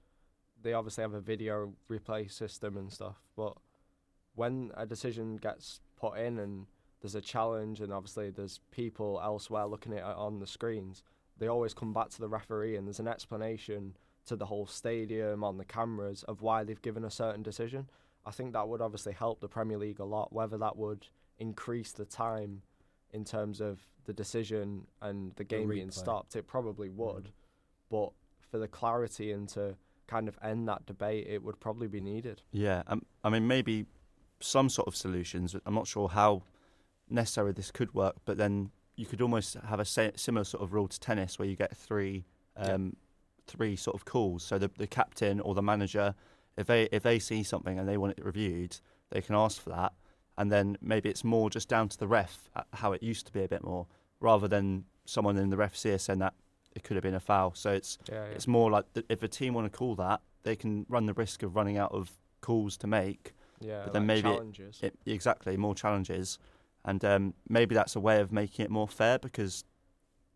they 0.62 0.74
obviously 0.74 1.04
have 1.04 1.14
a 1.14 1.22
video 1.22 1.74
replay 1.90 2.30
system 2.30 2.76
and 2.76 2.92
stuff. 2.92 3.18
But 3.36 3.54
when 4.36 4.72
a 4.76 4.86
decision 4.86 5.38
gets 5.38 5.82
put 5.96 6.18
in 6.18 6.40
and 6.40 6.66
there's 7.02 7.16
a 7.16 7.22
challenge, 7.22 7.82
and 7.82 7.94
obviously 7.94 8.32
there's 8.32 8.60
people 8.72 9.22
elsewhere 9.24 9.66
looking 9.66 9.94
at 9.94 10.00
it 10.00 10.04
on 10.04 10.40
the 10.40 10.48
screens, 10.48 11.04
they 11.38 11.48
always 11.48 11.74
come 11.74 11.94
back 11.94 12.10
to 12.10 12.20
the 12.20 12.28
referee, 12.28 12.76
and 12.76 12.86
there's 12.88 13.00
an 13.00 13.08
explanation 13.08 13.96
to 14.26 14.36
the 14.36 14.46
whole 14.46 14.66
stadium 14.66 15.44
on 15.44 15.58
the 15.58 15.66
cameras 15.66 16.24
of 16.24 16.42
why 16.42 16.64
they've 16.64 16.82
given 16.82 17.06
a 17.06 17.12
certain 17.12 17.44
decision. 17.44 17.90
I 18.26 18.32
think 18.32 18.54
that 18.54 18.68
would 18.68 18.82
obviously 18.82 19.14
help 19.14 19.40
the 19.40 19.48
Premier 19.48 19.78
League 19.78 20.00
a 20.00 20.04
lot. 20.04 20.34
Whether 20.34 20.58
that 20.58 20.76
would 20.76 21.08
increase 21.38 21.94
the 21.94 22.06
time 22.06 22.62
in 23.12 23.24
terms 23.24 23.62
of 23.62 23.80
the 24.06 24.14
decision 24.14 24.86
and 25.02 25.32
the 25.36 25.44
game 25.44 25.70
being 25.70 25.92
stopped, 25.92 26.36
it 26.36 26.48
probably 26.48 26.90
would. 26.90 27.26
Mm. 27.26 27.32
But 27.90 28.12
for 28.50 28.58
the 28.58 28.68
clarity 28.68 29.32
and 29.32 29.48
to 29.50 29.76
kind 30.08 30.28
of 30.28 30.38
end 30.44 30.68
that 30.68 30.86
debate, 30.86 31.28
it 31.28 31.44
would 31.44 31.60
probably 31.60 31.88
be 31.88 32.02
needed. 32.02 32.42
Yeah, 32.52 32.84
um, 32.88 33.04
I 33.24 33.30
mean, 33.30 33.48
maybe 33.48 33.86
some 34.40 34.70
sort 34.70 34.88
of 34.88 34.96
solutions. 34.96 35.56
I'm 35.66 35.76
not 35.76 35.88
sure 35.88 36.08
how 36.10 36.44
necessary 37.10 37.52
this 37.52 37.72
could 37.72 37.94
work, 37.94 38.16
but 38.26 38.38
then 38.38 38.72
you 38.96 39.06
could 39.06 39.22
almost 39.22 39.56
have 39.68 39.80
a 39.80 39.86
similar 39.86 40.44
sort 40.44 40.64
of 40.64 40.74
rule 40.74 40.88
to 40.88 41.00
tennis 41.00 41.38
where 41.40 41.48
you 41.48 41.56
get 41.56 41.76
three, 41.76 42.26
Yeah. 42.58 42.74
um, 42.74 42.96
three 43.48 43.76
sort 43.76 43.96
of 43.96 44.06
calls. 44.06 44.44
So 44.44 44.58
the 44.58 44.70
the 44.78 44.88
captain 44.88 45.40
or 45.40 45.56
the 45.56 45.62
manager, 45.62 46.16
if 46.58 46.68
they 46.68 46.84
if 46.92 47.04
they 47.04 47.20
see 47.20 47.44
something 47.44 47.80
and 47.80 47.88
they 47.88 47.98
want 47.98 48.18
it 48.18 48.24
reviewed, 48.26 48.80
they 49.10 49.22
can 49.22 49.36
ask 49.36 49.62
for 49.62 49.70
that, 49.70 49.94
and 50.38 50.52
then 50.52 50.78
maybe 50.82 51.10
it's 51.10 51.24
more 51.24 51.50
just 51.50 51.68
down 51.70 51.90
to 51.90 51.98
the 51.98 52.08
ref 52.08 52.50
uh, 52.56 52.64
how 52.74 52.92
it 52.94 53.02
used 53.02 53.26
to 53.28 53.32
be 53.34 53.44
a 53.44 53.48
bit 53.48 53.64
more, 53.64 53.88
rather 54.20 54.48
than 54.48 54.86
someone 55.06 55.38
in 55.38 55.50
the 55.50 55.58
ref's 55.58 55.86
ear 55.86 55.98
saying 55.98 56.20
that 56.20 56.34
it 56.80 56.84
could 56.84 56.96
have 56.96 57.04
been 57.04 57.14
a 57.16 57.20
foul. 57.20 57.54
So 57.54 57.72
it's 57.72 57.98
Yeah, 58.12 58.24
it's 58.26 58.48
more 58.48 58.72
like 58.72 58.92
th- 58.94 59.06
if 59.10 59.22
a 59.24 59.28
team 59.28 59.54
want 59.54 59.72
to 59.72 59.78
call 59.78 59.96
that, 59.96 60.22
they 60.44 60.56
can 60.56 60.86
run 60.90 61.06
the 61.06 61.14
risk 61.14 61.44
of 61.44 61.56
running 61.56 61.78
out 61.78 61.92
of 61.92 62.12
calls 62.42 62.78
to 62.78 62.88
make. 62.88 63.34
yeah. 63.60 63.82
but 63.84 63.94
then 63.94 64.08
like 64.08 64.24
maybe 64.24 64.30
it- 64.30 64.82
It, 64.82 64.96
exactly, 65.06 65.58
more 65.58 65.76
challenges, 65.76 66.40
and 66.86 67.04
um, 67.04 67.34
maybe 67.50 67.76
that's 67.76 67.96
a 67.96 68.00
way 68.00 68.22
of 68.22 68.32
making 68.32 68.64
it 68.66 68.72
more 68.72 68.88
fair 68.88 69.20
because 69.20 69.66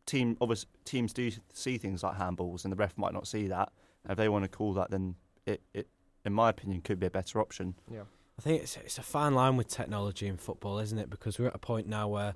team 0.05 0.35
obviously 0.41 0.69
teams 0.83 1.13
do 1.13 1.31
see 1.53 1.77
things 1.77 2.03
like 2.03 2.17
handballs, 2.17 2.63
and 2.65 2.71
the 2.71 2.75
ref 2.75 2.97
might 2.97 3.13
not 3.13 3.27
see 3.27 3.47
that. 3.47 3.71
And 4.03 4.11
if 4.11 4.17
they 4.17 4.27
want 4.29 4.43
to 4.43 4.49
call 4.49 4.73
that, 4.73 4.91
then 4.91 5.15
it, 5.45 5.61
it, 5.73 5.87
in 6.25 6.33
my 6.33 6.49
opinion, 6.49 6.81
could 6.81 6.99
be 6.99 7.05
a 7.07 7.11
better 7.11 7.39
option. 7.39 7.75
yeah. 7.89 8.03
I 8.37 8.41
think 8.41 8.63
it's 8.63 8.75
it's 8.77 8.97
a 8.97 9.03
fine 9.03 9.35
line 9.35 9.57
with 9.57 9.67
technology 9.67 10.25
in 10.27 10.37
football, 10.37 10.79
isn't 10.79 10.97
it? 10.97 11.07
Because 11.09 11.37
we're 11.39 11.47
at 11.49 11.55
a 11.55 11.59
point 11.59 11.87
now 11.87 12.07
where 12.07 12.33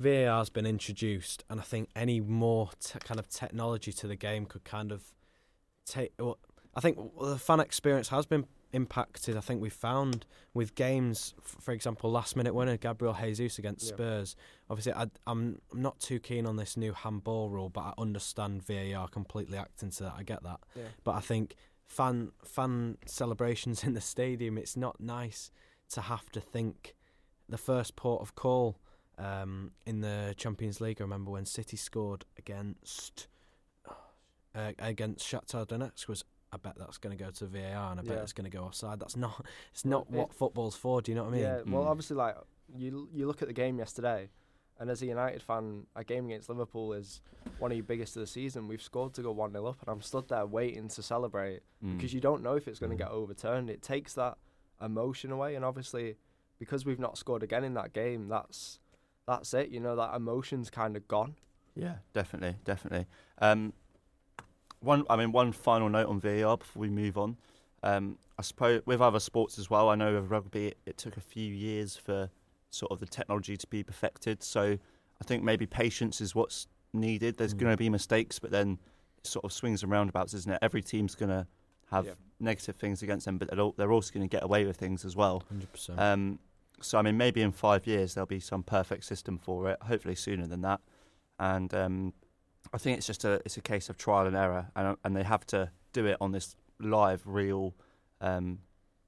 VAR's 0.00 0.50
been 0.50 0.66
introduced, 0.66 1.44
and 1.48 1.60
I 1.60 1.62
think 1.62 1.88
any 1.94 2.20
more 2.20 2.70
te- 2.80 2.98
kind 3.00 3.20
of 3.20 3.28
technology 3.28 3.92
to 3.92 4.06
the 4.06 4.16
game 4.16 4.44
could 4.46 4.64
kind 4.64 4.90
of 4.92 5.02
take. 5.86 6.12
Well, 6.18 6.38
I 6.74 6.80
think 6.80 6.98
the 7.20 7.38
fan 7.38 7.60
experience 7.60 8.08
has 8.08 8.26
been 8.26 8.46
impacted. 8.72 9.36
I 9.36 9.40
think 9.40 9.62
we 9.62 9.70
found 9.70 10.26
with 10.52 10.74
games, 10.74 11.34
f- 11.38 11.56
for 11.60 11.70
example, 11.72 12.10
last 12.10 12.34
minute 12.34 12.54
winner 12.54 12.76
Gabriel 12.76 13.14
Jesus 13.20 13.58
against 13.60 13.84
Yeah. 13.86 13.92
Spurs. 13.94 14.36
Obviously, 14.68 14.92
I, 14.94 15.06
I'm 15.28 15.60
I'm 15.72 15.80
not 15.82 16.00
too 16.00 16.18
keen 16.18 16.44
on 16.46 16.56
this 16.56 16.76
new 16.76 16.92
handball 16.92 17.48
rule, 17.50 17.68
but 17.68 17.82
I 17.82 17.92
understand 17.96 18.66
VAR 18.66 19.06
completely 19.08 19.56
acting 19.58 19.90
to 19.90 20.02
that. 20.04 20.14
I 20.18 20.24
get 20.24 20.42
that. 20.42 20.58
Yeah. 20.74 20.82
But 21.04 21.12
I 21.12 21.20
think 21.20 21.54
fan 21.86 22.32
fan 22.44 22.98
celebrations 23.06 23.84
in 23.84 23.94
the 23.94 24.00
stadium, 24.00 24.58
it's 24.58 24.76
not 24.76 25.00
nice 25.00 25.52
to 25.90 26.00
have 26.00 26.28
to 26.32 26.40
think 26.40 26.96
the 27.48 27.58
first 27.58 27.94
port 27.94 28.22
of 28.22 28.34
call 28.34 28.80
um, 29.18 29.72
in 29.86 30.00
the 30.00 30.34
Champions 30.36 30.80
League. 30.80 31.00
I 31.00 31.04
remember 31.04 31.30
when 31.30 31.46
City 31.46 31.76
scored 31.76 32.24
against 32.38 33.26
uh, 34.54 34.72
against 34.78 35.26
Shakhtar 35.26 35.66
Donetsk 35.66 36.08
was. 36.08 36.24
I 36.52 36.56
bet 36.56 36.74
that's 36.78 36.98
going 36.98 37.18
to 37.18 37.24
go 37.24 37.32
to 37.32 37.46
VAR, 37.46 37.90
and 37.90 37.98
I 37.98 38.04
bet 38.04 38.16
Yeah. 38.16 38.22
it's 38.22 38.32
going 38.32 38.48
to 38.48 38.56
go 38.56 38.62
offside. 38.62 39.00
That's 39.00 39.16
not. 39.16 39.44
It's 39.72 39.84
Well, 39.84 39.90
not 39.90 40.10
what 40.12 40.28
it- 40.30 40.34
football's 40.34 40.76
for. 40.76 41.02
Do 41.02 41.10
you 41.10 41.16
know 41.16 41.24
what 41.24 41.30
I 41.30 41.32
mean? 41.32 41.40
Yeah, 41.42 41.62
well, 41.66 41.82
Mm. 41.82 41.86
obviously, 41.88 42.14
like 42.16 42.36
you 42.76 43.08
you 43.12 43.26
look 43.26 43.42
at 43.42 43.48
the 43.48 43.54
game 43.54 43.76
yesterday, 43.76 44.30
and 44.78 44.88
as 44.88 45.02
a 45.02 45.06
United 45.06 45.42
fan, 45.42 45.88
a 45.96 46.04
game 46.04 46.26
against 46.26 46.48
Liverpool 46.48 46.92
is 46.92 47.20
one 47.58 47.72
of 47.72 47.76
your 47.76 47.84
biggest 47.84 48.14
of 48.16 48.20
the 48.20 48.26
season. 48.28 48.68
We've 48.68 48.80
scored 48.80 49.14
to 49.14 49.22
go 49.22 49.32
one 49.32 49.50
0 49.50 49.66
up, 49.66 49.80
and 49.80 49.88
I'm 49.88 50.00
stood 50.00 50.28
there 50.28 50.46
waiting 50.46 50.86
to 50.90 51.02
celebrate 51.02 51.62
Mm. 51.82 51.96
because 51.96 52.14
you 52.14 52.20
don't 52.20 52.40
know 52.40 52.54
if 52.54 52.68
it's 52.68 52.78
going 52.78 52.90
to 52.90 52.94
Mm. 52.96 53.06
get 53.08 53.10
overturned. 53.10 53.68
It 53.68 53.82
takes 53.82 54.14
that 54.14 54.38
emotion 54.80 55.32
away, 55.32 55.56
and 55.56 55.64
obviously, 55.64 56.18
because 56.60 56.86
we've 56.86 57.00
not 57.00 57.18
scored 57.18 57.42
again 57.42 57.64
in 57.64 57.74
that 57.74 57.92
game, 57.92 58.28
that's 58.28 58.78
that's 59.26 59.54
it. 59.54 59.70
You 59.70 59.80
know 59.80 59.96
that 59.96 60.14
emotion's 60.14 60.70
kind 60.70 60.96
of 60.96 61.06
gone. 61.08 61.34
Yeah, 61.74 61.96
definitely, 62.12 62.56
definitely. 62.64 63.06
Um, 63.38 63.72
one, 64.80 65.04
I 65.08 65.16
mean, 65.16 65.32
one 65.32 65.52
final 65.52 65.88
note 65.88 66.08
on 66.08 66.20
VAR 66.20 66.56
before 66.58 66.80
we 66.80 66.90
move 66.90 67.16
on. 67.18 67.36
Um, 67.82 68.18
I 68.38 68.42
suppose 68.42 68.82
with 68.86 69.00
other 69.00 69.20
sports 69.20 69.58
as 69.58 69.70
well. 69.70 69.88
I 69.88 69.94
know 69.94 70.14
with 70.14 70.30
rugby, 70.30 70.68
it, 70.68 70.78
it 70.86 70.98
took 70.98 71.16
a 71.16 71.20
few 71.20 71.52
years 71.52 71.96
for 71.96 72.30
sort 72.70 72.92
of 72.92 73.00
the 73.00 73.06
technology 73.06 73.56
to 73.56 73.66
be 73.68 73.82
perfected. 73.82 74.42
So 74.42 74.62
I 75.20 75.24
think 75.24 75.42
maybe 75.42 75.66
patience 75.66 76.20
is 76.20 76.34
what's 76.34 76.66
needed. 76.92 77.36
There's 77.36 77.54
Mm. 77.54 77.58
going 77.58 77.72
to 77.72 77.76
be 77.76 77.88
mistakes, 77.88 78.38
but 78.38 78.50
then 78.50 78.78
it 79.18 79.26
sort 79.26 79.44
of 79.44 79.52
swings 79.52 79.82
and 79.82 79.90
roundabouts, 79.92 80.34
isn't 80.34 80.52
it? 80.52 80.58
Every 80.62 80.82
team's 80.82 81.14
going 81.14 81.28
to 81.30 81.46
have 81.90 82.06
Yeah. 82.06 82.12
negative 82.40 82.76
things 82.76 83.02
against 83.02 83.26
them, 83.26 83.38
but 83.38 83.48
they're 83.50 83.60
al- 83.60 83.74
they're 83.76 83.92
also 83.92 84.12
going 84.12 84.26
to 84.28 84.32
get 84.34 84.42
away 84.42 84.64
with 84.64 84.76
things 84.76 85.04
as 85.04 85.14
well. 85.14 85.42
Hundred 85.48 85.70
percent. 85.72 86.00
Um, 86.00 86.38
so 86.80 86.98
I 86.98 87.02
mean, 87.02 87.16
maybe 87.16 87.42
in 87.42 87.52
five 87.52 87.86
years 87.86 88.14
there'll 88.14 88.26
be 88.26 88.40
some 88.40 88.62
perfect 88.62 89.04
system 89.04 89.38
for 89.38 89.70
it. 89.70 89.78
Hopefully 89.82 90.14
sooner 90.14 90.46
than 90.46 90.62
that. 90.62 90.80
And 91.38 91.72
um, 91.74 92.12
I 92.72 92.78
think 92.78 92.98
it's 92.98 93.06
just 93.06 93.24
a 93.24 93.40
it's 93.44 93.56
a 93.56 93.60
case 93.60 93.88
of 93.88 93.96
trial 93.96 94.26
and 94.26 94.36
error, 94.36 94.70
and 94.76 94.96
and 95.04 95.16
they 95.16 95.22
have 95.22 95.46
to 95.48 95.70
do 95.92 96.06
it 96.06 96.16
on 96.20 96.32
this 96.32 96.56
live, 96.78 97.22
real 97.24 97.74
um, 98.20 98.58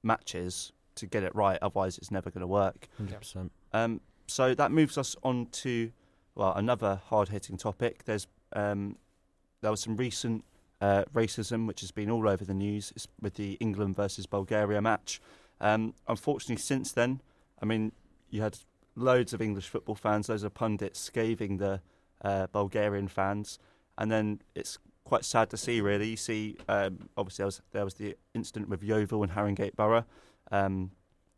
matches 0.03 0.71
to 0.95 1.05
get 1.05 1.23
it 1.23 1.33
right. 1.35 1.59
Otherwise, 1.61 1.97
it's 1.97 2.11
never 2.11 2.29
going 2.29 2.41
to 2.41 2.47
work. 2.47 2.87
Hundred 2.97 3.19
percent. 3.19 3.51
Um, 3.73 4.01
so 4.27 4.53
that 4.53 4.71
moves 4.71 4.97
us 4.97 5.15
on 5.23 5.47
to 5.47 5.91
well 6.35 6.53
another 6.55 7.01
hard 7.05 7.29
hitting 7.29 7.57
topic. 7.57 8.05
There's 8.05 8.27
um, 8.53 8.97
there 9.61 9.71
was 9.71 9.81
some 9.81 9.95
recent 9.95 10.43
uh, 10.81 11.03
racism 11.13 11.67
which 11.67 11.81
has 11.81 11.91
been 11.91 12.09
all 12.09 12.27
over 12.27 12.45
the 12.45 12.53
news 12.53 12.91
it's 12.95 13.07
with 13.21 13.35
the 13.35 13.53
England 13.53 13.95
versus 13.95 14.25
Bulgaria 14.25 14.81
match. 14.81 15.19
Um, 15.59 15.95
unfortunately, 16.07 16.61
since 16.61 16.91
then, 16.91 17.21
I 17.61 17.65
mean, 17.65 17.91
you 18.29 18.41
had 18.41 18.57
loads 18.95 19.33
of 19.33 19.41
English 19.41 19.67
football 19.67 19.95
fans, 19.95 20.29
loads 20.29 20.43
of 20.43 20.53
pundits 20.53 20.99
scathing 20.99 21.57
the 21.57 21.81
uh, 22.23 22.47
Bulgarian 22.47 23.07
fans, 23.07 23.59
and 23.97 24.11
then 24.11 24.41
it's 24.55 24.77
quite 25.03 25.25
sad 25.25 25.49
to 25.51 25.57
see. 25.57 25.81
Really, 25.81 26.09
you 26.09 26.17
see, 26.17 26.57
um, 26.67 27.09
obviously 27.15 27.43
there 27.43 27.47
was 27.47 27.61
there 27.71 27.85
was 27.85 27.93
the 27.95 28.15
incident 28.33 28.69
with 28.69 28.83
Yeovil 28.83 29.23
and 29.23 29.31
Haringey 29.31 29.75
Borough. 29.75 30.05
Um, 30.51 30.91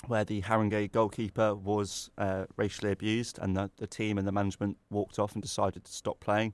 where 0.07 0.23
the 0.23 0.41
Haringey 0.41 0.91
goalkeeper 0.91 1.55
was 1.55 2.09
uh, 2.17 2.45
racially 2.55 2.91
abused 2.91 3.37
and 3.39 3.55
the, 3.55 3.69
the 3.77 3.87
team 3.87 4.17
and 4.17 4.25
the 4.25 4.31
management 4.31 4.77
walked 4.89 5.19
off 5.19 5.33
and 5.33 5.41
decided 5.41 5.83
to 5.83 5.91
stop 5.91 6.19
playing. 6.19 6.53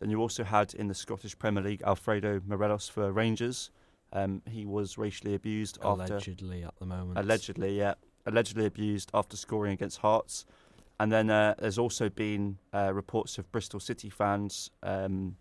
Then 0.00 0.10
you 0.10 0.20
also 0.20 0.44
had 0.44 0.74
in 0.74 0.88
the 0.88 0.94
Scottish 0.94 1.38
Premier 1.38 1.62
League 1.62 1.82
Alfredo 1.82 2.40
Morelos 2.46 2.88
for 2.88 3.10
Rangers. 3.12 3.70
Um, 4.12 4.42
he 4.48 4.64
was 4.64 4.96
racially 4.96 5.34
abused 5.34 5.78
after 5.82 6.14
Allegedly, 6.14 6.62
at 6.64 6.76
the 6.78 6.86
moment. 6.86 7.18
allegedly, 7.18 7.76
yeah, 7.76 7.94
allegedly 8.26 8.66
abused 8.66 9.10
after 9.14 9.36
scoring 9.36 9.72
against 9.72 9.98
Hearts. 9.98 10.44
And 10.98 11.12
then 11.12 11.30
uh, 11.30 11.54
there's 11.58 11.78
also 11.78 12.08
been 12.08 12.58
uh, 12.72 12.92
reports 12.92 13.38
of 13.38 13.50
Bristol 13.52 13.80
City 13.80 14.10
fans 14.10 14.70
um, 14.82 15.36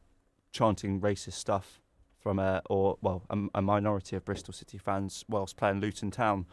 chanting 0.52 1.02
racist 1.02 1.34
stuff 1.34 1.82
from 2.20 2.40
a 2.40 2.62
or 2.70 2.98
well 3.02 3.24
a, 3.30 3.38
a 3.56 3.62
minority 3.62 4.16
of 4.16 4.26
Bristol 4.26 4.54
City 4.54 4.78
fans 4.78 5.24
whilst 5.30 5.58
playing 5.58 5.80
Luton 5.80 6.12
Town. 6.12 6.46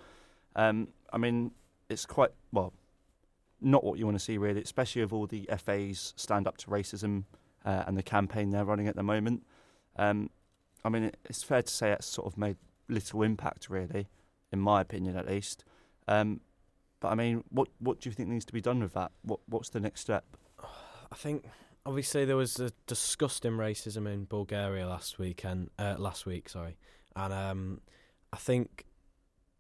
Um, 0.55 0.89
I 1.13 1.19
mean, 1.19 1.53
it's 1.89 2.07
quite 2.07 2.31
well, 2.53 2.73
not 3.61 3.83
what 3.83 3.99
you 3.99 4.05
want 4.05 4.19
to 4.19 4.25
see 4.25 4.39
really, 4.39 4.63
especially 4.63 5.03
with 5.03 5.13
all 5.13 5.27
the 5.27 5.49
FA's 5.57 6.15
stand 6.17 6.47
up 6.47 6.57
to 6.59 6.67
racism 6.67 7.25
uh, 7.65 7.85
and 7.87 7.97
the 7.97 8.03
campaign 8.03 8.51
they're 8.51 8.65
running 8.65 8.87
at 8.87 8.97
the 8.97 9.03
moment. 9.03 9.45
Um, 9.97 10.31
I 10.85 10.89
mean, 10.89 11.11
it's 11.25 11.43
fair 11.43 11.63
to 11.63 11.73
say 11.73 11.93
it's 11.93 12.07
sort 12.07 12.27
of 12.27 12.37
made 12.37 12.57
little 12.89 13.23
impact 13.23 13.71
really, 13.71 14.09
in 14.53 14.61
my 14.61 14.81
opinion 14.81 15.17
at 15.17 15.27
least. 15.27 15.65
Um, 16.09 16.41
but 17.01 17.09
I 17.09 17.15
mean, 17.15 17.45
what 17.51 17.69
what 17.81 18.01
do 18.01 18.09
you 18.09 18.15
think 18.15 18.29
needs 18.29 18.45
to 18.47 18.53
be 18.53 18.61
done 18.61 18.81
with 18.81 18.95
that? 18.95 19.11
What 19.23 19.41
what's 19.47 19.71
the 19.71 19.81
next 19.81 20.01
step? 20.01 20.25
I 20.61 21.17
think 21.17 21.45
obviously 21.85 22.25
there 22.25 22.37
was 22.37 22.59
a 22.61 22.71
disgusting 22.87 23.53
racism 23.53 24.07
in 24.11 24.25
Bulgaria 24.25 24.89
last 24.89 25.19
weekend. 25.19 25.71
Uh, 25.79 25.97
last 25.99 26.27
week, 26.27 26.49
sorry, 26.49 26.77
and 27.17 27.33
um, 27.33 27.81
I 28.33 28.37
think 28.37 28.87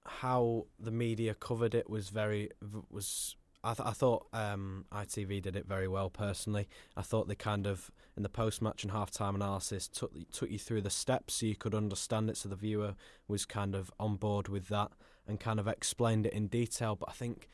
how 0.06 0.66
the 0.78 0.90
media 0.90 1.34
covered 1.34 1.74
it 1.74 1.90
was 1.90 2.08
very 2.08 2.50
was. 2.90 3.36
I, 3.64 3.74
th- 3.74 3.88
I 3.88 3.92
thought 3.92 4.26
um, 4.32 4.86
ITV 4.92 5.40
did 5.40 5.54
it 5.54 5.68
very 5.68 5.86
well. 5.86 6.10
Personally, 6.10 6.68
I 6.96 7.02
thought 7.02 7.28
they 7.28 7.36
kind 7.36 7.64
of 7.64 7.92
in 8.16 8.24
the 8.24 8.28
post-match 8.28 8.82
and 8.82 8.90
half-time 8.90 9.36
analysis 9.36 9.86
took 9.86 10.12
took 10.32 10.50
you 10.50 10.58
through 10.58 10.80
the 10.80 10.90
steps 10.90 11.34
so 11.34 11.46
you 11.46 11.54
could 11.54 11.74
understand 11.74 12.28
it, 12.28 12.36
so 12.36 12.48
the 12.48 12.56
viewer 12.56 12.94
was 13.28 13.46
kind 13.46 13.76
of 13.76 13.92
on 14.00 14.16
board 14.16 14.48
with 14.48 14.66
that 14.68 14.90
and 15.26 15.38
kind 15.38 15.60
of 15.60 15.68
explained 15.68 16.26
it 16.26 16.32
in 16.32 16.48
detail. 16.48 16.96
But 16.96 17.10
I 17.10 17.12
think 17.12 17.48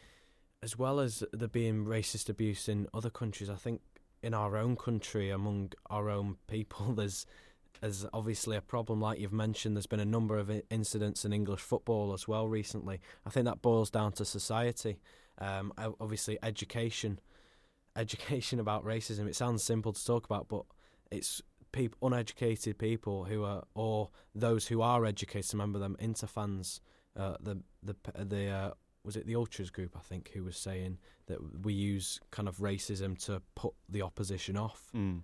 as 0.62 0.78
well 0.78 1.00
as 1.00 1.22
there 1.32 1.48
being 1.48 1.84
racist 1.84 2.28
abuse 2.28 2.68
in 2.68 2.88
other 2.92 3.10
countries, 3.10 3.48
I 3.48 3.54
think 3.54 3.80
in 4.22 4.34
our 4.34 4.56
own 4.56 4.76
country, 4.76 5.30
among 5.30 5.72
our 5.88 6.10
own 6.10 6.36
people, 6.46 6.92
there's 6.96 7.26
there's 7.80 8.04
obviously 8.12 8.56
a 8.56 8.60
problem. 8.60 9.00
Like 9.00 9.20
you've 9.20 9.32
mentioned, 9.32 9.76
there's 9.76 9.86
been 9.86 10.00
a 10.00 10.04
number 10.04 10.36
of 10.36 10.50
incidents 10.70 11.24
in 11.24 11.32
English 11.32 11.60
football 11.60 12.12
as 12.12 12.26
well 12.26 12.48
recently. 12.48 13.00
I 13.24 13.30
think 13.30 13.46
that 13.46 13.62
boils 13.62 13.90
down 13.90 14.12
to 14.12 14.24
society. 14.24 14.98
Um, 15.38 15.72
obviously, 16.00 16.38
education, 16.42 17.20
education 17.94 18.58
about 18.60 18.84
racism. 18.84 19.28
It 19.28 19.36
sounds 19.36 19.62
simple 19.62 19.92
to 19.92 20.04
talk 20.04 20.24
about, 20.24 20.48
but 20.48 20.64
it's 21.12 21.40
people, 21.70 22.08
uneducated 22.08 22.78
people 22.78 23.24
who 23.24 23.44
are, 23.44 23.64
or 23.74 24.10
those 24.34 24.66
who 24.66 24.82
are 24.82 25.04
educated. 25.04 25.54
Remember 25.54 25.78
them 25.78 25.96
into 26.00 26.26
fans. 26.26 26.80
Uh, 27.16 27.36
the 27.40 27.58
the 27.82 27.96
the 28.24 28.48
uh, 28.48 28.70
was 29.04 29.16
it 29.16 29.26
the 29.26 29.36
ultras 29.36 29.70
group 29.70 29.96
I 29.96 30.00
think 30.00 30.30
who 30.34 30.44
was 30.44 30.56
saying 30.56 30.98
that 31.26 31.64
we 31.64 31.72
use 31.72 32.20
kind 32.30 32.48
of 32.48 32.58
racism 32.58 33.18
to 33.26 33.42
put 33.54 33.74
the 33.88 34.02
opposition 34.02 34.56
off. 34.56 34.90
Mm. 34.94 35.22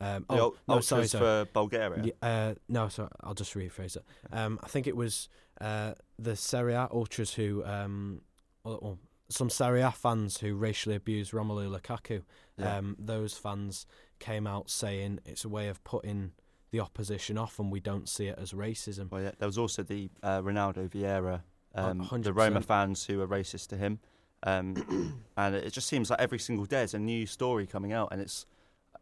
Um, 0.00 0.24
The 0.28 0.40
oh 0.40 0.54
no, 0.68 0.80
sorry, 0.80 1.08
sorry. 1.08 1.44
for 1.44 1.50
Bulgaria. 1.52 2.12
Uh, 2.22 2.54
no, 2.68 2.88
sorry, 2.88 3.10
I'll 3.22 3.34
just 3.34 3.54
rephrase 3.54 3.96
it. 3.96 4.04
Um, 4.32 4.60
I 4.62 4.68
think 4.68 4.86
it 4.86 4.96
was 4.96 5.28
uh, 5.60 5.94
the 6.18 6.36
Serie 6.36 6.74
A 6.74 6.88
ultras 6.92 7.34
who, 7.34 7.64
um, 7.64 8.20
or, 8.64 8.78
or 8.78 8.98
some 9.28 9.50
Serie 9.50 9.80
A 9.80 9.90
fans 9.90 10.38
who 10.38 10.54
racially 10.54 10.94
abused 10.94 11.32
Romelu 11.32 11.68
Lukaku. 11.68 12.22
Yeah. 12.56 12.76
Um, 12.76 12.96
those 12.98 13.34
fans 13.34 13.86
came 14.20 14.46
out 14.46 14.70
saying 14.70 15.20
it's 15.24 15.44
a 15.44 15.48
way 15.48 15.68
of 15.68 15.82
putting 15.84 16.32
the 16.70 16.80
opposition 16.80 17.38
off, 17.38 17.58
and 17.58 17.72
we 17.72 17.80
don't 17.80 18.08
see 18.08 18.26
it 18.26 18.38
as 18.38 18.52
racism. 18.52 19.10
Well, 19.10 19.22
yeah, 19.22 19.32
there 19.38 19.48
was 19.48 19.58
also 19.58 19.82
the 19.82 20.10
uh, 20.22 20.40
Ronaldo 20.42 20.88
Vieira, 20.88 21.42
Oh, 21.74 21.90
um, 21.90 22.08
the 22.22 22.32
Roma 22.32 22.62
fans 22.62 23.04
who 23.04 23.18
were 23.18 23.26
racist 23.28 23.68
to 23.68 23.76
him, 23.76 24.00
um, 24.42 25.20
and 25.36 25.54
it 25.54 25.72
just 25.72 25.86
seems 25.86 26.10
like 26.10 26.20
every 26.20 26.38
single 26.38 26.64
day 26.64 26.78
there's 26.78 26.94
a 26.94 26.98
new 26.98 27.26
story 27.26 27.66
coming 27.66 27.92
out, 27.92 28.08
and 28.10 28.20
it's 28.20 28.46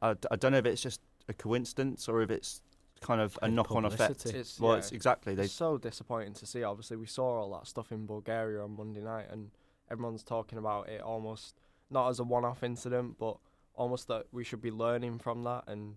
I 0.02 0.14
don't 0.14 0.52
know 0.52 0.58
if 0.58 0.66
it's 0.66 0.82
just 0.82 1.00
a 1.28 1.32
coincidence 1.32 2.08
or 2.08 2.22
if 2.22 2.30
it's 2.30 2.60
kind 3.00 3.20
of 3.20 3.38
a 3.42 3.48
knock-on 3.48 3.84
effect. 3.84 4.26
It's, 4.26 4.60
Well, 4.60 4.72
yeah, 4.72 4.78
it's 4.78 4.92
exactly 4.92 5.34
they. 5.34 5.44
It's 5.44 5.52
so 5.52 5.78
disappointing 5.78 6.34
to 6.34 6.46
see. 6.46 6.62
Obviously, 6.62 6.96
we 6.96 7.06
saw 7.06 7.40
all 7.40 7.52
that 7.52 7.66
stuff 7.66 7.92
in 7.92 8.06
Bulgaria 8.06 8.62
on 8.62 8.76
Monday 8.76 9.00
night, 9.00 9.26
and 9.30 9.50
everyone's 9.90 10.22
talking 10.22 10.58
about 10.58 10.88
it 10.88 11.00
almost 11.00 11.54
not 11.90 12.08
as 12.08 12.18
a 12.18 12.24
one-off 12.24 12.62
incident, 12.62 13.16
but 13.18 13.38
almost 13.74 14.08
that 14.08 14.26
we 14.32 14.42
should 14.42 14.60
be 14.60 14.70
learning 14.70 15.18
from 15.18 15.44
that, 15.44 15.64
and 15.66 15.96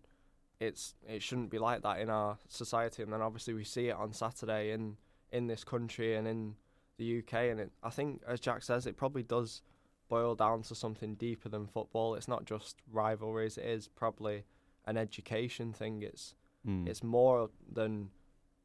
it's 0.59 0.95
it 1.07 1.21
shouldn't 1.21 1.49
be 1.49 1.59
like 1.59 1.81
that 1.83 1.99
in 1.99 2.09
our 2.09 2.37
society. 2.47 3.03
And 3.03 3.13
then 3.13 3.21
obviously 3.21 3.53
we 3.53 3.63
see 3.63 3.87
it 3.87 3.95
on 3.95 4.13
Saturday 4.13 4.71
in 4.71 4.97
in 5.31 5.47
this 5.47 5.63
country 5.63 6.15
and 6.15 6.27
in 6.27 6.55
the 6.97 7.19
UK, 7.19 7.33
and 7.33 7.59
it, 7.61 7.71
I 7.81 7.89
think, 7.91 8.21
as 8.27 8.39
Jack 8.39 8.61
says, 8.63 8.85
it 8.85 8.97
probably 8.97 9.23
does 9.23 9.61
boil 10.09 10.35
down 10.35 10.63
to 10.63 10.75
something 10.75 11.15
deeper 11.15 11.47
than 11.47 11.67
football. 11.67 12.15
It's 12.15 12.27
not 12.27 12.45
just 12.45 12.77
rivalries; 12.91 13.57
it 13.57 13.65
is 13.65 13.87
probably 13.87 14.43
an 14.85 14.97
education 14.97 15.71
thing. 15.73 16.01
It's 16.03 16.35
Mm. 16.67 16.89
it's 16.89 17.03
more 17.03 17.49
than 17.71 18.09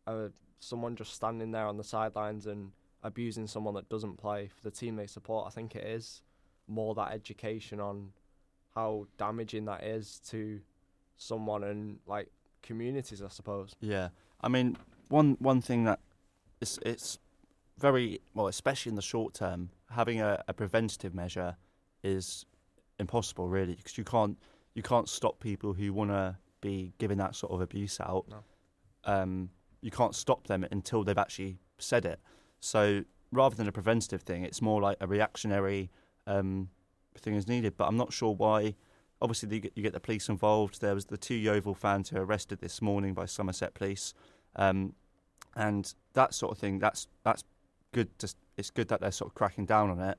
uh, 0.09 0.31
someone 0.59 0.97
just 0.97 1.15
standing 1.15 1.53
there 1.53 1.69
on 1.69 1.77
the 1.77 1.85
sidelines 1.85 2.45
and 2.45 2.73
abusing 3.05 3.47
someone 3.47 3.75
that 3.75 3.89
doesn't 3.89 4.17
play 4.17 4.49
for 4.49 4.63
the 4.63 4.71
team 4.73 4.97
they 4.97 5.07
support. 5.07 5.47
I 5.47 5.51
think 5.51 5.77
it 5.77 5.85
is 5.85 6.21
more 6.67 6.97
that 6.97 7.13
education 7.13 7.79
on 7.79 8.11
how 8.75 9.07
damaging 9.17 9.67
that 9.67 9.85
is 9.85 10.19
to 10.31 10.61
someone 11.17 11.65
and 11.65 11.99
like 12.07 12.29
communities, 12.63 13.23
I 13.23 13.29
suppose. 13.29 13.75
Yeah, 13.81 14.09
I 14.41 14.49
mean, 14.49 14.77
one 15.09 15.37
one 15.39 15.61
thing 15.61 15.85
that 15.85 16.01
it's 16.61 16.79
it's 16.85 17.19
very 17.79 18.21
well, 18.35 18.47
especially 18.47 18.91
in 18.91 18.97
the 18.97 19.03
short 19.03 19.35
term, 19.35 19.71
having 19.91 20.21
a, 20.21 20.43
a 20.49 20.55
preventative 20.55 21.15
measure 21.15 21.57
is 22.03 22.45
impossible 22.99 23.49
really 23.49 23.75
because 23.75 23.99
you 23.99 24.05
can't 24.05 24.39
you 24.75 24.83
can't 24.83 25.09
stop 25.09 25.41
people 25.41 25.73
who 25.73 25.93
want 25.93 26.11
to 26.11 26.37
be 26.61 26.93
giving 26.99 27.19
that 27.19 27.35
sort 27.35 27.53
of 27.53 27.61
abuse 27.61 28.01
out. 28.01 28.25
No. 28.29 28.43
Um, 29.05 29.51
you 29.81 29.91
can't 29.91 30.15
stop 30.15 30.47
them 30.47 30.67
until 30.71 31.05
they've 31.05 31.19
actually 31.19 31.59
said 31.79 32.05
it. 32.05 32.19
So 32.61 33.05
rather 33.33 33.55
than 33.55 33.69
a 33.69 33.73
preventative 33.73 34.23
thing, 34.23 34.45
it's 34.45 34.63
more 34.63 34.81
like 34.81 34.97
a 35.01 35.07
reactionary 35.07 35.91
um, 36.27 36.71
thing 37.19 37.35
is 37.35 37.47
needed. 37.47 37.77
But 37.77 37.89
I'm 37.89 37.97
not 37.97 38.13
sure 38.13 38.35
why. 38.35 38.75
Obviously, 39.25 39.49
you 39.55 39.61
get, 39.61 39.73
you 39.75 39.83
get 39.83 39.95
the 39.95 40.01
police 40.01 40.29
involved. 40.29 40.83
There 40.83 40.95
was 40.95 41.07
the 41.07 41.17
two 41.17 41.35
Yeovil 41.35 41.73
fans 41.73 42.11
who 42.11 42.17
were 42.17 42.27
arrested 42.27 42.61
this 42.61 42.83
morning 42.83 43.15
by 43.15 43.25
Somerset 43.25 43.73
Police, 43.73 44.13
um, 44.55 44.93
and 45.57 45.95
that 46.13 46.35
sort 46.35 46.53
of 46.53 46.59
thing. 46.59 46.79
That's 46.79 47.09
that's 47.23 47.43
good. 47.93 48.11
Just 48.19 48.37
it's 48.59 48.69
good 48.69 48.89
that 48.89 49.01
they're 49.01 49.11
sort 49.11 49.31
of 49.31 49.35
cracking 49.35 49.65
down 49.65 49.89
on 49.89 49.99
it. 49.99 50.19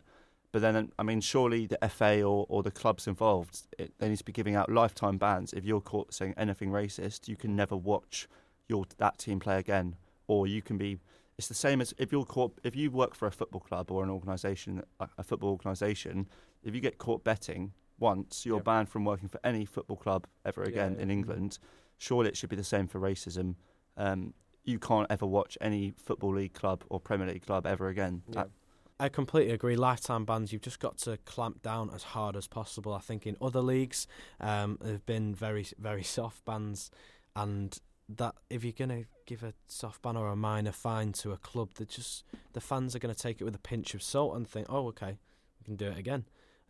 But 0.51 0.63
then, 0.63 0.91
I 0.97 1.03
mean, 1.03 1.21
surely 1.21 1.67
the 1.67 1.77
FA 1.87 2.23
or, 2.23 2.47
or 2.49 2.63
the 2.63 2.71
clubs 2.71 3.05
involved, 3.05 3.67
it, 3.77 3.93
they 3.99 4.09
need 4.09 4.17
to 4.17 4.23
be 4.23 4.31
giving 4.31 4.55
out 4.55 4.71
lifetime 4.71 5.19
bans. 5.19 5.53
If 5.53 5.65
you're 5.65 5.81
caught 5.81 6.11
saying 6.11 6.33
anything 6.35 6.71
racist, 6.71 7.27
you 7.27 7.35
can 7.35 7.55
never 7.55 7.77
watch 7.77 8.27
your 8.67 8.85
that 8.97 9.19
team 9.19 9.39
play 9.39 9.59
again, 9.59 9.97
or 10.25 10.47
you 10.47 10.63
can 10.63 10.79
be. 10.79 10.97
It's 11.37 11.47
the 11.47 11.53
same 11.53 11.79
as 11.79 11.93
if 11.99 12.11
you're 12.11 12.25
caught. 12.25 12.57
If 12.63 12.75
you 12.75 12.89
work 12.89 13.13
for 13.13 13.27
a 13.27 13.31
football 13.31 13.61
club 13.61 13.91
or 13.91 14.03
an 14.03 14.09
organisation, 14.09 14.81
a 14.99 15.21
football 15.21 15.51
organisation, 15.51 16.27
if 16.63 16.73
you 16.73 16.81
get 16.81 16.97
caught 16.97 17.23
betting 17.23 17.73
once, 17.99 18.45
you're 18.45 18.57
Yep. 18.57 18.65
banned 18.65 18.89
from 18.89 19.05
working 19.05 19.29
for 19.29 19.39
any 19.43 19.65
football 19.65 19.97
club 19.97 20.27
ever 20.45 20.63
again 20.63 20.95
yeah. 20.95 21.03
in 21.03 21.11
England. 21.11 21.59
Surely 21.97 22.29
it 22.29 22.37
should 22.37 22.49
be 22.49 22.55
the 22.55 22.63
same 22.63 22.87
for 22.87 22.99
racism. 22.99 23.55
Um, 23.97 24.33
you 24.63 24.79
can't 24.79 25.07
ever 25.09 25.25
watch 25.25 25.57
any 25.61 25.91
football 25.91 26.35
league 26.35 26.53
club 26.53 26.83
or 26.89 26.99
Premier 26.99 27.27
League 27.27 27.45
club 27.45 27.65
ever 27.65 27.87
again. 27.87 28.23
Yeah. 28.27 28.43
That- 28.43 28.49
I 28.97 29.09
completely 29.09 29.53
agree. 29.53 29.75
Lifetime 29.75 30.23
bans, 30.23 30.53
you've 30.53 30.61
just 30.61 30.79
got 30.79 30.97
to 30.99 31.17
clamp 31.25 31.61
down 31.61 31.89
as 31.93 32.01
hard 32.01 32.37
as 32.37 32.47
possible. 32.47 32.93
I 32.93 32.99
think 32.99 33.27
in 33.27 33.35
other 33.41 33.61
leagues, 33.61 34.07
um, 34.39 34.77
there 34.81 34.93
have 34.93 35.05
been 35.05 35.35
very, 35.35 35.65
very 35.77 36.03
soft 36.17 36.45
bans, 36.45 36.91
and 37.35 37.77
that 38.07 38.35
if 38.49 38.63
you're 38.63 38.71
going 38.71 39.03
to 39.03 39.05
give 39.25 39.43
a 39.43 39.53
soft 39.67 40.01
ban 40.01 40.15
or 40.15 40.29
a 40.29 40.35
minor 40.35 40.71
fine 40.71 41.11
to 41.11 41.33
a 41.33 41.37
club, 41.37 41.73
they 41.75 41.85
just 41.85 42.23
the 42.53 42.61
fans 42.61 42.95
are 42.95 42.99
going 42.99 43.13
to 43.13 43.19
take 43.19 43.41
it 43.41 43.43
with 43.43 43.55
a 43.55 43.59
pinch 43.59 43.93
of 43.95 44.01
salt 44.01 44.35
and 44.35 44.47
think, 44.47 44.67
oh, 44.69 44.87
okay, 44.87 45.17
we 45.59 45.65
can 45.65 45.75
do 45.75 45.87
it 45.87 45.97
again. 45.97 46.23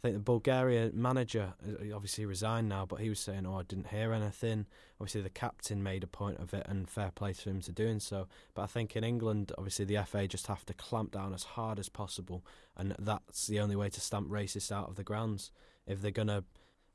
I 0.05 0.09
think 0.09 0.17
the 0.17 0.31
Bulgaria 0.31 0.91
manager 0.93 1.55
uh, 1.67 1.95
obviously 1.95 2.27
resigned 2.27 2.69
now, 2.69 2.85
but 2.85 2.99
he 2.99 3.09
was 3.09 3.19
saying, 3.19 3.47
"Oh, 3.47 3.55
I 3.55 3.63
didn't 3.63 3.87
hear 3.87 4.13
anything." 4.13 4.67
Obviously, 5.01 5.21
the 5.21 5.31
captain 5.31 5.81
made 5.81 6.03
a 6.03 6.07
point 6.07 6.37
of 6.37 6.53
it, 6.53 6.63
and 6.69 6.87
fair 6.87 7.09
play 7.09 7.33
to 7.33 7.49
him 7.49 7.59
to 7.61 7.71
doing 7.71 7.99
so. 7.99 8.27
But 8.53 8.61
I 8.61 8.65
think 8.67 8.95
in 8.95 9.03
England, 9.03 9.51
obviously, 9.57 9.83
the 9.85 10.03
FA 10.05 10.27
just 10.27 10.45
have 10.45 10.63
to 10.67 10.75
clamp 10.75 11.11
down 11.11 11.33
as 11.33 11.41
hard 11.41 11.79
as 11.79 11.89
possible, 11.89 12.45
and 12.77 12.95
that's 12.99 13.47
the 13.47 13.59
only 13.59 13.75
way 13.75 13.89
to 13.89 13.99
stamp 13.99 14.29
racists 14.29 14.71
out 14.71 14.89
of 14.89 14.95
the 14.95 15.03
grounds. 15.03 15.49
If 15.87 16.03
they're 16.03 16.11
gonna, 16.11 16.43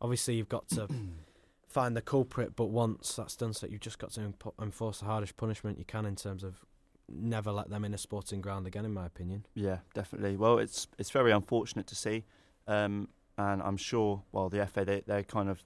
obviously, 0.00 0.36
you've 0.36 0.48
got 0.48 0.68
to 0.68 0.86
find 1.68 1.96
the 1.96 2.02
culprit, 2.02 2.54
but 2.54 2.66
once 2.66 3.16
that's 3.16 3.34
done, 3.34 3.54
so 3.54 3.66
you've 3.66 3.80
just 3.80 3.98
got 3.98 4.12
to 4.12 4.20
impo- 4.20 4.54
enforce 4.62 5.00
the 5.00 5.06
hardest 5.06 5.36
punishment 5.36 5.80
you 5.80 5.84
can 5.84 6.06
in 6.06 6.14
terms 6.14 6.44
of 6.44 6.64
never 7.08 7.50
let 7.50 7.70
them 7.70 7.84
in 7.84 7.92
a 7.92 7.98
sporting 7.98 8.40
ground 8.40 8.68
again. 8.68 8.84
In 8.84 8.94
my 8.94 9.06
opinion, 9.06 9.46
Yeah, 9.56 9.78
definitely. 9.94 10.36
Well, 10.36 10.58
it's 10.58 10.86
it's 10.96 11.10
very 11.10 11.32
unfortunate 11.32 11.88
to 11.88 11.96
see, 11.96 12.24
um, 12.70 13.08
and 13.36 13.62
I'm 13.62 13.76
sure. 13.76 14.22
Well, 14.32 14.48
the 14.48 14.66
FA 14.66 14.84
they 14.84 15.02
they're 15.06 15.24
kind 15.24 15.48
of 15.48 15.62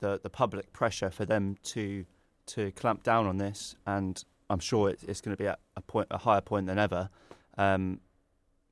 the 0.00 0.20
the 0.22 0.30
public 0.30 0.72
pressure 0.72 1.10
for 1.10 1.24
them 1.24 1.56
to 1.72 2.04
to 2.46 2.70
clamp 2.72 3.02
down 3.02 3.26
on 3.26 3.38
this, 3.38 3.76
and 3.86 4.22
I'm 4.50 4.58
sure 4.60 4.90
it, 4.90 5.00
it's 5.08 5.20
going 5.20 5.36
to 5.36 5.42
be 5.42 5.48
at 5.48 5.58
a 5.76 5.80
point 5.80 6.08
a 6.10 6.18
higher 6.18 6.40
point 6.40 6.66
than 6.66 6.78
ever. 6.78 7.08
Um, 7.56 8.00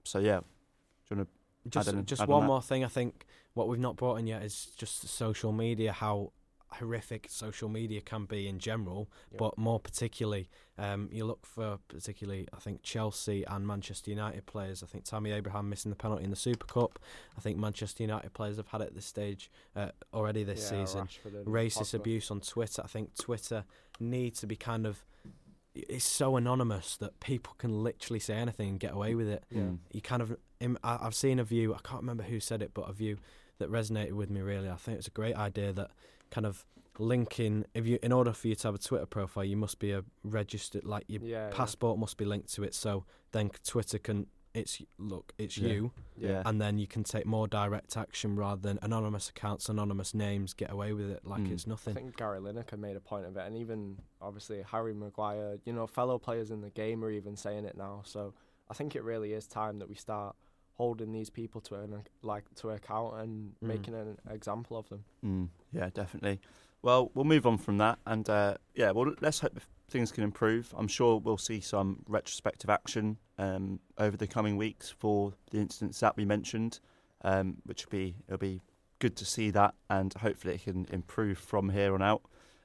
so 0.04 0.18
yeah, 0.18 0.40
do 0.40 0.44
you 1.10 1.16
want 1.16 1.28
Just, 1.68 1.88
Add 1.88 1.94
on- 1.94 2.06
just 2.06 2.22
add 2.22 2.28
one 2.28 2.42
that. 2.42 2.46
more 2.48 2.62
thing. 2.62 2.84
I 2.84 2.88
think 2.88 3.24
what 3.54 3.68
we've 3.68 3.80
not 3.80 3.96
brought 3.96 4.16
in 4.16 4.26
yet 4.26 4.42
is 4.42 4.66
just 4.76 5.08
social 5.08 5.52
media. 5.52 5.92
How 5.92 6.32
horrific 6.74 7.26
social 7.30 7.68
media 7.68 8.00
can 8.00 8.24
be 8.24 8.46
in 8.48 8.58
general, 8.58 9.10
Yeah. 9.30 9.38
but 9.38 9.58
more 9.58 9.78
particularly, 9.80 10.48
um, 10.78 11.08
you 11.12 11.24
look 11.24 11.44
for 11.46 11.78
particularly, 11.88 12.48
I 12.52 12.58
think 12.58 12.82
Chelsea 12.82 13.44
and 13.44 13.66
Manchester 13.66 14.10
United 14.10 14.46
players. 14.46 14.82
I 14.82 14.86
think 14.86 15.04
Tammy 15.04 15.32
Abraham 15.32 15.68
missing 15.68 15.90
the 15.90 15.96
penalty 15.96 16.24
in 16.24 16.30
the 16.30 16.36
Super 16.36 16.66
Cup. 16.66 16.98
I 17.36 17.40
think 17.40 17.58
Manchester 17.58 18.02
United 18.02 18.32
players 18.32 18.56
have 18.56 18.68
had 18.68 18.80
it 18.80 18.88
at 18.88 18.94
this 18.94 19.06
stage 19.06 19.50
uh, 19.76 19.90
already 20.14 20.44
this 20.44 20.70
Yeah, 20.72 20.84
season. 20.84 21.08
Racist 21.44 21.90
Pogba. 21.92 21.94
abuse 21.94 22.30
on 22.30 22.40
Twitter. 22.40 22.82
I 22.84 22.88
think 22.88 23.14
Twitter 23.16 23.64
needs 24.00 24.40
to 24.40 24.46
be 24.46 24.56
kind 24.56 24.86
of. 24.86 25.04
It's 25.74 26.04
so 26.04 26.36
anonymous 26.36 26.96
that 26.98 27.18
people 27.20 27.54
can 27.56 27.82
literally 27.82 28.20
say 28.20 28.34
anything 28.34 28.68
and 28.68 28.78
get 28.80 28.92
away 28.92 29.14
with 29.14 29.28
it? 29.28 29.44
Yeah. 29.50 29.70
You 29.90 30.02
kind 30.02 30.20
of 30.20 30.36
I've 30.84 31.14
seen 31.14 31.38
a 31.38 31.44
view 31.44 31.74
I 31.74 31.78
can't 31.82 32.02
remember 32.02 32.24
who 32.24 32.40
said 32.40 32.60
it 32.60 32.72
but 32.74 32.90
a 32.90 32.92
view 32.92 33.16
that 33.58 33.70
resonated 33.70 34.12
with 34.12 34.28
me 34.28 34.42
really 34.42 34.68
I 34.68 34.76
think 34.76 34.98
it's 34.98 35.06
a 35.08 35.12
great 35.12 35.34
idea 35.34 35.72
that 35.72 35.90
kind 36.32 36.46
of 36.46 36.64
linking 36.98 37.64
if 37.74 37.86
you 37.86 37.98
in 38.02 38.12
order 38.12 38.32
for 38.32 38.48
you 38.48 38.54
to 38.54 38.68
have 38.68 38.74
a 38.74 38.78
Twitter 38.78 39.06
profile 39.06 39.44
you 39.44 39.56
must 39.56 39.78
be 39.78 39.92
a 39.92 40.02
registered 40.24 40.84
like 40.84 41.04
your 41.08 41.22
Yeah, 41.22 41.48
yeah. 41.48 41.54
passport 41.54 41.98
must 41.98 42.16
be 42.16 42.24
linked 42.24 42.52
to 42.54 42.64
it 42.64 42.74
so 42.74 43.04
then 43.32 43.50
Twitter 43.66 43.98
can 43.98 44.26
it's 44.54 44.82
look 44.98 45.32
it's 45.38 45.56
Yeah. 45.56 45.72
you 45.72 45.92
Yeah. 46.16 46.42
and 46.44 46.60
then 46.60 46.78
you 46.78 46.86
can 46.86 47.02
take 47.04 47.24
more 47.24 47.48
direct 47.48 47.96
action 47.96 48.36
rather 48.36 48.60
than 48.60 48.78
anonymous 48.82 49.30
accounts 49.30 49.68
anonymous 49.70 50.12
names 50.12 50.52
get 50.52 50.70
away 50.70 50.92
with 50.92 51.08
it 51.10 51.24
like 51.24 51.40
Mm. 51.40 51.52
it's 51.52 51.66
I 51.66 51.70
nothing 51.70 51.94
think 51.94 52.16
Gary 52.18 52.38
Lineker 52.40 52.78
made 52.78 52.96
a 52.96 53.00
point 53.00 53.24
of 53.24 53.36
it, 53.38 53.46
and 53.46 53.56
even 53.56 53.98
obviously 54.20 54.60
Harry 54.62 54.92
Maguire, 54.94 55.58
you 55.64 55.72
know, 55.72 55.86
fellow 55.86 56.18
players 56.18 56.50
in 56.50 56.60
the 56.60 56.70
game 56.70 57.02
are 57.04 57.10
even 57.10 57.34
saying 57.36 57.64
it 57.64 57.76
now. 57.78 58.02
So 58.04 58.34
I 58.68 58.74
think 58.74 58.94
it 58.94 59.02
really 59.02 59.32
is 59.32 59.46
time 59.46 59.78
that 59.78 59.88
we 59.88 59.94
start 59.94 60.36
holding 60.82 61.12
these 61.12 61.30
people 61.30 61.60
to 61.60 61.76
an 61.76 62.02
like 62.22 62.44
to 62.56 62.70
account 62.70 63.14
and 63.20 63.54
Mm. 63.62 63.68
making 63.68 63.94
an 63.94 64.18
example 64.28 64.76
of 64.76 64.88
them. 64.88 65.04
Mm, 65.24 65.48
yeah, 65.72 65.90
definitely. 65.94 66.40
Well, 66.82 67.12
we'll 67.14 67.24
move 67.34 67.46
on 67.46 67.58
from 67.58 67.78
that, 67.78 68.00
and 68.04 68.28
uh, 68.28 68.56
yeah, 68.74 68.90
well, 68.90 69.14
let's 69.20 69.38
hope 69.38 69.60
things 69.88 70.10
can 70.10 70.24
improve. 70.24 70.74
I'm 70.76 70.88
sure 70.88 71.20
we'll 71.20 71.38
see 71.50 71.60
some 71.60 72.02
retrospective 72.08 72.68
action 72.68 73.18
um, 73.38 73.78
over 73.96 74.16
the 74.16 74.26
coming 74.26 74.56
weeks 74.56 74.90
for 74.90 75.34
the 75.52 75.58
incidents 75.58 76.00
that 76.00 76.16
we 76.16 76.24
mentioned, 76.24 76.80
um, 77.22 77.58
which 77.64 77.86
will 77.86 77.92
be 78.00 78.16
it'll 78.26 78.38
be 78.38 78.60
good 78.98 79.14
to 79.18 79.24
see 79.24 79.50
that, 79.52 79.74
and 79.88 80.12
hopefully 80.14 80.54
it 80.56 80.64
can 80.64 80.86
improve 80.90 81.38
from 81.38 81.68
here 81.70 81.94
on 81.94 82.02
out. 82.02 82.22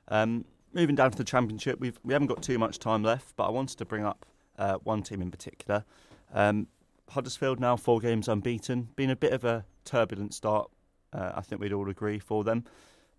Um, 0.08 0.46
moving 0.74 0.96
down 0.96 1.12
to 1.12 1.18
the 1.18 1.24
championship, 1.24 1.80
we've 1.80 2.00
we 2.04 2.14
haven't 2.14 2.30
got 2.34 2.42
too 2.42 2.58
much 2.58 2.80
time 2.80 3.04
left, 3.04 3.36
but 3.36 3.44
I 3.46 3.52
wanted 3.52 3.78
to 3.78 3.86
bring 3.86 4.06
up 4.12 4.26
uh, 4.58 4.78
one 4.84 5.04
team 5.04 5.22
in 5.22 5.30
particular. 5.30 5.86
Um, 6.34 6.68
Huddersfield 7.10 7.60
now 7.60 7.78
four 7.78 8.00
games 8.00 8.28
unbeaten, 8.28 8.90
been 8.96 9.10
a 9.10 9.16
bit 9.16 9.34
of 9.34 9.44
a 9.44 9.66
turbulent 9.86 10.34
start. 10.34 10.70
Uh, 11.14 11.32
I 11.36 11.42
think 11.42 11.62
we'd 11.62 11.74
all 11.74 11.90
agree 11.90 12.20
for 12.20 12.44
them. 12.44 12.66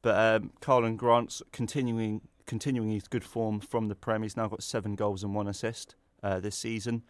But 0.03 0.43
um, 0.43 0.53
Karlan 0.61 0.97
Grant's 0.97 1.43
continuing 1.53 2.21
continuing 2.47 2.91
his 2.91 3.09
good 3.09 3.25
form 3.25 3.61
from 3.61 3.89
the 3.89 3.95
Prem. 3.95 4.23
He's 4.23 4.37
now 4.37 4.49
got 4.49 4.63
seven 4.63 4.95
goals 4.95 5.23
and 5.23 5.35
one 5.35 5.49
assist 5.49 5.97
uh, 6.23 6.41
this 6.41 6.57
season. 6.57 7.03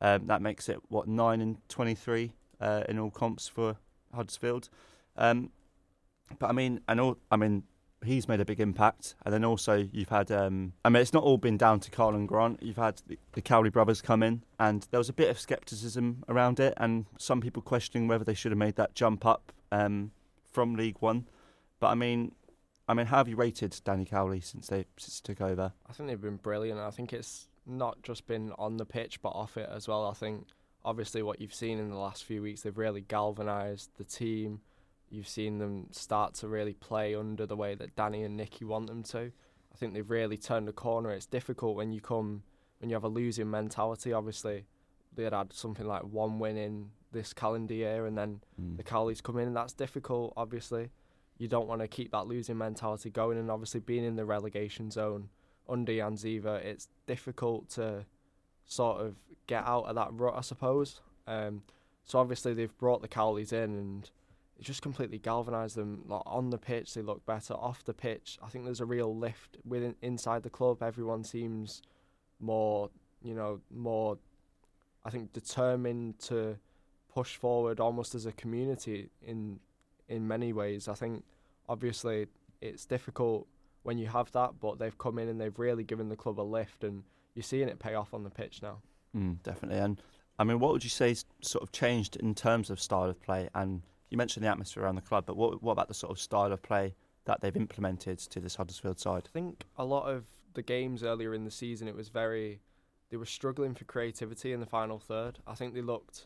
Um, 0.00 0.26
that 0.26 0.42
makes 0.42 0.68
it 0.68 0.78
what 0.88 1.08
nine 1.08 1.40
and 1.40 1.56
twenty 1.68 1.94
three 1.94 2.32
uh, 2.60 2.84
in 2.88 2.98
all 2.98 3.10
comps 3.10 3.48
for 3.48 3.76
Huddersfield. 4.14 4.68
Um, 5.16 5.50
but 6.38 6.48
I 6.48 6.52
mean, 6.52 6.80
and 6.88 7.00
all, 7.00 7.18
I 7.30 7.36
mean, 7.36 7.64
he's 8.04 8.28
made 8.28 8.40
a 8.40 8.44
big 8.44 8.60
impact. 8.60 9.14
And 9.24 9.32
then 9.32 9.44
also 9.44 9.88
you've 9.92 10.08
had, 10.08 10.30
um, 10.30 10.72
I 10.84 10.88
mean, 10.88 11.02
it's 11.02 11.12
not 11.12 11.24
all 11.24 11.38
been 11.38 11.56
down 11.56 11.80
to 11.80 11.90
Karlan 11.90 12.26
Grant. 12.26 12.62
You've 12.62 12.76
had 12.76 13.00
the, 13.06 13.18
the 13.32 13.42
Cowley 13.42 13.70
brothers 13.70 14.00
come 14.00 14.22
in, 14.22 14.42
and 14.58 14.86
there 14.90 14.98
was 14.98 15.08
a 15.08 15.14
bit 15.14 15.30
of 15.30 15.38
scepticism 15.38 16.24
around 16.28 16.60
it, 16.60 16.74
and 16.76 17.06
some 17.18 17.40
people 17.40 17.62
questioning 17.62 18.08
whether 18.08 18.24
they 18.24 18.34
should 18.34 18.52
have 18.52 18.58
made 18.58 18.76
that 18.76 18.94
jump 18.94 19.24
up 19.24 19.52
um, 19.72 20.10
from 20.50 20.74
League 20.74 20.96
One. 21.00 21.26
But 21.80 21.88
I 21.88 21.94
mean, 21.94 22.32
I 22.88 22.94
mean, 22.94 23.06
how 23.06 23.18
have 23.18 23.28
you 23.28 23.36
rated 23.36 23.78
Danny 23.84 24.04
Cowley 24.04 24.40
since 24.40 24.68
they 24.68 24.86
since 24.96 25.20
took 25.20 25.40
over? 25.40 25.72
I 25.88 25.92
think 25.92 26.08
they've 26.08 26.20
been 26.20 26.36
brilliant. 26.36 26.80
I 26.80 26.90
think 26.90 27.12
it's 27.12 27.48
not 27.66 28.02
just 28.02 28.26
been 28.26 28.52
on 28.58 28.76
the 28.76 28.86
pitch 28.86 29.20
but 29.20 29.30
off 29.30 29.56
it 29.56 29.68
as 29.72 29.88
well. 29.88 30.06
I 30.06 30.14
think 30.14 30.46
obviously 30.84 31.22
what 31.22 31.40
you've 31.40 31.54
seen 31.54 31.78
in 31.78 31.90
the 31.90 31.96
last 31.96 32.24
few 32.24 32.40
weeks, 32.42 32.62
they've 32.62 32.78
really 32.78 33.00
galvanised 33.00 33.90
the 33.98 34.04
team. 34.04 34.60
You've 35.16 35.28
seen 35.28 35.58
them 35.58 35.86
start 35.92 36.34
to 36.34 36.48
really 36.48 36.74
play 36.74 37.14
under 37.14 37.46
the 37.46 37.56
way 37.56 37.74
that 37.74 37.96
Danny 37.96 38.22
and 38.22 38.36
Nicky 38.36 38.66
want 38.66 38.86
them 38.88 39.02
to. 39.04 39.32
I 39.72 39.76
think 39.76 39.94
they've 39.94 40.10
really 40.10 40.36
turned 40.36 40.68
the 40.68 40.72
corner. 40.72 41.10
It's 41.10 41.24
difficult 41.26 41.74
when 41.76 41.92
you 41.92 42.00
come 42.02 42.42
when 42.80 42.90
you 42.90 42.96
have 42.96 43.04
a 43.04 43.08
losing 43.08 43.50
mentality. 43.50 44.12
Obviously, 44.12 44.66
they 45.14 45.24
had 45.24 45.32
had 45.32 45.52
something 45.54 45.86
like 45.86 46.02
one 46.02 46.38
win 46.38 46.58
in 46.58 46.90
this 47.12 47.32
calendar 47.32 47.72
year, 47.72 48.04
and 48.04 48.18
then 48.18 48.42
Mm. 48.60 48.76
the 48.76 48.82
Cowleys 48.84 49.22
come 49.22 49.38
in, 49.38 49.46
and 49.48 49.56
that's 49.56 49.72
difficult. 49.72 50.34
Obviously, 50.36 50.90
you 51.38 51.48
don't 51.48 51.66
want 51.68 51.80
to 51.80 51.88
keep 51.88 52.10
that 52.12 52.26
losing 52.26 52.58
mentality 52.58 53.08
going, 53.10 53.38
and 53.38 53.50
obviously 53.50 53.80
being 53.80 54.04
in 54.04 54.16
the 54.16 54.26
relegation 54.26 54.90
zone 54.90 55.30
under 55.66 55.94
Jan 55.94 56.16
Siewert, 56.16 56.62
it's 56.64 56.88
difficult 57.06 57.70
to 57.70 58.04
sort 58.66 59.00
of 59.00 59.16
get 59.46 59.64
out 59.64 59.84
of 59.84 59.94
that 59.94 60.12
rut, 60.12 60.34
I 60.36 60.42
suppose. 60.42 61.00
Um, 61.26 61.62
so 62.04 62.18
obviously 62.18 62.52
they've 62.52 62.76
brought 62.76 63.00
the 63.00 63.08
Cowleys 63.08 63.52
in, 63.52 63.74
and 63.74 64.10
it 64.58 64.64
just 64.64 64.82
completely 64.82 65.18
galvanised 65.18 65.76
them. 65.76 66.02
Like 66.06 66.22
on 66.26 66.50
the 66.50 66.58
pitch, 66.58 66.94
they 66.94 67.02
look 67.02 67.24
better. 67.26 67.54
Off 67.54 67.84
the 67.84 67.94
pitch, 67.94 68.38
I 68.42 68.48
think 68.48 68.64
there's 68.64 68.80
a 68.80 68.86
real 68.86 69.14
lift 69.14 69.58
within 69.64 69.94
inside 70.02 70.42
the 70.42 70.50
club. 70.50 70.82
Everyone 70.82 71.24
seems 71.24 71.82
more, 72.40 72.90
you 73.22 73.34
know, 73.34 73.60
more. 73.74 74.18
I 75.04 75.10
think 75.10 75.32
determined 75.32 76.18
to 76.20 76.56
push 77.12 77.36
forward 77.36 77.80
almost 77.80 78.14
as 78.14 78.26
a 78.26 78.32
community 78.32 79.10
in 79.22 79.60
in 80.08 80.26
many 80.26 80.52
ways. 80.52 80.88
I 80.88 80.94
think 80.94 81.24
obviously 81.68 82.26
it's 82.60 82.86
difficult 82.86 83.46
when 83.82 83.98
you 83.98 84.06
have 84.06 84.32
that, 84.32 84.58
but 84.60 84.78
they've 84.78 84.98
come 84.98 85.18
in 85.18 85.28
and 85.28 85.40
they've 85.40 85.58
really 85.58 85.84
given 85.84 86.08
the 86.08 86.16
club 86.16 86.40
a 86.40 86.42
lift, 86.42 86.82
and 86.82 87.04
you're 87.34 87.42
seeing 87.42 87.68
it 87.68 87.78
pay 87.78 87.94
off 87.94 88.14
on 88.14 88.24
the 88.24 88.30
pitch 88.30 88.62
now. 88.62 88.78
Mm, 89.16 89.42
definitely. 89.42 89.78
And 89.78 90.02
I 90.38 90.44
mean, 90.44 90.58
what 90.58 90.72
would 90.72 90.84
you 90.84 90.90
say 90.90 91.14
sort 91.42 91.62
of 91.62 91.72
changed 91.72 92.16
in 92.16 92.34
terms 92.34 92.70
of 92.70 92.80
style 92.80 93.08
of 93.08 93.20
play? 93.22 93.48
And 93.54 93.82
you 94.10 94.16
mentioned 94.16 94.44
the 94.44 94.50
atmosphere 94.50 94.84
around 94.84 94.96
the 94.96 95.02
club, 95.02 95.24
but 95.26 95.36
what 95.36 95.62
what 95.62 95.72
about 95.72 95.88
the 95.88 95.94
sort 95.94 96.10
of 96.10 96.18
style 96.18 96.52
of 96.52 96.62
play 96.62 96.94
that 97.24 97.40
they've 97.40 97.56
implemented 97.56 98.18
to 98.18 98.40
this 98.40 98.56
Huddersfield 98.56 99.00
side? 99.00 99.24
I 99.26 99.32
think 99.32 99.64
a 99.76 99.84
lot 99.84 100.08
of 100.08 100.24
the 100.54 100.62
games 100.62 101.02
earlier 101.02 101.34
in 101.34 101.44
the 101.44 101.50
season, 101.50 101.88
it 101.88 101.96
was 101.96 102.08
very 102.08 102.60
they 103.10 103.16
were 103.16 103.26
struggling 103.26 103.74
for 103.74 103.84
creativity 103.84 104.52
in 104.52 104.60
the 104.60 104.66
final 104.66 104.98
third. 104.98 105.38
I 105.46 105.54
think 105.54 105.74
they 105.74 105.82
looked 105.82 106.24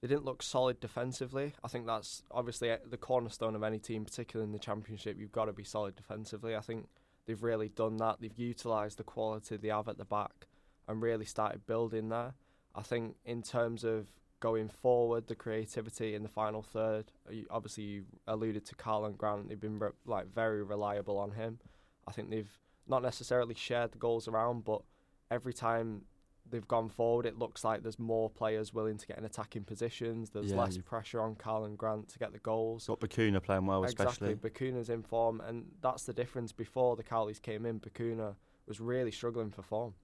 they 0.00 0.08
didn't 0.08 0.24
look 0.24 0.42
solid 0.42 0.80
defensively. 0.80 1.54
I 1.62 1.68
think 1.68 1.86
that's 1.86 2.22
obviously 2.30 2.70
eh, 2.70 2.78
the 2.88 2.96
cornerstone 2.96 3.54
of 3.54 3.62
any 3.62 3.78
team, 3.78 4.04
particularly 4.04 4.48
in 4.48 4.52
the 4.52 4.58
championship. 4.58 5.18
You've 5.18 5.32
got 5.32 5.46
to 5.46 5.52
be 5.52 5.64
solid 5.64 5.94
defensively. 5.94 6.56
I 6.56 6.60
think 6.60 6.88
they've 7.26 7.42
really 7.42 7.68
done 7.68 7.98
that. 7.98 8.16
They've 8.20 8.38
utilised 8.38 8.96
the 8.98 9.04
quality 9.04 9.56
they 9.56 9.68
have 9.68 9.88
at 9.88 9.98
the 9.98 10.04
back 10.06 10.46
and 10.88 11.02
really 11.02 11.26
started 11.26 11.66
building 11.66 12.08
there. 12.08 12.34
I 12.74 12.82
think 12.82 13.16
in 13.24 13.42
terms 13.42 13.84
of 13.84 14.06
going 14.40 14.68
forward, 14.68 15.26
the 15.26 15.34
creativity 15.34 16.14
in 16.14 16.22
the 16.22 16.28
final 16.28 16.62
third. 16.62 17.12
Uh, 17.28 17.36
obviously, 17.50 17.84
you 17.84 18.04
alluded 18.26 18.64
to 18.66 18.74
Karlan 18.74 19.16
Grant. 19.16 19.48
They've 19.48 19.60
been 19.60 19.78
re- 19.78 19.90
like 20.06 20.32
very 20.34 20.62
reliable 20.62 21.18
on 21.18 21.32
him. 21.32 21.60
I 22.08 22.12
think 22.12 22.30
they've 22.30 22.58
not 22.88 23.02
necessarily 23.02 23.54
shared 23.54 23.92
the 23.92 23.98
goals 23.98 24.26
around, 24.26 24.64
but 24.64 24.82
every 25.30 25.52
time 25.52 26.02
they've 26.50 26.66
gone 26.66 26.88
forward, 26.88 27.26
it 27.26 27.38
looks 27.38 27.62
like 27.62 27.82
there's 27.82 27.98
more 27.98 28.28
players 28.28 28.74
willing 28.74 28.96
to 28.96 29.06
get 29.06 29.18
in 29.18 29.24
attacking 29.24 29.64
positions. 29.64 30.30
There's 30.30 30.50
Yeah, 30.50 30.58
less 30.58 30.78
pressure 30.78 31.20
on 31.20 31.36
Karlan 31.36 31.76
Grant 31.76 32.08
to 32.08 32.18
get 32.18 32.32
the 32.32 32.38
goals. 32.38 32.86
Got 32.86 33.00
Bacuna 33.00 33.42
playing 33.42 33.66
well, 33.66 33.84
especially. 33.84 34.32
Exactly, 34.32 34.50
Bacuna's 34.50 34.88
in 34.88 35.02
form, 35.02 35.40
and 35.40 35.66
that's 35.80 36.04
the 36.04 36.12
difference. 36.12 36.50
Before 36.50 36.96
the 36.96 37.04
Cowleys 37.04 37.40
came 37.40 37.66
in, 37.66 37.78
Bacuna 37.78 38.34
was 38.66 38.80
really 38.80 39.12
struggling 39.12 39.50
for 39.50 39.62
form. 39.62 39.94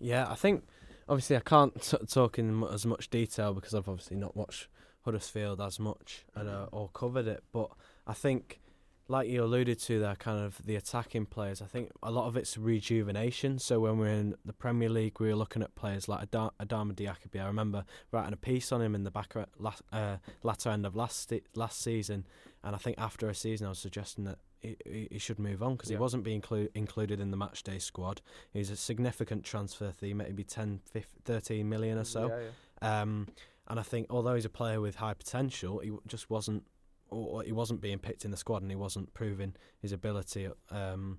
Yeah, 0.00 0.28
I 0.28 0.34
think 0.34 0.64
obviously 1.08 1.36
I 1.36 1.40
can't 1.40 1.80
t- 1.80 1.96
talk 2.08 2.38
in 2.38 2.54
mu- 2.54 2.68
as 2.68 2.86
much 2.86 3.10
detail 3.10 3.54
because 3.54 3.74
I've 3.74 3.88
obviously 3.88 4.16
not 4.16 4.36
watched 4.36 4.68
Huddersfield 5.04 5.60
as 5.60 5.78
much 5.78 6.24
and, 6.34 6.48
uh, 6.48 6.66
or 6.72 6.88
covered 6.90 7.26
it. 7.26 7.44
But 7.52 7.70
I 8.06 8.14
think, 8.14 8.60
like 9.06 9.28
you 9.28 9.44
alluded 9.44 9.78
to, 9.80 10.00
there 10.00 10.16
kind 10.16 10.42
of 10.42 10.64
the 10.64 10.76
attacking 10.76 11.26
players. 11.26 11.60
I 11.60 11.66
think 11.66 11.90
a 12.02 12.10
lot 12.10 12.26
of 12.26 12.36
it's 12.36 12.56
rejuvenation. 12.56 13.58
So 13.58 13.80
when 13.80 13.98
we're 13.98 14.08
in 14.08 14.34
the 14.44 14.54
Premier 14.54 14.88
League, 14.88 15.20
we 15.20 15.28
were 15.28 15.36
looking 15.36 15.62
at 15.62 15.74
players 15.74 16.08
like 16.08 16.30
Adama 16.30 16.52
Adama 16.58 16.94
Diakhaby. 16.94 17.42
I 17.42 17.46
remember 17.46 17.84
writing 18.12 18.32
a 18.32 18.36
piece 18.36 18.72
on 18.72 18.80
him 18.80 18.94
in 18.94 19.04
the 19.04 19.10
back 19.10 19.34
last, 19.58 19.82
uh, 19.92 20.16
latter 20.42 20.70
end 20.70 20.86
of 20.86 20.96
last 20.96 21.30
last 21.54 21.82
season, 21.82 22.26
and 22.62 22.74
I 22.74 22.78
think 22.78 22.98
after 22.98 23.28
a 23.28 23.34
season, 23.34 23.66
I 23.66 23.70
was 23.70 23.78
suggesting 23.78 24.24
that. 24.24 24.38
He, 24.64 25.08
he 25.12 25.18
should 25.18 25.38
move 25.38 25.62
on 25.62 25.74
because 25.76 25.90
Yeah. 25.90 25.98
he 25.98 26.00
wasn't 26.00 26.24
being 26.24 26.40
clu- 26.40 26.68
included 26.74 27.20
in 27.20 27.30
the 27.30 27.36
matchday 27.36 27.80
squad. 27.80 28.20
He's 28.52 28.70
a 28.70 28.76
significant 28.76 29.44
transfer 29.44 29.92
fee, 29.92 30.14
maybe 30.14 30.42
10, 30.44 30.80
15, 30.90 31.20
13 31.24 31.68
million 31.68 31.98
or 31.98 32.04
so. 32.04 32.28
Yeah, 32.28 32.40
yeah. 32.82 33.00
Um, 33.02 33.28
and 33.68 33.78
I 33.78 33.82
think 33.82 34.06
although 34.10 34.34
he's 34.34 34.44
a 34.44 34.50
player 34.50 34.80
with 34.80 34.96
high 34.96 35.14
potential, 35.14 35.78
he 35.80 35.90
just 36.06 36.30
wasn't, 36.30 36.64
or 37.10 37.42
he 37.42 37.52
wasn't 37.52 37.80
being 37.80 37.98
picked 37.98 38.24
in 38.24 38.30
the 38.30 38.36
squad, 38.36 38.62
and 38.62 38.70
he 38.70 38.76
wasn't 38.76 39.12
proving 39.14 39.54
his 39.80 39.92
ability 39.92 40.48
um, 40.70 41.18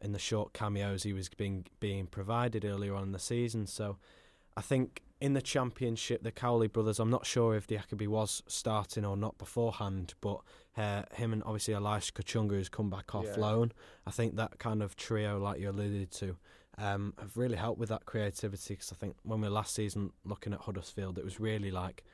in 0.00 0.12
the 0.12 0.18
short 0.18 0.52
cameos 0.52 1.02
he 1.02 1.12
was 1.12 1.28
being 1.28 1.66
being 1.80 2.06
provided 2.06 2.64
earlier 2.64 2.94
on 2.94 3.02
in 3.02 3.12
the 3.12 3.18
season. 3.18 3.66
So 3.66 3.96
I 4.56 4.60
think 4.60 5.02
in 5.20 5.32
the 5.32 5.42
championship, 5.42 6.22
the 6.22 6.30
Cowley 6.30 6.68
brothers, 6.68 7.00
I'm 7.00 7.10
not 7.10 7.26
sure 7.26 7.56
if 7.56 7.66
the 7.66 7.76
Diakhaby 7.76 8.06
was 8.06 8.42
starting 8.46 9.04
or 9.04 9.16
not 9.16 9.36
beforehand, 9.38 10.14
but 10.20 10.40
uh, 10.78 11.02
him 11.12 11.32
and 11.32 11.42
obviously 11.44 11.74
Elias 11.74 12.10
Kachunga, 12.10 12.50
who's 12.52 12.68
come 12.68 12.88
back 12.90 13.14
off 13.14 13.24
Yeah. 13.26 13.36
loan, 13.36 13.72
I 14.06 14.10
think 14.10 14.36
that 14.36 14.58
kind 14.58 14.82
of 14.82 14.94
trio, 14.96 15.38
like 15.38 15.60
you 15.60 15.68
alluded 15.70 16.10
to, 16.12 16.36
um, 16.78 17.14
have 17.18 17.36
really 17.36 17.56
helped 17.56 17.80
with 17.80 17.88
that 17.88 18.06
creativity. 18.06 18.74
Because 18.74 18.92
I 18.92 18.96
think 18.96 19.16
when 19.24 19.40
we 19.40 19.48
were 19.48 19.54
last 19.54 19.74
season 19.74 20.12
looking 20.24 20.52
at 20.52 20.60
Huddersfield, 20.60 21.18
it 21.18 21.24
was 21.24 21.40
really 21.40 21.70
like 21.70 22.04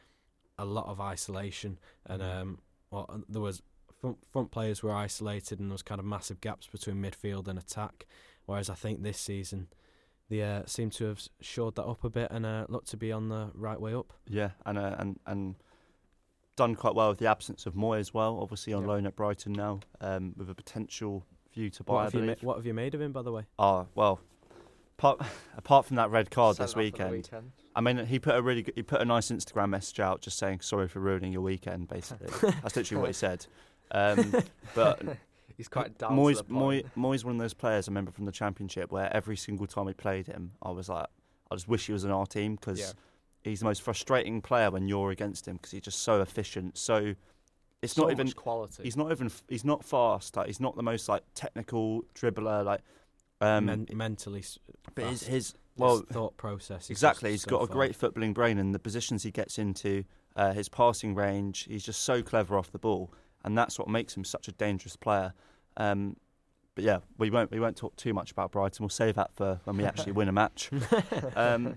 a 0.59 0.65
lot 0.65 0.87
of 0.87 1.01
isolation, 1.01 1.79
and 2.07 2.23
Mhm. 2.23 2.41
um, 2.41 2.59
well, 2.91 3.23
there 3.29 3.43
was 3.43 3.61
front, 4.01 4.19
front 4.31 4.51
players 4.51 4.83
were 4.83 4.93
isolated, 4.95 5.59
and 5.61 5.69
there 5.71 5.75
was 5.75 5.83
kind 5.83 5.99
of 5.99 6.05
massive 6.07 6.41
gaps 6.41 6.67
between 6.69 6.97
midfield 7.03 7.49
and 7.49 7.59
attack. 7.59 8.07
Whereas 8.47 8.71
I 8.71 8.75
think 8.75 9.03
this 9.03 9.19
season, 9.19 9.69
they 10.29 10.43
uh, 10.43 10.65
seem 10.67 10.91
to 10.91 11.05
have 11.07 11.21
shored 11.41 11.75
that 11.75 11.85
up 11.87 12.05
a 12.05 12.11
bit 12.11 12.31
and 12.31 12.47
uh, 12.47 12.67
look 12.69 12.85
to 12.87 12.97
be 12.97 13.11
on 13.13 13.29
the 13.29 13.51
right 13.55 13.81
way 13.81 13.95
up. 13.95 14.13
Yeah, 14.27 14.53
and 14.65 14.79
uh, 14.79 14.95
and 14.99 15.19
and 15.27 15.57
done 16.57 16.75
quite 16.75 16.95
well 16.95 17.09
with 17.11 17.19
the 17.19 17.27
absence 17.27 17.67
of 17.67 17.75
Mooy 17.75 17.99
as 17.99 18.13
well. 18.15 18.39
Obviously 18.41 18.73
on 18.73 18.83
Yeah. 18.83 18.89
loan 18.89 19.07
at 19.07 19.17
Brighton 19.17 19.53
now, 19.53 19.81
um, 20.01 20.35
with 20.37 20.49
a 20.51 20.55
potential 20.55 21.25
view 21.53 21.71
to 21.71 21.85
buy. 21.85 21.93
What 21.95 22.01
I 22.01 22.05
have, 22.05 22.15
you 22.15 22.23
ma- 22.23 22.35
what 22.43 22.57
have 22.57 22.67
you 22.67 22.75
made 22.75 22.95
of 22.95 23.01
him, 23.01 23.13
by 23.13 23.23
the 23.23 23.33
way? 23.33 23.47
Oh 23.59 23.87
well, 23.95 24.21
apart 24.99 25.21
apart 25.57 25.87
from 25.87 25.97
that 25.97 26.11
red 26.11 26.31
card 26.31 26.57
Sent 26.57 26.65
this 26.69 26.73
off 26.73 26.77
at 26.77 26.81
the 26.81 26.85
weekend, 26.85 27.11
weekend. 27.11 27.53
I 27.77 27.81
mean, 27.81 28.07
he 28.07 28.19
put 28.19 28.37
a 28.37 28.43
really 28.43 28.63
good, 28.63 28.75
he 28.77 28.83
put 28.83 29.01
a 29.01 29.05
nice 29.05 29.31
Instagram 29.31 29.71
message 29.71 30.01
out 30.01 30.21
just 30.21 30.39
saying 30.39 30.61
sorry 30.61 30.89
for 30.89 31.01
ruining 31.01 31.33
your 31.33 31.43
weekend. 31.43 31.89
Basically, 31.89 32.29
that's 32.63 32.77
literally 32.77 33.01
what 33.01 33.09
he 33.09 33.15
said. 33.15 33.47
Um, 33.91 34.35
but 34.75 35.03
He's 35.57 35.69
quite 35.69 35.97
down 35.99 36.17
Mooy's, 36.17 36.39
to 36.39 36.45
Mooy, 36.45 36.83
point. 36.83 36.87
Mooy's 36.97 37.25
one 37.25 37.37
of 37.37 37.41
those 37.41 37.55
players 37.55 37.87
I 37.87 37.91
remember 37.93 38.11
from 38.11 38.25
the 38.25 38.33
championship 38.33 38.91
where 38.91 39.09
every 39.17 39.37
single 39.37 39.69
time 39.69 39.85
we 39.85 39.93
played 39.93 40.27
him, 40.27 40.51
I 40.61 40.73
was 40.73 40.89
like, 40.89 41.07
I 41.49 41.55
just 41.55 41.69
wish 41.69 41.87
he 41.87 41.93
was 41.93 42.03
in 42.05 42.11
our 42.11 42.27
team 42.27 42.57
because 42.57 42.81
Yeah. 42.81 42.87
He's 43.45 43.61
the 43.61 43.67
most 43.67 43.83
frustrating 43.83 44.41
player 44.41 44.71
when 44.71 44.89
you're 44.89 45.11
against 45.11 45.47
him 45.47 45.57
because 45.57 45.71
he's 45.71 45.83
just 45.83 46.03
so 46.03 46.21
efficient. 46.21 46.77
So 46.79 47.15
it's 47.83 47.93
so 47.93 48.03
not 48.03 48.11
even 48.13 48.31
quality. 48.33 48.83
he's 48.83 48.97
not 48.97 49.11
even 49.13 49.31
he's 49.49 49.65
not 49.65 49.85
fast. 49.85 50.37
Like 50.37 50.47
he's 50.49 50.61
not 50.61 50.75
the 50.77 50.83
most 50.83 51.09
like 51.09 51.23
technical 51.35 52.03
dribbler. 52.15 52.65
Like 52.65 52.81
um, 53.41 53.67
Men- 53.67 53.87
mentally, 53.93 54.41
s- 54.41 54.59
but 54.95 55.05
his 55.07 55.23
his 55.25 55.55
well, 55.77 55.97
well 55.97 56.05
thought 56.11 56.37
process. 56.37 56.85
is 56.85 56.91
exactly 56.91 57.31
just 57.33 57.33
he's 57.33 57.43
so 57.43 57.59
got 57.59 57.63
a 57.65 57.67
far. 57.67 57.77
great 57.77 57.99
footballing 57.99 58.33
brain 58.35 58.59
and 58.59 58.75
the 58.75 58.79
positions 58.79 59.23
he 59.25 59.31
gets 59.31 59.59
into, 59.59 60.05
uh, 60.37 60.53
his 60.53 60.69
passing 60.69 61.15
range. 61.15 61.67
He's 61.69 61.85
just 61.85 62.03
so 62.03 62.23
clever 62.23 62.57
off 62.57 62.71
the 62.73 62.79
ball, 62.79 63.13
and 63.45 63.59
that's 63.59 63.79
what 63.79 63.89
makes 63.89 64.17
him 64.17 64.25
such 64.25 64.49
a 64.49 64.53
dangerous 64.53 64.97
player. 64.97 65.35
Um, 65.77 66.17
but 66.77 66.85
yeah, 66.85 67.01
we 67.19 67.29
won't 67.29 67.51
we 67.51 67.61
won't 67.61 67.77
talk 67.77 67.95
too 67.97 68.15
much 68.15 68.31
about 68.31 68.51
Brighton. 68.53 68.83
We'll 68.85 68.89
save 68.89 69.17
that 69.17 69.35
for 69.35 69.61
when 69.65 69.77
we 69.77 69.85
actually 69.85 70.13
win 70.19 70.29
a 70.29 70.33
match. 70.33 70.71
Um, 71.37 71.77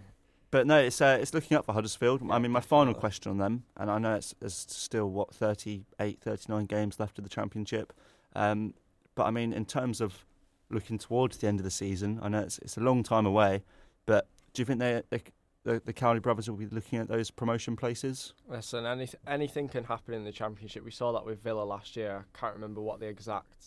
but 0.52 0.66
no, 0.66 0.80
it's 0.80 1.02
uh, 1.02 1.18
it's 1.20 1.34
looking 1.34 1.58
up 1.58 1.66
for 1.66 1.74
Huddersfield. 1.74 2.22
I 2.30 2.39
mean, 2.39 2.52
my 2.52 2.62
final 2.62 2.93
question 2.93 3.32
on 3.32 3.38
them, 3.38 3.64
and 3.76 3.91
I 3.91 3.98
know 3.98 4.16
it's 4.16 4.34
there's 4.39 4.56
still 4.56 5.10
what 5.10 5.34
38, 5.34 6.20
39 6.22 6.66
games 6.66 7.00
left 7.00 7.18
of 7.18 7.24
the 7.24 7.30
championship. 7.30 7.93
Um, 8.36 8.74
but 9.16 9.26
I 9.26 9.32
mean, 9.32 9.52
in 9.52 9.66
terms 9.66 10.00
of 10.00 10.26
looking 10.70 10.98
towards 10.98 11.38
the 11.38 11.48
end 11.48 11.60
of 11.60 11.64
the 11.64 11.72
season, 11.72 12.20
I 12.22 12.30
know 12.30 12.39
it's 12.39 12.60
it's 12.60 12.78
a 12.78 12.82
long 12.82 13.04
time 13.04 13.26
away. 13.26 13.64
But 14.06 14.28
do 14.54 14.62
you 14.62 14.66
think 14.66 14.80
they, 14.80 15.02
they 15.10 15.22
the 15.64 15.82
the 15.84 15.93
Cowley 15.93 16.20
brothers 16.20 16.50
will 16.50 16.58
be 16.58 16.68
looking 16.68 17.00
at 17.00 17.10
those 17.10 17.30
promotion 17.30 17.76
places? 17.76 18.34
Listen, 18.48 18.86
any, 18.86 19.10
anything 19.28 19.68
can 19.68 19.84
happen 19.84 20.14
in 20.14 20.24
the 20.24 20.32
championship. 20.32 20.84
We 20.86 20.91
saw 20.91 21.12
that 21.12 21.26
with 21.26 21.43
Villa 21.43 21.64
last 21.64 21.95
year. 21.98 22.26
I 22.34 22.38
can't 22.38 22.54
remember 22.54 22.82
what 22.82 23.00
the 23.00 23.08
exact 23.08 23.66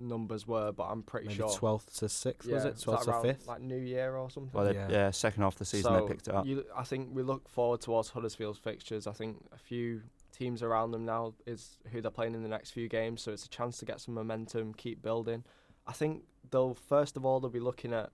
numbers 0.00 0.46
were, 0.46 0.72
but 0.72 0.84
I'm 0.84 1.02
pretty 1.02 1.28
Maybe 1.28 1.38
sure. 1.38 1.52
twelfth 1.54 1.98
to 1.98 2.08
sixth, 2.08 2.48
yeah, 2.48 2.54
was 2.56 2.64
it? 2.64 2.80
Twelfth 2.80 3.04
to 3.06 3.20
fifth. 3.22 3.46
Like 3.46 3.60
New 3.60 3.78
Year 3.78 4.16
or 4.16 4.30
something. 4.30 4.50
Well, 4.52 4.66
they, 4.66 4.74
yeah. 4.74 4.88
Yeah. 4.90 5.10
second 5.10 5.42
half 5.42 5.54
of 5.54 5.58
the 5.60 5.64
season 5.64 5.92
so 5.92 6.00
they 6.00 6.08
picked 6.08 6.28
it 6.28 6.34
up. 6.34 6.46
You, 6.46 6.64
I 6.76 6.84
think 6.84 7.10
we 7.12 7.22
look 7.22 7.48
forward 7.48 7.80
towards 7.80 8.10
Huddersfield's 8.10 8.58
fixtures. 8.58 9.06
I 9.06 9.12
think 9.12 9.44
a 9.52 9.58
few 9.58 10.02
teams 10.32 10.62
around 10.62 10.90
them 10.90 11.04
now 11.04 11.34
is 11.46 11.78
who 11.92 12.00
they're 12.00 12.10
playing 12.10 12.34
in 12.34 12.42
the 12.42 12.48
next 12.48 12.70
few 12.70 12.88
games, 12.88 13.22
so 13.22 13.32
it's 13.32 13.44
a 13.46 13.50
chance 13.50 13.78
to 13.78 13.84
get 13.84 14.00
some 14.00 14.14
momentum, 14.14 14.74
keep 14.74 15.02
building. 15.02 15.44
I 15.86 15.92
think 15.92 16.24
they'll 16.50 16.74
first 16.74 17.16
of 17.16 17.24
all 17.24 17.40
they'll 17.40 17.50
be 17.50 17.60
looking 17.60 17.92
at 17.92 18.10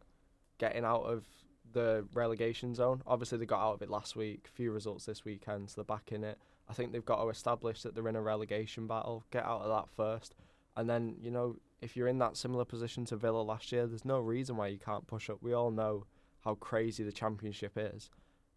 getting 0.59 0.85
out 0.85 1.03
of 1.03 1.25
the 1.73 2.05
relegation 2.15 2.75
zone. 2.75 3.03
Obviously 3.07 3.39
they 3.39 3.47
got 3.47 3.61
out 3.61 3.75
of 3.75 3.83
it 3.83 3.91
last 3.91 4.17
week. 4.17 4.49
Few 4.53 4.73
results 4.73 5.07
this 5.07 5.25
weekend, 5.25 5.71
so 5.71 5.75
they're 5.77 5.85
back 5.97 6.13
in 6.13 6.25
it. 6.25 6.39
I 6.69 6.73
think 6.73 6.93
they've 6.93 7.05
got 7.05 7.23
to 7.23 7.29
establish 7.29 7.83
that 7.83 7.95
they're 7.95 8.09
in 8.09 8.17
a 8.17 8.23
relegation 8.23 8.87
battle. 8.87 9.25
Get 9.31 9.45
out 9.45 9.63
of 9.63 9.69
that 9.69 9.89
first, 9.97 10.35
and 10.81 10.89
then 10.89 11.15
you 11.21 11.31
know 11.31 11.57
if 11.83 11.97
you're 11.97 12.09
in 12.09 12.19
that 12.19 12.37
similar 12.37 12.65
position 12.65 13.05
to 13.07 13.17
Villa 13.17 13.43
last 13.43 13.71
year, 13.71 13.87
there's 13.87 14.05
no 14.05 14.19
reason 14.19 14.57
why 14.57 14.69
you 14.69 14.79
can't 14.79 15.07
push 15.07 15.31
up. 15.31 15.39
We 15.43 15.53
all 15.53 15.71
know 15.71 16.07
how 16.45 16.55
crazy 16.55 17.05
the 17.05 17.13
championship 17.13 17.73
is. 17.77 18.11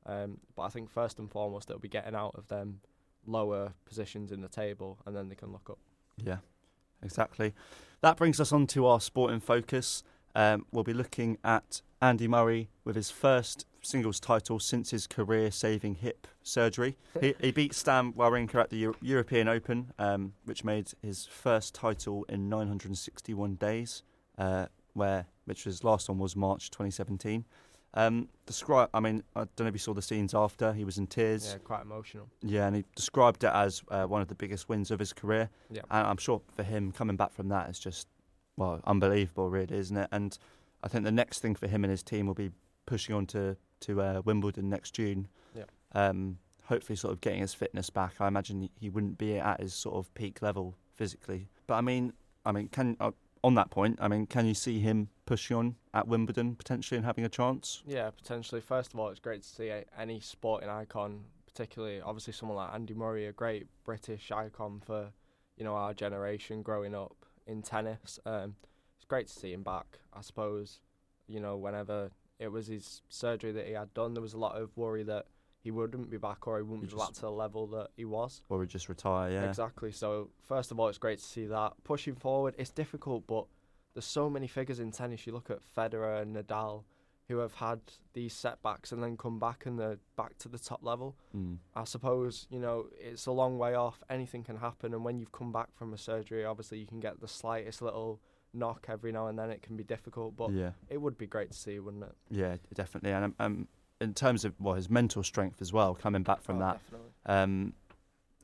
Um, 0.05 0.39
but 0.55 0.63
I 0.63 0.69
think 0.69 0.89
first 0.89 1.19
and 1.19 1.29
foremost, 1.29 1.69
it'll 1.69 1.79
be 1.79 1.87
getting 1.87 2.15
out 2.15 2.35
of 2.35 2.47
them 2.47 2.79
lower 3.25 3.73
positions 3.85 4.31
in 4.31 4.41
the 4.41 4.49
table, 4.49 4.99
and 5.05 5.15
then 5.15 5.29
they 5.29 5.35
can 5.35 5.51
look 5.51 5.69
up. 5.69 5.79
Yeah, 6.17 6.39
exactly. 7.01 7.53
That 8.01 8.17
brings 8.17 8.39
us 8.39 8.51
on 8.51 8.67
to 8.67 8.85
our 8.85 8.99
sporting 8.99 9.39
focus. 9.39 10.03
Um, 10.35 10.65
we'll 10.71 10.83
be 10.83 10.93
looking 10.93 11.37
at 11.43 11.81
Andy 12.01 12.27
Murray 12.27 12.69
with 12.83 12.95
his 12.95 13.09
first 13.11 13.65
singles 13.81 14.19
title 14.19 14.59
since 14.59 14.91
his 14.91 15.07
career-saving 15.07 15.95
hip 15.95 16.27
surgery. 16.41 16.97
he, 17.19 17.35
he 17.39 17.51
beat 17.51 17.73
Stan 17.73 18.13
Wawrinka 18.13 18.55
at 18.55 18.69
the 18.69 18.77
Euro- 18.77 18.95
European 19.01 19.47
Open, 19.47 19.91
um, 19.99 20.33
which 20.45 20.63
made 20.63 20.91
his 21.01 21.25
first 21.25 21.75
title 21.75 22.25
in 22.29 22.49
961 22.49 23.55
days, 23.55 24.03
uh, 24.37 24.67
where 24.93 25.27
which 25.45 25.65
his 25.65 25.83
last 25.83 26.07
one 26.09 26.17
was 26.17 26.35
March 26.35 26.71
2017. 26.71 27.45
Um, 27.95 28.27
describe. 28.45 28.89
I 28.93 28.99
mean, 28.99 29.23
I 29.35 29.41
don't 29.41 29.61
know 29.61 29.67
if 29.67 29.73
you 29.73 29.79
saw 29.79 29.93
the 29.93 30.01
scenes 30.01 30.33
after. 30.33 30.73
He 30.73 30.83
was 30.83 30.97
in 30.97 31.05
tears. 31.05 31.51
Yeah, 31.51 31.59
quite 31.59 31.81
emotional. 31.83 32.27
Yeah, 32.41 32.65
and 32.65 32.75
he 32.75 32.85
described 32.95 33.43
it 33.43 33.51
as 33.53 33.83
uh, 33.89 34.05
one 34.05 34.21
of 34.21 34.27
the 34.29 34.35
biggest 34.35 34.67
wins 34.67 34.89
of 34.89 34.99
his 34.99 35.13
career. 35.13 35.49
Yeah. 35.69 35.81
And 35.91 36.07
I'm 36.07 36.17
sure 36.17 36.41
for 36.55 36.63
him 36.63 36.91
coming 36.91 37.17
back 37.17 37.33
from 37.33 37.49
that 37.49 37.69
is 37.69 37.77
just 37.77 38.07
well 38.57 38.81
unbelievable, 38.85 39.49
really, 39.49 39.77
isn't 39.77 39.97
it? 39.97 40.09
And 40.11 40.37
I 40.83 40.87
think 40.87 41.03
the 41.03 41.11
next 41.11 41.39
thing 41.39 41.55
for 41.55 41.67
him 41.67 41.83
and 41.83 41.91
his 41.91 42.03
team 42.03 42.27
will 42.27 42.33
be 42.33 42.51
pushing 42.85 43.15
on 43.15 43.25
to 43.27 43.57
to 43.81 44.01
uh, 44.01 44.21
Wimbledon 44.23 44.69
next 44.69 44.91
June. 44.91 45.27
Yeah. 45.55 45.65
Um, 45.93 46.37
hopefully, 46.65 46.95
sort 46.95 47.13
of 47.13 47.21
getting 47.21 47.41
his 47.41 47.53
fitness 47.53 47.89
back. 47.89 48.15
I 48.19 48.27
imagine 48.27 48.69
he- 48.79 48.89
wouldn't 48.89 49.17
be 49.17 49.37
at 49.37 49.59
his 49.59 49.73
sort 49.73 49.95
of 49.95 50.13
peak 50.13 50.41
level 50.41 50.75
physically. 50.95 51.49
But 51.67 51.75
I 51.75 51.81
mean, 51.81 52.13
I 52.45 52.51
mean, 52.51 52.67
can 52.69 52.97
uh, 52.99 53.11
on 53.43 53.55
that 53.55 53.69
point, 53.71 53.99
I 54.01 54.07
mean, 54.07 54.25
can 54.25 54.45
you 54.45 54.53
see 54.53 54.79
him 54.79 55.09
pushing 55.25 55.57
on 55.57 55.75
at 55.93 56.07
Wimbledon 56.07 56.55
potentially 56.55 56.97
and 56.97 57.05
having 57.05 57.25
a 57.25 57.29
chance? 57.29 57.83
Yeah, 57.85 58.09
potentially. 58.09 58.61
First 58.61 58.93
of 58.93 58.99
all, 58.99 59.09
it's 59.09 59.19
great 59.19 59.43
to 59.43 59.47
see 59.47 59.71
any 59.97 60.19
sporting 60.19 60.69
icon, 60.69 61.21
particularly 61.45 62.01
obviously 62.01 62.33
someone 62.33 62.57
like 62.57 62.73
Andy 62.73 62.93
Murray, 62.93 63.25
a 63.25 63.33
great 63.33 63.67
British 63.83 64.31
icon 64.31 64.81
for 64.85 65.11
you 65.57 65.63
know 65.63 65.75
our 65.75 65.93
generation 65.93 66.61
growing 66.61 66.95
up 66.95 67.22
in 67.47 67.61
tennis. 67.61 68.19
Um, 68.25 68.55
it's 68.95 69.05
great 69.05 69.27
to 69.27 69.33
see 69.33 69.53
him 69.53 69.63
back. 69.63 69.99
I 70.13 70.21
suppose 70.21 70.79
you 71.27 71.39
know 71.39 71.57
whenever 71.57 72.11
it 72.39 72.51
was 72.51 72.67
his 72.67 73.01
surgery 73.09 73.51
that 73.53 73.67
he 73.67 73.73
had 73.73 73.93
done, 73.93 74.13
there 74.13 74.21
was 74.21 74.33
a 74.33 74.39
lot 74.39 74.55
of 74.55 74.75
worry 74.75 75.03
that 75.03 75.27
he 75.61 75.71
wouldn't 75.71 76.09
be 76.09 76.17
back 76.17 76.45
or 76.45 76.57
he 76.57 76.63
wouldn't 76.63 76.89
He 76.89 76.93
be 76.95 76.99
back 76.99 77.13
to 77.13 77.21
the 77.21 77.31
level 77.31 77.67
that 77.67 77.87
he 77.95 78.03
was. 78.03 78.41
Or 78.49 78.57
would 78.57 78.69
just 78.69 78.89
retire? 78.89 79.31
Yeah. 79.31 79.47
Exactly. 79.47 79.91
So 79.91 80.29
first 80.41 80.71
of 80.71 80.79
all, 80.79 80.89
it's 80.89 80.97
great 80.97 81.19
to 81.19 81.23
see 81.23 81.45
that 81.45 81.73
pushing 81.85 82.15
forward. 82.15 82.53
It's 82.57 82.69
difficult, 82.71 83.25
but 83.27 83.45
there's 83.93 84.05
so 84.05 84.29
many 84.29 84.47
figures 84.47 84.79
in 84.79 84.91
tennis. 84.91 85.25
You 85.25 85.31
look 85.33 85.49
at 85.49 85.59
Federer 85.77 86.21
and 86.21 86.35
Nadal, 86.35 86.83
who 87.33 87.39
have 87.39 87.53
had 87.55 87.79
these 88.13 88.33
setbacks 88.33 88.91
and 88.91 89.01
then 89.01 89.17
come 89.17 89.39
back 89.39 89.65
and 89.65 89.79
they're 89.79 89.97
back 90.15 90.37
to 90.37 90.47
the 90.47 90.59
top 90.59 90.83
level. 90.83 91.15
Mm. 91.35 91.57
I 91.75 91.83
suppose 91.83 92.47
you 92.51 92.59
know 92.59 92.85
it's 92.99 93.25
a 93.25 93.31
long 93.31 93.57
way 93.57 93.73
off. 93.73 94.03
Anything 94.09 94.43
can 94.43 94.57
happen, 94.57 94.93
and 94.93 95.03
when 95.03 95.17
you've 95.19 95.31
come 95.31 95.51
back 95.51 95.69
from 95.75 95.93
a 95.93 95.97
surgery, 95.97 96.45
obviously 96.45 96.77
you 96.77 96.85
can 96.85 96.99
get 96.99 97.19
the 97.19 97.27
slightest 97.27 97.81
little 97.81 98.19
knock 98.53 98.85
every 98.87 99.11
now 99.11 99.27
and 99.27 99.37
then. 99.37 99.49
It 99.49 99.63
can 99.63 99.75
be 99.75 99.83
difficult, 99.83 100.37
but 100.37 100.51
yeah. 100.51 100.71
it 100.89 101.01
would 101.01 101.17
be 101.17 101.25
great 101.25 101.51
to 101.51 101.57
see, 101.57 101.79
wouldn't 101.79 102.03
it? 102.03 102.15
Yeah, 102.29 102.57
definitely. 102.75 103.11
And 103.11 103.25
um, 103.25 103.35
um, 103.39 103.67
in 103.99 104.13
terms 104.13 104.45
of 104.45 104.53
well, 104.59 104.75
his 104.75 104.89
mental 104.89 105.23
strength 105.23 105.59
as 105.61 105.73
well, 105.73 105.95
coming 105.95 106.21
back 106.21 106.43
from 106.43 106.57
Oh, 106.57 106.59
that, 106.59 106.79
definitely. 106.83 107.11
um, 107.25 107.73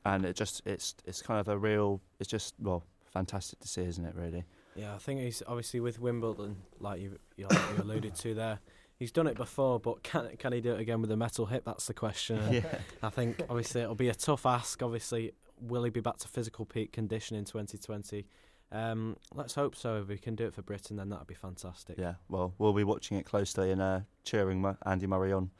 and 0.04 0.24
it 0.24 0.34
just 0.34 0.62
it's 0.66 0.96
it's 1.06 1.22
kind 1.22 1.38
of 1.38 1.46
a 1.46 1.56
real. 1.56 2.00
It's 2.18 2.28
just 2.28 2.54
well, 2.58 2.82
fantastic 3.12 3.60
to 3.60 3.68
see, 3.68 3.82
isn't 3.82 4.04
it? 4.04 4.16
Really. 4.16 4.44
Yeah, 4.76 4.94
I 4.94 4.98
think 4.98 5.20
he's 5.20 5.42
obviously 5.46 5.80
with 5.80 6.00
Wimbledon, 6.00 6.56
like 6.78 7.00
you, 7.00 7.18
you, 7.36 7.46
like 7.48 7.58
you 7.76 7.82
alluded 7.82 8.14
to 8.16 8.34
there. 8.34 8.60
He's 9.00 9.10
done 9.10 9.26
it 9.26 9.36
before, 9.36 9.80
but 9.80 10.02
can 10.04 10.28
can 10.38 10.52
he 10.52 10.60
do 10.60 10.74
it 10.74 10.80
again 10.80 11.00
with 11.00 11.10
a 11.10 11.16
metal 11.16 11.46
hip? 11.46 11.64
That's 11.64 11.86
the 11.86 11.94
question. 11.94 12.38
Yeah. 12.52 12.78
I 13.02 13.08
think 13.10 13.40
obviously 13.48 13.80
it'll 13.80 13.94
be 13.96 14.10
a 14.10 14.14
tough 14.14 14.44
ask. 14.46 14.80
Obviously, 14.82 15.32
will 15.60 15.82
he 15.84 15.90
be 15.90 16.00
back 16.00 16.18
to 16.18 16.28
physical 16.28 16.64
peak 16.66 16.92
condition 16.92 17.36
in 17.36 17.44
2020? 17.46 18.26
Um, 18.72 19.16
let's 19.34 19.54
hope 19.54 19.74
so. 19.74 19.96
If 20.02 20.08
he 20.10 20.18
can 20.18 20.34
do 20.36 20.44
it 20.46 20.54
for 20.54 20.62
Britain, 20.62 20.96
then 20.96 21.08
that'd 21.08 21.26
be 21.26 21.34
fantastic. 21.34 21.96
Yeah. 21.98 22.14
Well, 22.28 22.54
we'll 22.58 22.72
be 22.74 22.84
watching 22.84 23.16
it 23.16 23.24
closely 23.26 23.72
and 23.72 23.80
uh, 23.80 24.00
cheering 24.22 24.64
Andy 24.86 25.06
Murray 25.06 25.32
on, 25.32 25.50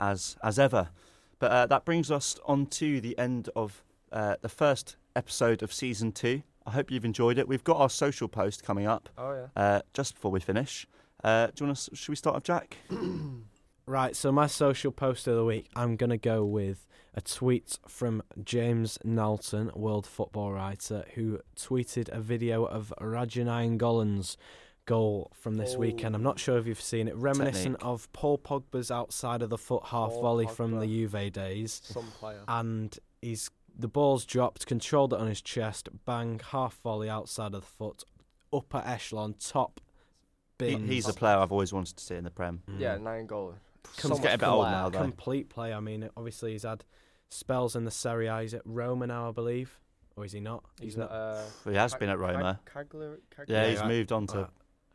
as 0.00 0.36
as 0.42 0.58
ever. 0.58 0.88
But 1.38 1.50
uh, 1.50 1.66
that 1.66 1.84
brings 1.84 2.10
us 2.10 2.36
on 2.46 2.66
to 2.66 3.00
the 3.00 3.18
end 3.18 3.50
of 3.56 3.82
uh, 4.12 4.36
the 4.40 4.48
first 4.48 4.96
episode 5.16 5.62
of 5.62 5.72
season 5.72 6.12
two. 6.12 6.42
I 6.64 6.70
hope 6.70 6.90
you've 6.90 7.04
enjoyed 7.04 7.36
it. 7.38 7.46
We've 7.48 7.62
got 7.64 7.76
our 7.78 7.90
social 7.90 8.26
post 8.28 8.62
coming 8.64 8.86
up 8.86 9.08
Oh 9.18 9.32
yeah. 9.34 9.46
uh, 9.62 9.80
just 9.92 10.14
before 10.14 10.30
we 10.30 10.40
finish. 10.40 10.86
Uh, 11.26 11.48
do 11.48 11.52
you 11.64 11.66
want 11.66 11.76
to? 11.78 11.96
Should 11.96 12.08
we 12.10 12.16
start 12.16 12.36
with 12.36 12.44
Jack? 12.44 12.76
Right, 13.88 14.16
so 14.16 14.32
my 14.32 14.48
social 14.48 14.90
post 14.90 15.28
of 15.28 15.36
the 15.36 15.44
week, 15.44 15.68
I'm 15.76 15.94
going 15.94 16.10
to 16.10 16.16
go 16.18 16.44
with 16.44 16.88
a 17.14 17.20
tweet 17.20 17.78
from 17.86 18.20
James 18.42 18.98
Knowlton, 19.04 19.70
world 19.76 20.08
football 20.08 20.50
writer, 20.52 21.04
who 21.14 21.38
tweeted 21.56 22.08
a 22.08 22.18
video 22.20 22.64
of 22.64 22.92
Radja 23.00 23.44
Nainggolan's 23.44 24.36
goal 24.86 25.30
from 25.36 25.54
this 25.54 25.74
Oh. 25.76 25.78
weekend. 25.78 26.16
I'm 26.16 26.22
not 26.24 26.40
sure 26.40 26.58
if 26.58 26.66
you've 26.66 26.80
seen 26.80 27.06
it, 27.06 27.14
reminiscent 27.14 27.76
Technique. 27.78 27.86
of 27.92 28.12
Paul 28.12 28.38
Pogba's 28.38 28.90
outside 28.90 29.40
of 29.40 29.50
the 29.50 29.56
foot 29.58 29.84
half 29.84 30.10
Paul 30.10 30.22
volley 30.22 30.46
from 30.48 30.80
the 30.80 30.86
Juve 30.88 31.32
days. 31.32 31.80
Some 31.84 32.08
player. 32.18 32.42
And 32.48 32.98
he's 33.22 33.52
the 33.78 33.86
ball's 33.86 34.24
dropped, 34.24 34.66
controlled 34.66 35.12
it 35.12 35.20
on 35.20 35.28
his 35.28 35.40
chest, 35.40 35.88
bang, 36.04 36.40
half 36.50 36.80
volley 36.82 37.08
outside 37.08 37.54
of 37.54 37.60
the 37.60 37.66
foot, 37.68 38.02
upper 38.52 38.82
echelon, 38.84 39.34
top 39.38 39.80
He, 40.58 40.76
he's 40.76 41.08
a 41.08 41.12
player 41.12 41.36
I've 41.36 41.52
always 41.52 41.72
wanted 41.72 41.96
to 41.96 42.04
see 42.04 42.14
in 42.14 42.24
the 42.24 42.30
Prem. 42.30 42.62
Yeah, 42.78 42.96
nine 42.96 43.26
goals. 43.26 43.54
Comes 43.98 44.16
So 44.16 44.22
getting 44.22 44.26
a 44.26 44.30
much 44.32 44.40
bit 44.40 44.48
old 44.48 44.66
now, 44.66 44.88
though. 44.88 44.98
complete 45.00 45.48
play. 45.48 45.72
I 45.72 45.80
mean, 45.80 46.08
obviously 46.16 46.52
he's 46.52 46.62
had 46.64 46.84
spells 47.30 47.76
in 47.76 47.84
the 47.84 47.90
Serie 47.90 48.26
A. 48.26 48.40
He's 48.42 48.54
at 48.54 48.62
Roma 48.64 49.06
now, 49.06 49.28
I 49.28 49.32
believe, 49.32 49.78
or 50.16 50.24
is 50.24 50.32
he 50.32 50.40
not? 50.40 50.64
He's, 50.80 50.96
not. 50.96 51.10
Uh, 51.10 51.42
He 51.68 51.74
has 51.74 51.92
Cag- 51.92 52.00
been 52.00 52.08
at 52.08 52.18
Roma. 52.18 52.60
Cag- 52.66 52.88
Cagler- 52.90 53.20
Cagler- 53.30 53.54
Yeah, 53.54 53.62
Yeah, 53.64 53.70
he's 53.70 53.78
right. 53.80 53.88
moved 53.88 54.12
on 54.12 54.26
to. 54.28 54.38
Right. 54.38 54.46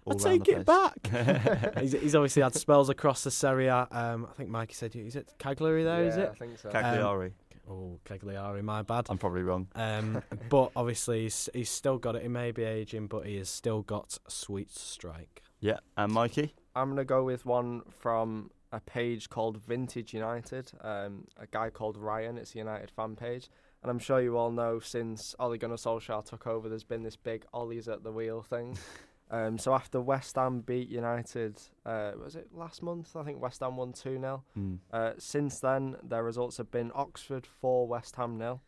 I 0.08 0.10
round 0.10 0.20
take 0.22 0.48
it 0.50 0.66
place. 0.66 0.94
back. 1.06 1.78
he's, 1.80 1.92
he's 1.92 2.16
obviously 2.16 2.42
had 2.42 2.56
spells 2.56 2.90
across 2.90 3.24
the 3.24 3.30
Serie 3.30 3.68
A. 3.68 3.88
Um, 3.92 4.26
I 4.30 4.34
think 4.34 4.50
Mikey 4.50 4.74
said, 4.74 4.96
"Is 4.96 5.16
it 5.16 5.32
Cagliari 5.38 5.84
there? 5.84 6.04
Is 6.06 6.18
yeah, 6.18 6.24
it?" 6.24 6.30
I 6.32 6.34
think 6.34 6.58
so. 6.58 6.70
Cagliari. 6.70 7.34
Oh, 7.70 8.00
Cagliari, 8.04 8.64
my 8.64 8.82
bad. 8.82 9.06
I'm 9.10 9.20
probably 9.20 9.44
wrong. 9.44 9.68
Um, 9.76 10.24
but 10.50 10.72
obviously 10.76 11.22
he's, 11.22 11.48
he's 11.54 11.70
still 11.70 12.00
got 12.00 12.16
it. 12.16 12.24
He 12.24 12.28
may 12.30 12.52
be 12.52 12.64
aging, 12.64 13.08
but 13.08 13.28
he 13.28 13.38
has 13.38 13.48
still 13.48 13.84
got 13.84 14.18
a 14.28 14.32
sweet 14.32 14.72
strike. 14.72 15.44
Yeah, 15.62 15.78
and 15.96 16.12
Mikey. 16.12 16.54
I'm 16.76 16.90
gonna 16.90 17.06
go 17.06 17.24
with 17.24 17.46
one 17.46 17.82
from 18.00 18.50
a 18.72 18.80
page 18.80 19.30
called 19.30 19.58
Vintage 19.58 20.14
United. 20.14 20.72
Um, 20.82 21.28
a 21.38 21.46
guy 21.48 21.70
called 21.70 21.98
Ryan. 21.98 22.38
It's 22.38 22.56
a 22.56 22.58
United 22.58 22.90
fan 22.90 23.16
page, 23.16 23.50
and 23.84 23.92
I'm 23.92 24.00
sure 24.00 24.20
you 24.22 24.38
all 24.38 24.52
know 24.52 24.80
since 24.80 25.36
Ole 25.40 25.58
Gunnar 25.58 25.76
Solskjaer 25.76 26.26
took 26.26 26.48
over, 26.48 26.68
there's 26.68 26.84
been 26.84 27.04
this 27.04 27.16
big 27.16 27.46
Ole's 27.54 27.88
at 27.88 28.04
the 28.04 28.12
wheel 28.12 28.42
thing. 28.42 28.78
um, 29.32 29.58
so 29.58 29.74
after 29.76 30.00
West 30.02 30.36
Ham 30.38 30.62
beat 30.62 30.90
United, 30.90 31.62
uh, 31.86 32.14
was 32.24 32.36
it 32.36 32.48
last 32.54 32.82
month? 32.82 33.16
I 33.16 33.24
think 33.24 33.42
West 33.42 33.60
Ham 33.60 33.76
won 33.78 33.94
two 33.94 34.18
0 34.20 34.44
Mm. 34.58 34.80
uh, 34.92 35.12
Since 35.20 35.60
then, 35.60 35.98
their 36.02 36.24
results 36.24 36.58
have 36.58 36.72
been 36.72 36.92
Oxford 36.96 37.46
four, 37.46 37.88
West 37.88 38.16
Ham 38.16 38.38
nil, 38.38 38.62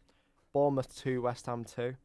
Bournemouth 0.53 0.95
two, 0.95 1.21
West 1.23 1.45
Ham 1.47 1.63
two. 1.63 1.95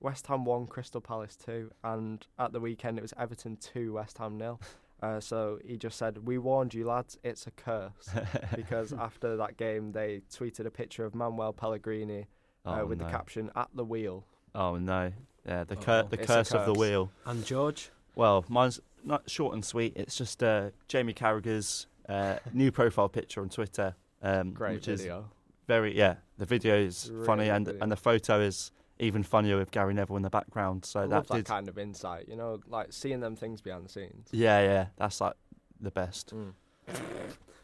West 0.00 0.26
Ham 0.28 0.44
one, 0.44 0.66
Crystal 0.66 1.00
Palace 1.00 1.36
two, 1.36 1.70
and 1.82 2.26
at 2.38 2.52
the 2.52 2.60
weekend 2.60 2.98
it 2.98 3.02
was 3.02 3.12
Everton 3.18 3.56
two, 3.56 3.92
West 3.94 4.18
Ham 4.18 4.36
nil. 4.38 4.60
Uh, 5.00 5.20
so 5.20 5.60
he 5.64 5.76
just 5.76 5.96
said, 5.96 6.26
"We 6.26 6.38
warned 6.38 6.74
you, 6.74 6.84
lads. 6.84 7.16
It's 7.22 7.46
a 7.46 7.52
curse." 7.52 7.92
because 8.56 8.92
after 8.92 9.36
that 9.36 9.56
game, 9.56 9.92
they 9.92 10.22
tweeted 10.28 10.66
a 10.66 10.72
picture 10.72 11.04
of 11.04 11.14
Manuel 11.14 11.52
Pellegrini 11.52 12.26
uh, 12.66 12.78
oh, 12.80 12.86
with 12.86 12.98
no. 12.98 13.04
the 13.04 13.10
caption 13.12 13.48
"At 13.54 13.68
the 13.72 13.84
wheel." 13.84 14.24
Oh 14.56 14.76
no. 14.76 15.12
Yeah, 15.46 15.62
the 15.62 15.76
Uh-oh. 15.76 15.82
cur- 15.84 16.06
the 16.10 16.16
It's 16.20 16.24
a 16.28 16.34
curse 16.34 16.50
of 16.50 16.66
the 16.66 16.72
wheel. 16.72 17.12
And 17.26 17.46
George, 17.46 17.90
Well, 18.16 18.44
mine's 18.48 18.80
not 19.04 19.30
short 19.30 19.54
and 19.54 19.64
sweet. 19.64 19.92
It's 19.94 20.16
just 20.16 20.42
uh, 20.42 20.70
Jamie 20.88 21.12
Carragher's 21.14 21.86
uh, 22.08 22.38
new 22.52 22.72
profile 22.72 23.08
picture 23.08 23.40
on 23.40 23.50
Twitter. 23.50 23.94
Um, 24.20 24.50
Great 24.50 24.74
which 24.74 24.88
is 24.88 25.02
video. 25.02 25.30
very 25.68 25.96
yeah. 25.96 26.16
The 26.38 26.44
video 26.46 26.74
is 26.76 27.08
Really 27.12 27.24
funny 27.24 27.48
and 27.50 27.66
video. 27.66 27.82
and 27.82 27.92
the 27.92 27.96
photo 27.96 28.40
is 28.40 28.72
even 29.00 29.22
funnier 29.22 29.56
with 29.56 29.70
Gary 29.70 29.94
Neville 29.94 30.16
in 30.16 30.22
the 30.22 30.30
background. 30.30 30.84
So 30.84 31.00
I 31.00 31.06
that 31.06 31.14
love 31.14 31.26
that 31.28 31.34
did. 31.36 31.44
kind 31.46 31.68
of 31.68 31.78
insight. 31.78 32.28
You 32.28 32.36
know, 32.36 32.60
like 32.66 32.92
seeing 32.92 33.20
them 33.20 33.36
things 33.36 33.60
behind 33.60 33.84
the 33.84 33.88
scenes. 33.88 34.28
Yeah, 34.32 34.60
yeah. 34.60 34.86
That's 34.96 35.20
like 35.20 35.34
the 35.80 35.90
best. 35.90 36.34
Mm. 36.34 36.52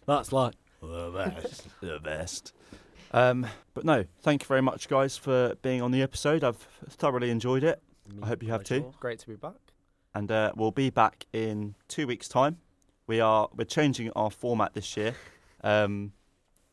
that's 0.07 0.33
like 0.33 0.55
The 0.81 1.11
best. 1.15 1.67
the 1.81 1.99
best. 2.01 2.53
Um, 3.13 3.47
but 3.75 3.85
no, 3.85 4.05
thank 4.23 4.43
you 4.43 4.47
very 4.47 4.63
much, 4.63 4.89
guys, 4.89 5.17
for 5.17 5.55
being 5.63 5.81
on 5.83 5.93
the 5.93 6.03
episode. 6.03 6.43
I've 6.43 6.57
thoroughly 6.89 7.31
enjoyed 7.31 7.63
it, 7.63 7.81
I 8.23 8.27
hope 8.27 8.43
you 8.43 8.51
have 8.51 8.65
too. 8.65 8.93
Great 9.01 9.21
to 9.21 9.29
be 9.29 9.37
back. 9.37 9.55
and 10.15 10.31
uh, 10.31 10.53
we'll 10.57 10.73
be 10.73 10.91
back 10.91 11.27
in 11.33 11.75
two 11.89 12.07
weeks' 12.07 12.29
time. 12.29 12.59
We 13.07 13.21
are 13.21 13.49
we're 13.55 13.65
changing 13.67 14.11
our 14.17 14.31
format 14.31 14.75
this 14.75 14.97
year. 14.97 15.15
Um, 15.63 16.13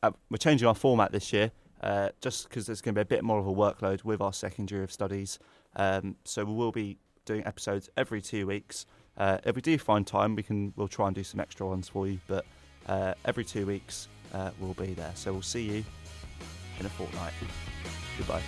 uh, 0.03 0.11
we're 0.29 0.37
changing 0.37 0.67
our 0.67 0.73
format 0.75 1.11
this 1.11 1.31
year 1.31 1.51
uh, 1.81 2.09
just 2.21 2.47
because 2.47 2.65
there's 2.65 2.81
going 2.81 2.95
to 2.95 2.99
be 2.99 3.01
a 3.01 3.05
bit 3.17 3.23
more 3.23 3.39
of 3.39 3.47
a 3.47 3.53
workload 3.53 4.03
with 4.03 4.21
our 4.21 4.33
second 4.33 4.71
year 4.71 4.83
of 4.83 4.91
studies. 4.91 5.39
Um, 5.75 6.15
so 6.23 6.45
we 6.45 6.53
will 6.53 6.71
be 6.71 6.97
doing 7.25 7.45
episodes 7.45 7.89
every 7.97 8.21
two 8.21 8.47
weeks. 8.47 8.85
Uh, 9.17 9.39
if 9.45 9.55
we 9.55 9.61
do 9.61 9.77
find 9.77 10.05
time, 10.05 10.35
we 10.35 10.43
can 10.43 10.73
we'll 10.75 10.87
try 10.87 11.07
and 11.07 11.15
do 11.15 11.23
some 11.23 11.39
extra 11.39 11.67
ones 11.67 11.89
for 11.89 12.07
you. 12.07 12.19
But 12.27 12.45
uh, 12.87 13.13
every 13.25 13.45
two 13.45 13.65
weeks 13.65 14.07
uh, 14.33 14.51
we'll 14.59 14.73
be 14.73 14.93
there. 14.93 15.11
So 15.15 15.33
we'll 15.33 15.41
see 15.41 15.63
you 15.63 15.83
in 16.79 16.85
a 16.85 16.89
fortnight. 16.89 17.33
Goodbye. 18.17 18.41